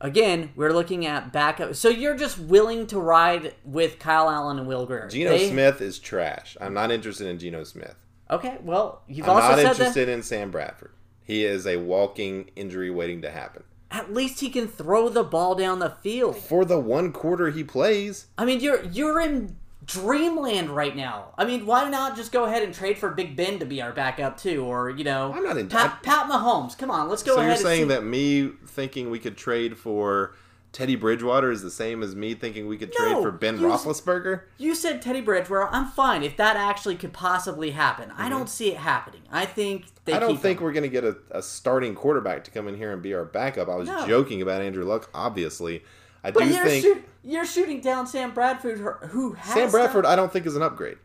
Again, 0.00 0.52
we're 0.54 0.72
looking 0.72 1.06
at 1.06 1.32
backup. 1.32 1.74
So 1.74 1.88
you're 1.88 2.16
just 2.16 2.38
willing 2.38 2.86
to 2.88 3.00
ride 3.00 3.54
with 3.64 3.98
Kyle 3.98 4.30
Allen 4.30 4.58
and 4.58 4.68
Will 4.68 4.86
Grier. 4.86 5.08
Geno 5.08 5.30
They- 5.30 5.50
Smith 5.50 5.80
is 5.80 5.98
trash. 5.98 6.56
I'm 6.60 6.74
not 6.74 6.90
interested 6.92 7.26
in 7.26 7.38
Geno 7.38 7.64
Smith. 7.64 7.96
Okay, 8.30 8.58
well, 8.62 9.02
you've 9.08 9.28
I'm 9.28 9.36
also 9.36 9.48
not 9.48 9.56
said 9.58 9.66
interested 9.70 10.08
in 10.08 10.22
Sam 10.22 10.50
Bradford. 10.50 10.90
He 11.24 11.44
is 11.44 11.66
a 11.66 11.76
walking 11.76 12.50
injury 12.56 12.90
waiting 12.90 13.22
to 13.22 13.30
happen. 13.30 13.62
at 13.90 14.12
least 14.12 14.40
he 14.40 14.50
can 14.50 14.68
throw 14.68 15.08
the 15.08 15.24
ball 15.24 15.54
down 15.54 15.78
the 15.78 15.90
field. 15.90 16.36
For 16.36 16.64
the 16.64 16.78
one 16.78 17.10
quarter 17.12 17.50
he 17.50 17.64
plays, 17.64 18.26
I 18.36 18.44
mean, 18.44 18.60
you're 18.60 18.82
you're 18.84 19.20
in 19.20 19.56
dreamland 19.84 20.68
right 20.70 20.94
now. 20.94 21.32
I 21.38 21.44
mean, 21.46 21.64
why 21.64 21.88
not 21.88 22.14
just 22.16 22.30
go 22.30 22.44
ahead 22.44 22.62
and 22.62 22.74
trade 22.74 22.98
for 22.98 23.08
Big 23.10 23.34
Ben 23.36 23.58
to 23.58 23.64
be 23.64 23.80
our 23.80 23.92
backup 23.92 24.36
too, 24.38 24.62
or 24.64 24.90
you 24.90 25.04
know, 25.04 25.32
I'm 25.34 25.42
not 25.42 25.56
in- 25.56 25.68
Pat, 25.68 26.02
Pat 26.02 26.28
Mahomes. 26.28 26.76
Come 26.76 26.90
on, 26.90 27.08
let's 27.08 27.22
go 27.22 27.34
so 27.36 27.40
ahead. 27.40 27.48
you're 27.58 27.66
saying 27.66 27.84
see- 27.84 27.88
that 27.88 28.04
me 28.04 28.50
thinking 28.66 29.10
we 29.10 29.18
could 29.18 29.36
trade 29.38 29.78
for 29.78 30.34
Teddy 30.72 30.96
Bridgewater 30.96 31.50
is 31.50 31.62
the 31.62 31.70
same 31.70 32.02
as 32.02 32.14
me 32.14 32.34
thinking 32.34 32.66
we 32.68 32.76
could 32.76 32.92
trade 32.92 33.12
No, 33.12 33.22
for 33.22 33.30
Ben 33.32 33.58
you- 33.58 33.66
Roethlisberger? 33.66 34.42
you 34.58 34.74
said 34.74 35.00
Teddy 35.00 35.20
Bridgewater. 35.22 35.66
I'm 35.72 35.86
fine 35.86 36.22
if 36.22 36.36
that 36.36 36.56
actually 36.56 36.94
could 36.96 37.12
possibly 37.12 37.70
happen. 37.70 38.12
I 38.16 38.28
don't 38.28 38.48
see 38.48 38.70
it 38.70 38.76
happening. 38.76 39.22
I 39.32 39.46
think 39.46 39.86
they 40.04 40.12
Mm-hmm. 40.12 40.16
I 40.22 40.26
don't 40.26 40.36
think 40.40 40.60
we're 40.60 40.72
going 40.72 40.82
to 40.84 40.88
get 40.90 41.04
a, 41.04 41.16
a 41.30 41.42
starting 41.42 41.94
quarterback 41.94 42.44
to 42.44 42.50
come 42.50 42.68
in 42.68 42.76
here 42.76 42.92
and 42.92 43.02
be 43.02 43.14
our 43.14 43.24
backup. 43.24 43.68
I 43.68 43.76
was 43.76 43.88
No. 43.88 44.06
joking 44.06 44.42
about 44.42 44.60
Andrew 44.62 44.84
Luck, 44.84 45.08
obviously. 45.14 45.82
I 46.22 46.30
But 46.32 46.44
do 46.44 46.50
you're, 46.50 46.64
think 46.64 46.84
shoot, 46.84 47.04
you're 47.24 47.46
shooting 47.46 47.80
down 47.80 48.06
Sam 48.06 48.32
Bradford, 48.34 48.78
who- 48.78 49.06
who 49.08 49.32
has 49.32 49.54
Sam 49.54 49.70
Bradford, 49.70 50.02
done- 50.04 50.12
I 50.12 50.16
don't 50.16 50.32
think 50.32 50.44
is 50.46 50.56
an 50.56 50.62
upgrade. 50.62 50.98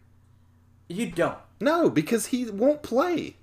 you 0.89 1.09
don't. 1.09 1.37
No, 1.61 1.89
because 1.89 2.27
he 2.27 2.45
won't 2.49 2.83
play. 2.83 3.37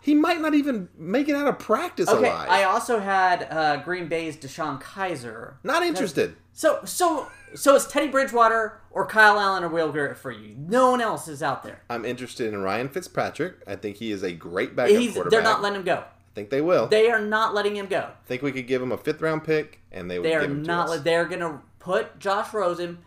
He 0.00 0.14
might 0.14 0.40
not 0.40 0.54
even 0.54 0.88
make 0.96 1.28
it 1.28 1.36
out 1.36 1.46
of 1.46 1.58
practice 1.58 2.08
Okay, 2.08 2.28
alive. 2.28 2.48
I 2.50 2.64
also 2.64 2.98
had 2.98 3.46
uh, 3.50 3.76
Green 3.78 4.08
Bay's 4.08 4.36
DeShone 4.36 4.82
Kizer. 4.82 5.54
not 5.62 5.82
interested. 5.82 6.34
So, 6.52 6.80
so, 6.84 7.28
so 7.54 7.76
it's 7.76 7.86
Teddy 7.86 8.08
Bridgewater 8.08 8.80
or 8.90 9.06
Kyle 9.06 9.38
Allen 9.38 9.62
or 9.64 9.68
Will 9.68 9.92
Garrett 9.92 10.18
for 10.18 10.30
you. 10.32 10.54
No 10.58 10.90
one 10.90 11.00
else 11.00 11.28
is 11.28 11.42
out 11.42 11.62
there. 11.62 11.82
I'm 11.88 12.04
interested 12.04 12.52
in 12.52 12.60
Ryan 12.62 12.88
Fitzpatrick. 12.88 13.54
I 13.66 13.76
think 13.76 13.96
he 13.96 14.10
is 14.10 14.22
a 14.22 14.32
great 14.32 14.74
backup 14.74 14.96
He's, 14.96 15.12
quarterback. 15.14 15.30
they're 15.30 15.42
not 15.50 15.62
letting 15.62 15.78
him 15.78 15.84
go. 15.84 15.98
I 15.98 16.34
think 16.34 16.50
they 16.50 16.60
will. 16.60 16.88
They 16.88 17.10
are 17.10 17.20
not 17.20 17.54
letting 17.54 17.76
him 17.76 17.86
go. 17.86 18.00
I 18.10 18.26
think 18.26 18.42
we 18.42 18.52
could 18.52 18.66
give 18.66 18.82
him 18.82 18.90
a 18.90 18.98
fifth 18.98 19.20
round 19.22 19.44
pick, 19.44 19.80
and 19.92 20.10
they 20.10 20.18
would 20.18 20.26
They 20.26 20.34
are 20.34 20.40
give 20.40 20.50
him 20.50 20.62
not. 20.62 20.86
to 20.88 20.92
us. 20.94 21.00
They're 21.02 21.26
gonna 21.26 21.62
put 21.78 22.18
Josh 22.18 22.52
Rosen 22.52 22.98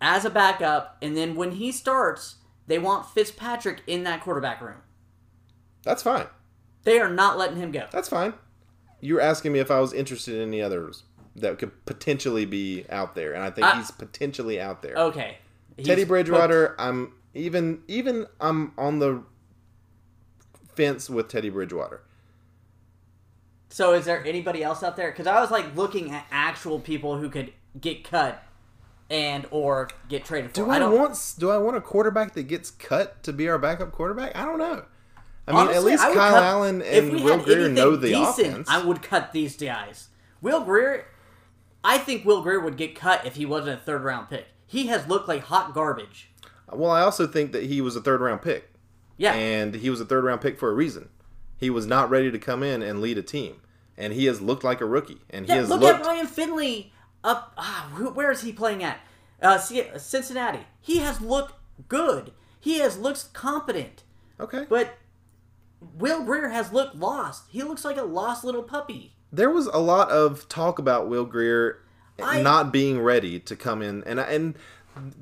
as 0.00 0.24
a 0.24 0.30
backup, 0.30 0.96
and 1.02 1.16
then 1.16 1.34
when 1.36 1.52
he 1.52 1.70
starts, 1.70 2.36
they 2.66 2.78
want 2.78 3.06
Fitzpatrick 3.06 3.82
in 3.86 4.04
that 4.04 4.20
quarterback 4.22 4.60
room. 4.60 4.78
That's 5.82 6.02
fine. 6.02 6.26
They 6.84 7.00
are 7.00 7.10
not 7.10 7.38
letting 7.38 7.56
him 7.56 7.70
go. 7.70 7.86
That's 7.90 8.08
fine. 8.08 8.34
You 9.00 9.14
were 9.14 9.20
asking 9.20 9.52
me 9.52 9.58
if 9.58 9.70
I 9.70 9.80
was 9.80 9.92
interested 9.92 10.34
in 10.34 10.48
any 10.48 10.60
others 10.62 11.04
that 11.36 11.58
could 11.58 11.84
potentially 11.86 12.44
be 12.44 12.84
out 12.90 13.14
there, 13.14 13.32
and 13.32 13.42
I 13.42 13.50
think 13.50 13.66
I- 13.66 13.76
he's 13.76 13.90
potentially 13.90 14.60
out 14.60 14.82
there. 14.82 14.96
Okay. 14.96 15.38
He's 15.76 15.86
Teddy 15.86 16.02
put- 16.02 16.08
Bridgewater, 16.08 16.74
I'm 16.78 17.12
even 17.34 17.82
even 17.86 18.26
I'm 18.40 18.72
on 18.76 18.98
the 18.98 19.22
fence 20.74 21.08
with 21.08 21.28
Teddy 21.28 21.50
Bridgewater. 21.50 22.02
So 23.68 23.92
is 23.92 24.06
there 24.06 24.24
anybody 24.24 24.62
else 24.64 24.82
out 24.82 24.96
there? 24.96 25.10
Because 25.10 25.26
I 25.26 25.40
was 25.40 25.50
like 25.50 25.76
looking 25.76 26.10
at 26.10 26.26
actual 26.30 26.80
people 26.80 27.18
who 27.18 27.28
could 27.28 27.52
get 27.80 28.02
cut 28.02 28.42
and 29.10 29.46
or 29.50 29.88
get 30.08 30.24
traded 30.24 30.50
for. 30.50 30.54
Do 30.54 30.70
I, 30.70 30.78
don't 30.78 30.96
want 30.98 31.34
do 31.38 31.50
I 31.50 31.58
want 31.58 31.76
a 31.76 31.80
quarterback 31.80 32.34
that 32.34 32.44
gets 32.44 32.70
cut 32.70 33.22
to 33.24 33.32
be 33.32 33.48
our 33.48 33.58
backup 33.58 33.92
quarterback? 33.92 34.34
I 34.34 34.44
don't 34.44 34.58
know. 34.58 34.84
I 35.48 35.64
mean, 35.64 35.74
at 35.74 35.82
least 35.84 36.02
Kyle 36.02 36.14
cut- 36.14 36.42
Allen 36.42 36.82
and 36.82 37.24
Will 37.24 37.38
Grier 37.38 37.68
know 37.68 37.96
the 37.96 38.08
decent, 38.08 38.48
offense. 38.48 38.68
I 38.68 38.84
would 38.84 39.02
cut 39.02 39.32
these 39.32 39.56
guys. 39.56 40.08
Will 40.40 40.62
Grier, 40.62 41.06
I 41.82 41.98
think 41.98 42.24
Will 42.24 42.42
Grier 42.42 42.60
would 42.60 42.76
get 42.76 42.94
cut 42.94 43.24
if 43.26 43.36
he 43.36 43.46
wasn't 43.46 43.80
a 43.80 43.82
third 43.82 44.02
round 44.02 44.28
pick. 44.28 44.46
He 44.66 44.86
has 44.88 45.06
looked 45.08 45.28
like 45.28 45.44
hot 45.44 45.72
garbage. 45.74 46.30
Well, 46.70 46.90
I 46.90 47.00
also 47.00 47.26
think 47.26 47.52
that 47.52 47.64
he 47.64 47.80
was 47.80 47.96
a 47.96 48.00
third 48.00 48.20
round 48.20 48.42
pick. 48.42 48.70
Yeah, 49.16 49.32
and 49.32 49.74
he 49.74 49.90
was 49.90 50.00
a 50.00 50.04
third 50.04 50.24
round 50.24 50.40
pick 50.40 50.58
for 50.58 50.70
a 50.70 50.74
reason. 50.74 51.08
He 51.56 51.70
was 51.70 51.86
not 51.86 52.08
ready 52.10 52.30
to 52.30 52.38
come 52.38 52.62
in 52.62 52.82
and 52.82 53.00
lead 53.00 53.18
a 53.18 53.22
team, 53.22 53.62
and 53.96 54.12
he 54.12 54.26
has 54.26 54.40
looked 54.40 54.62
like 54.62 54.80
a 54.80 54.84
rookie. 54.84 55.18
And 55.30 55.46
he 55.46 55.52
yeah. 55.52 55.60
has 55.60 55.68
Look 55.70 55.80
looked. 55.80 56.00
at 56.00 56.06
Ryan 56.06 56.26
Finley 56.26 56.92
up. 57.24 57.52
Ah, 57.56 57.88
where 58.14 58.30
is 58.30 58.42
he 58.42 58.52
playing 58.52 58.84
at? 58.84 59.00
Uh, 59.42 59.56
Cincinnati. 59.58 60.66
He 60.80 60.98
has 60.98 61.20
looked 61.20 61.54
good. 61.88 62.32
He 62.60 62.78
has 62.80 62.98
looked 62.98 63.32
competent. 63.32 64.02
Okay, 64.40 64.66
But 64.68 64.97
Will 65.80 66.22
Grier 66.24 66.48
has 66.48 66.72
looked 66.72 66.96
lost. 66.96 67.44
He 67.50 67.62
looks 67.62 67.84
like 67.84 67.96
a 67.96 68.02
lost 68.02 68.44
little 68.44 68.62
puppy. 68.62 69.14
there 69.32 69.50
was 69.50 69.66
a 69.66 69.78
lot 69.78 70.10
of 70.10 70.48
talk 70.48 70.78
about 70.78 71.08
Will 71.08 71.24
Grier 71.24 71.80
I- 72.20 72.40
not 72.42 72.72
being 72.72 73.00
ready 73.00 73.38
to 73.40 73.54
come 73.56 73.82
in, 73.82 74.02
and 74.04 74.18
and 74.18 74.54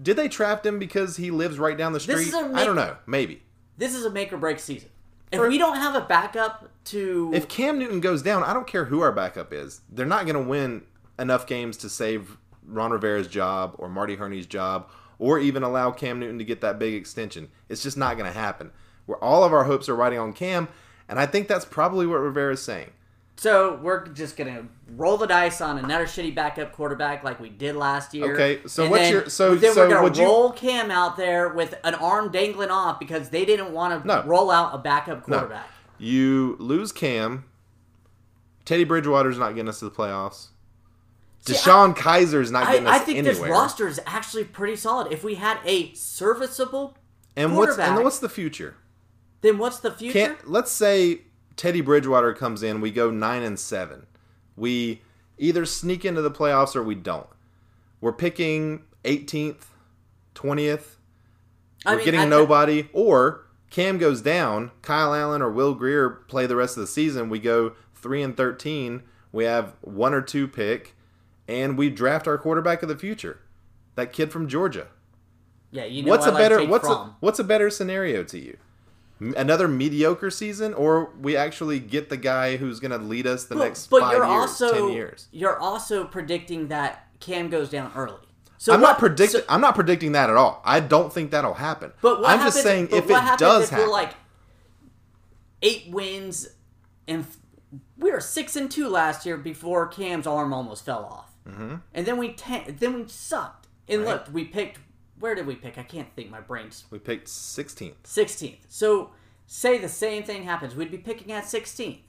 did 0.03 0.17
they 0.17 0.29
trap 0.29 0.65
him 0.65 0.79
because 0.79 1.17
he 1.17 1.31
lives 1.31 1.59
right 1.59 1.77
down 1.77 1.93
the 1.93 2.01
street? 2.01 2.33
a 2.33 2.37
I 2.39 2.43
make- 2.49 2.65
don't 2.65 2.77
know. 2.77 2.97
Maybe 3.07 3.43
This 3.77 3.95
is 3.95 4.05
a 4.07 4.11
make 4.11 4.33
or 4.33 4.39
break 4.39 4.59
season. 4.59 4.89
If 5.33 5.41
For- 5.41 5.49
we 5.49 5.59
don't 5.59 5.77
have 5.77 5.95
a 5.95 6.01
backup 6.01 6.71
to 6.85 7.31
if 7.35 7.49
Cam 7.49 7.79
Newton 7.79 8.01
goes 8.01 8.23
down, 8.23 8.43
I 8.45 8.55
don't 8.55 8.67
care 8.67 8.87
who 8.87 9.01
our 9.01 9.13
backup 9.13 9.53
is. 9.53 9.81
They're 9.91 10.07
not 10.07 10.25
going 10.25 10.37
to 10.43 10.49
win 10.49 10.83
enough 11.19 11.47
games 11.47 11.77
to 11.79 11.89
save 11.91 12.39
Ron 12.67 12.93
Rivera's 12.93 13.27
job 13.29 13.75
or 13.79 13.89
Marty 13.89 14.15
Hurney's 14.17 14.47
job, 14.47 14.89
or 15.19 15.39
even 15.39 15.63
allow 15.63 15.91
Cam 15.91 16.21
Newton 16.21 16.39
to 16.39 16.45
get 16.45 16.61
that 16.63 16.79
big 16.79 16.95
extension. 16.95 17.49
It's 17.69 17.83
just 17.83 17.97
not 17.97 18.17
going 18.17 18.33
to 18.33 18.39
happen. 18.39 18.71
Where 19.07 19.23
all 19.23 19.45
of 19.45 19.53
our 19.53 19.65
hopes 19.65 19.89
are 19.89 19.95
riding 19.97 20.19
on 20.19 20.33
Cam, 20.33 20.69
and 21.09 21.19
I 21.19 21.27
think 21.27 21.49
that's 21.49 21.65
probably 21.65 22.07
what 22.07 22.17
Rivera's 22.17 22.63
saying. 22.63 22.91
So 23.39 23.79
we're 23.83 24.07
just 24.09 24.37
gonna 24.37 24.67
roll 24.97 25.17
the 25.19 25.27
dice 25.27 25.61
on 25.61 25.77
another 25.79 26.07
shitty 26.07 26.35
backup 26.35 26.73
quarterback 26.73 27.23
like 27.23 27.39
we 27.39 27.51
did 27.51 27.77
last 27.77 28.15
year. 28.15 28.33
Okay, 28.35 28.61
so 28.67 28.85
And 28.85 28.91
what's 28.91 29.03
then- 29.03 29.13
your- 29.13 29.29
so- 29.29 29.55
then 29.55 29.75
so 29.75 29.83
we're 29.83 29.89
gonna 29.91 30.03
would 30.03 30.17
you- 30.17 30.25
roll 30.25 30.53
Cam 30.53 30.91
out 30.91 31.17
there 31.19 31.51
with 31.51 31.75
an 31.85 31.95
arm 31.97 32.31
dangling 32.33 32.71
off 32.71 32.99
because 32.99 33.29
they 33.29 33.45
didn't 33.45 33.73
want 33.73 34.01
to 34.03 34.07
No. 34.09 34.23
roll 34.25 34.51
out 34.51 34.75
a 34.75 34.79
backup 34.79 35.29
No. 35.29 35.37
quarterback. 35.39 35.69
You 35.99 36.57
lose 36.59 36.93
Cam. 36.93 37.45
Teddy 38.65 38.85
Bridgewater's 38.85 39.39
not 39.39 39.51
getting 39.55 39.69
us 39.69 39.79
to 39.81 39.85
the 39.85 39.91
playoffs. 39.91 40.49
See, 41.47 41.53
DeShone 41.53 41.95
Kizer's 41.97 42.51
not 42.51 42.67
getting 42.67 42.87
I, 42.89 42.97
us 42.97 43.03
I 43.03 43.05
think 43.05 43.19
anywhere. 43.19 43.35
this 43.35 43.49
roster 43.49 43.87
is 43.87 44.01
actually 44.07 44.45
pretty 44.45 44.75
solid. 44.77 45.13
If 45.13 45.23
we 45.23 45.37
had 45.37 45.59
a 45.65 45.93
serviceable 45.93 46.97
and 47.37 47.57
what's 47.57 47.79
and 47.79 48.03
what's 48.03 48.19
the 48.19 48.29
future? 48.31 48.75
Then 49.43 49.59
what's 49.59 49.81
the 49.81 49.91
future? 49.91 50.13
Can't 50.19 50.51
let's 50.51 50.71
say 50.73 51.23
Teddy 51.57 51.81
Bridgewater 51.81 52.33
comes 52.35 52.63
in, 52.63 52.81
we 52.81 52.91
go 52.91 53.11
nine 53.11 53.43
and 53.43 53.59
seven. 53.59 54.07
We 54.57 55.03
either 55.39 55.65
sneak 55.67 56.05
into 56.05 56.23
the 56.23 56.31
playoffs 56.31 56.75
or 56.75 56.83
we 56.83 56.95
don't. 56.95 57.27
We're 58.01 58.13
picking 58.13 58.83
18th, 59.05 59.65
20th. 60.35 60.97
We're 61.85 61.93
I 61.93 61.97
mean, 61.97 62.05
getting 62.05 62.21
I- 62.21 62.27
nobody. 62.27 62.89
Or 62.93 63.47
Cam 63.71 63.99
goes 63.99 64.21
down, 64.23 64.71
Kyle 64.83 65.15
Allen 65.15 65.43
or 65.43 65.51
Will 65.51 65.75
Grier 65.75 66.09
play 66.11 66.47
the 66.47 66.57
rest 66.57 66.77
of 66.77 66.81
the 66.81 66.87
season. 66.87 67.29
We 67.29 67.39
go 67.39 67.73
three 67.95 68.23
and 68.23 68.37
13. 68.37 69.03
We 69.33 69.45
have 69.45 69.75
one 69.83 70.15
or 70.15 70.23
two 70.23 70.49
pick, 70.49 70.95
and 71.47 71.77
we 71.77 71.91
draft 71.91 72.27
our 72.27 72.39
quarterback 72.39 72.83
of 72.83 72.89
the 72.89 72.97
future, 72.97 73.41
that 73.95 74.13
kid 74.13 74.33
from 74.33 74.49
Georgia. 74.49 74.89
Yeah, 75.71 75.85
you 75.85 76.03
know 76.03 76.11
what's 76.11 76.27
I 76.27 76.31
a 76.31 76.33
like 76.33 76.43
better 76.43 76.65
what's 76.65 76.89
a, 76.89 77.15
what's 77.21 77.39
a 77.39 77.45
better 77.45 77.69
scenario 77.69 78.25
to 78.25 78.39
you? 78.39 78.57
Another 79.19 79.67
mediocre 79.67 80.31
season, 80.31 80.75
or 80.75 81.11
we 81.21 81.37
actually 81.37 81.81
get 81.81 82.11
the 82.11 82.19
guy 82.19 82.57
who's 82.59 82.81
going 82.81 82.91
to 82.91 82.99
lead 82.99 83.27
us 83.27 83.45
the 83.45 83.55
next 83.55 83.87
but 83.89 84.01
five 84.01 84.13
you're 84.13 84.27
years, 84.27 84.41
also 84.41 84.73
ten 84.73 84.93
years. 84.93 85.29
you're 85.33 85.59
also 85.59 86.05
predicting 86.05 86.69
that 86.69 87.09
Cam 87.21 87.49
goes 87.49 87.71
down 87.71 87.93
early. 87.97 88.21
So 88.59 88.75
I'm 88.75 88.81
what- 88.83 88.89
not 88.89 88.99
predicting. 88.99 89.41
so- 89.41 89.47
I'm 89.49 89.63
not 89.63 89.75
predicting 89.75 90.13
that 90.13 90.29
at 90.29 90.37
all. 90.37 90.61
I 90.67 90.81
don't 90.81 91.11
think 91.11 91.31
that'll 91.31 91.55
happen. 91.55 91.93
but 92.03 92.21
what 92.21 92.29
I'm 92.29 92.39
happens, 92.41 92.57
just 92.57 92.67
saying 92.67 92.89
if 92.93 93.09
it 93.09 93.39
does 93.39 93.65
if 93.65 93.71
happen, 93.71 93.87
we're 93.87 93.93
like 93.93 94.13
eight 95.63 95.89
wins 95.91 96.49
and 97.09 97.27
we 97.97 98.11
were 98.11 98.21
six 98.21 98.55
and 98.57 98.71
two 98.71 98.89
last 98.89 99.25
year 99.25 99.37
before 99.39 99.87
Cam's 99.87 100.27
arm 100.27 100.53
almost 100.53 100.85
fell 100.85 101.05
off, 101.05 101.31
mm-hmm. 101.49 101.77
and 101.95 102.07
then 102.07 102.19
we 102.19 102.33
ta- 102.33 102.65
then 102.69 102.95
we 102.95 103.09
sucked. 103.09 103.67
And 103.89 104.03
Right. 104.03 104.09
look, 104.09 104.27
we 104.33 104.45
picked. 104.45 104.81
Where 105.19 105.35
did 105.35 105.47
we 105.47 105.55
pick? 105.55 105.79
I 105.79 105.83
can't 105.83 106.13
think. 106.15 106.31
My 106.31 106.41
brain's 106.41 106.85
We 106.91 106.99
picked 106.99 107.29
16th. 107.29 107.95
16th. 108.05 108.59
So 108.69 109.11
say 109.47 109.79
the 109.79 109.89
same 109.89 110.23
thing 110.23 110.45
happens, 110.45 110.75
we'd 110.75 110.91
be 110.91 110.99
picking 110.99 111.33
at 111.33 111.45
16th. 111.45 112.01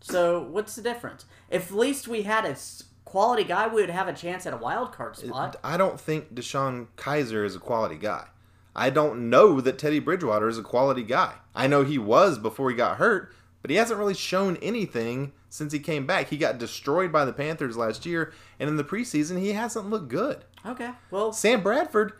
So 0.00 0.42
what's 0.42 0.74
the 0.74 0.82
difference? 0.82 1.26
If 1.50 1.70
at 1.70 1.76
least 1.76 2.08
we 2.08 2.22
had 2.22 2.44
a 2.44 2.56
quality 3.04 3.44
guy, 3.44 3.68
we 3.68 3.80
would 3.80 3.90
have 3.90 4.08
a 4.08 4.12
chance 4.12 4.46
at 4.46 4.52
a 4.52 4.56
wild 4.56 4.92
card 4.92 5.16
spot. 5.16 5.56
I 5.62 5.76
don't 5.76 6.00
think 6.00 6.34
DeShone 6.34 6.88
Kizer 6.96 7.44
is 7.44 7.54
a 7.54 7.60
quality 7.60 7.96
guy. 7.96 8.26
I 8.74 8.90
don't 8.90 9.28
know 9.28 9.60
that 9.60 9.78
Teddy 9.78 9.98
Bridgewater 9.98 10.48
is 10.48 10.58
a 10.58 10.62
quality 10.62 11.02
guy. 11.02 11.34
I 11.54 11.66
know 11.66 11.84
he 11.84 11.98
was 11.98 12.38
before 12.38 12.70
he 12.70 12.76
got 12.76 12.96
hurt, 12.96 13.32
but 13.62 13.70
he 13.70 13.76
hasn't 13.78 13.98
really 13.98 14.14
shown 14.14 14.56
anything 14.60 15.32
since 15.48 15.72
he 15.72 15.78
came 15.78 16.06
back. 16.06 16.28
He 16.28 16.36
got 16.36 16.58
destroyed 16.58 17.10
by 17.12 17.24
the 17.24 17.32
Panthers 17.32 17.76
last 17.76 18.04
year, 18.04 18.32
and 18.60 18.68
in 18.68 18.76
the 18.76 18.84
preseason, 18.84 19.38
he 19.38 19.52
hasn't 19.52 19.88
looked 19.88 20.08
good. 20.08 20.44
Okay, 20.66 20.90
well, 21.10 21.32
Sam 21.32 21.62
Bradford, 21.62 22.12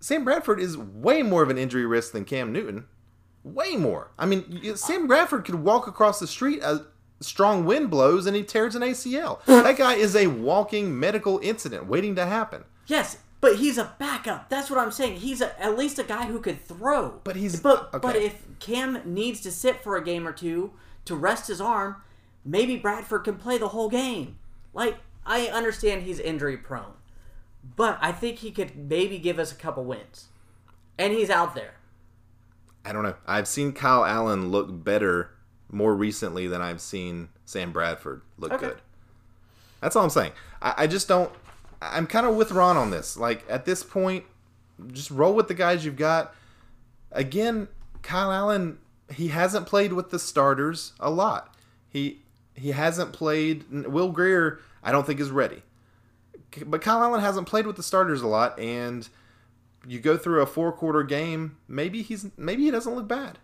Sam 0.00 0.24
Bradford 0.24 0.60
is 0.60 0.76
way 0.76 1.22
more 1.22 1.42
of 1.42 1.50
an 1.50 1.58
injury 1.58 1.86
risk 1.86 2.12
than 2.12 2.24
Cam 2.24 2.52
Newton. 2.52 2.84
Way 3.44 3.76
more. 3.76 4.10
I 4.18 4.26
mean, 4.26 4.74
Sam 4.76 5.06
Bradford 5.06 5.44
could 5.44 5.54
walk 5.56 5.86
across 5.86 6.18
the 6.18 6.26
street, 6.26 6.60
a 6.62 6.86
strong 7.20 7.64
wind 7.64 7.90
blows, 7.90 8.26
and 8.26 8.34
he 8.36 8.42
tears 8.42 8.74
an 8.74 8.82
ACL. 8.82 9.40
That 9.46 9.76
guy 9.78 9.94
is 9.94 10.16
a 10.16 10.26
walking 10.26 10.98
medical 10.98 11.38
incident 11.42 11.86
waiting 11.86 12.14
to 12.16 12.26
happen. 12.26 12.64
yes, 12.86 13.18
but 13.40 13.56
he's 13.56 13.78
a 13.78 13.94
backup. 13.98 14.48
That's 14.48 14.70
what 14.70 14.78
I'm 14.80 14.90
saying. 14.90 15.16
He's 15.18 15.40
a, 15.42 15.62
at 15.62 15.76
least 15.78 15.98
a 15.98 16.02
guy 16.04 16.24
who 16.26 16.40
could 16.40 16.60
throw. 16.60 17.20
But 17.22 17.36
he's- 17.36 17.60
but 17.60 18.00
but 18.02 18.16
if 18.16 18.42
Cam 18.58 19.00
needs 19.04 19.40
to 19.42 19.52
sit 19.52 19.82
for 19.82 19.96
a 19.96 20.02
game 20.02 20.26
or 20.26 20.32
two 20.32 20.72
to 21.06 21.14
rest 21.16 21.48
his 21.48 21.60
arm, 21.60 21.96
maybe 22.44 22.76
Bradford 22.76 23.24
can 23.24 23.36
play 23.36 23.58
the 23.58 23.68
whole 23.68 23.88
game. 23.88 24.38
Like 24.74 24.98
I 25.24 25.46
understand 25.46 26.02
he's 26.02 26.20
injury 26.20 26.56
prone, 26.56 26.94
but 27.76 27.98
I 28.00 28.12
think 28.12 28.38
he 28.38 28.50
could 28.50 28.76
maybe 28.76 29.18
give 29.18 29.38
us 29.38 29.50
a 29.50 29.56
couple 29.56 29.84
wins, 29.84 30.26
and 30.98 31.12
he's 31.12 31.30
out 31.30 31.54
there. 31.54 31.74
I 32.84 32.92
don't 32.92 33.02
know. 33.02 33.16
I've 33.26 33.48
seen 33.48 33.72
Kyle 33.72 34.04
Allen 34.04 34.50
look 34.50 34.84
better 34.84 35.30
more 35.70 35.94
recently 35.96 36.46
than 36.46 36.62
I've 36.62 36.80
seen 36.80 37.30
Sam 37.44 37.72
Bradford 37.72 38.22
look 38.38 38.52
Okay. 38.52 38.66
good. 38.68 38.78
That's 39.80 39.96
all 39.96 40.04
I'm 40.04 40.10
saying. 40.10 40.32
I, 40.62 40.74
I 40.78 40.86
just 40.86 41.08
don't. 41.08 41.32
I'm 41.82 42.06
kind 42.06 42.26
of 42.26 42.36
with 42.36 42.52
Ron 42.52 42.76
on 42.76 42.90
this. 42.90 43.16
Like 43.16 43.44
at 43.48 43.64
this 43.64 43.82
point, 43.82 44.24
just 44.92 45.10
roll 45.10 45.34
with 45.34 45.48
the 45.48 45.54
guys 45.54 45.84
you've 45.84 45.96
got. 45.96 46.34
Again, 47.12 47.68
Kyle 48.02 48.30
Allen, 48.30 48.78
he 49.12 49.28
hasn't 49.28 49.66
played 49.66 49.92
with 49.92 50.10
the 50.10 50.18
starters 50.18 50.92
a 51.00 51.10
lot. 51.10 51.54
He 51.88 52.22
he 52.54 52.72
hasn't 52.72 53.12
played. 53.12 53.64
Will 53.86 54.10
Grier, 54.12 54.60
I 54.82 54.92
don't 54.92 55.06
think 55.06 55.20
is 55.20 55.30
ready. 55.30 55.62
But 56.64 56.80
Kyle 56.80 57.02
Allen 57.02 57.20
hasn't 57.20 57.46
played 57.46 57.66
with 57.66 57.76
the 57.76 57.82
starters 57.82 58.22
a 58.22 58.26
lot, 58.26 58.58
and 58.58 59.08
you 59.86 60.00
go 60.00 60.16
through 60.16 60.40
a 60.42 60.46
four 60.46 60.72
quarter 60.72 61.02
game, 61.02 61.58
maybe 61.68 62.02
he's 62.02 62.26
maybe 62.36 62.64
he 62.64 62.70
doesn't 62.70 62.94
look 62.94 63.06
bad. 63.08 63.38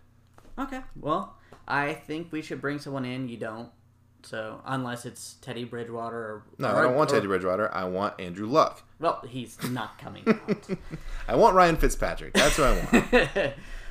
Okay. 0.57 0.81
Well, 0.99 1.35
I 1.67 1.93
think 1.93 2.31
we 2.31 2.41
should 2.41 2.59
bring 2.61 2.79
someone 2.79 3.05
in. 3.05 3.29
You 3.29 3.37
don't. 3.37 3.69
So 4.23 4.61
unless 4.65 5.05
it's 5.05 5.33
Teddy 5.41 5.65
Bridgewater 5.65 6.15
or 6.17 6.43
No, 6.57 6.69
or- 6.69 6.75
I 6.77 6.81
don't 6.83 6.95
want 6.95 7.11
or- 7.11 7.15
Teddy 7.15 7.27
Bridgewater. 7.27 7.73
I 7.73 7.83
want 7.83 8.19
Andrew 8.19 8.47
Luck. 8.47 8.81
Well, 8.99 9.21
he's 9.27 9.61
not 9.69 9.97
coming 9.99 10.23
out. 10.27 10.67
I 11.27 11.35
want 11.35 11.55
Ryan 11.55 11.75
Fitzpatrick. 11.75 12.33
That's 12.33 12.57
what 12.57 12.67
I 12.67 12.73
want. 13.43 13.53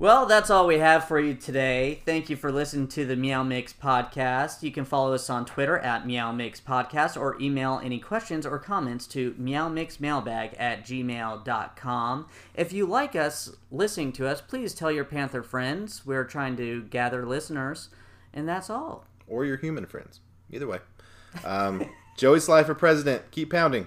Well, 0.00 0.24
that's 0.24 0.48
all 0.48 0.66
we 0.66 0.78
have 0.78 1.06
for 1.06 1.20
you 1.20 1.34
today. 1.34 2.00
Thank 2.06 2.30
you 2.30 2.36
for 2.36 2.50
listening 2.50 2.88
to 2.88 3.04
the 3.04 3.16
Meow 3.16 3.42
Mix 3.42 3.74
podcast. 3.74 4.62
You 4.62 4.70
can 4.70 4.86
follow 4.86 5.12
us 5.12 5.28
on 5.28 5.44
Twitter 5.44 5.76
at 5.78 6.06
Meow 6.06 6.32
Mix 6.32 6.58
Podcast 6.58 7.20
or 7.20 7.38
email 7.38 7.78
any 7.84 7.98
questions 7.98 8.46
or 8.46 8.58
comments 8.58 9.06
to 9.08 9.32
meowmixmailbag 9.32 10.58
at 10.58 10.86
gmail.com. 10.86 12.26
If 12.54 12.72
you 12.72 12.86
like 12.86 13.14
us, 13.14 13.54
listening 13.70 14.12
to 14.12 14.26
us, 14.26 14.40
please 14.40 14.72
tell 14.72 14.90
your 14.90 15.04
Panther 15.04 15.42
friends. 15.42 16.06
We're 16.06 16.24
trying 16.24 16.56
to 16.56 16.84
gather 16.84 17.26
listeners, 17.26 17.90
and 18.32 18.48
that's 18.48 18.70
all. 18.70 19.04
or 19.28 19.44
your 19.44 19.58
human 19.58 19.84
friends. 19.84 20.20
Either 20.50 20.66
way. 20.66 20.78
Um, 21.44 21.84
Joey 22.16 22.38
Slye 22.38 22.64
for 22.64 22.74
president. 22.74 23.30
Keep 23.32 23.50
pounding. 23.50 23.86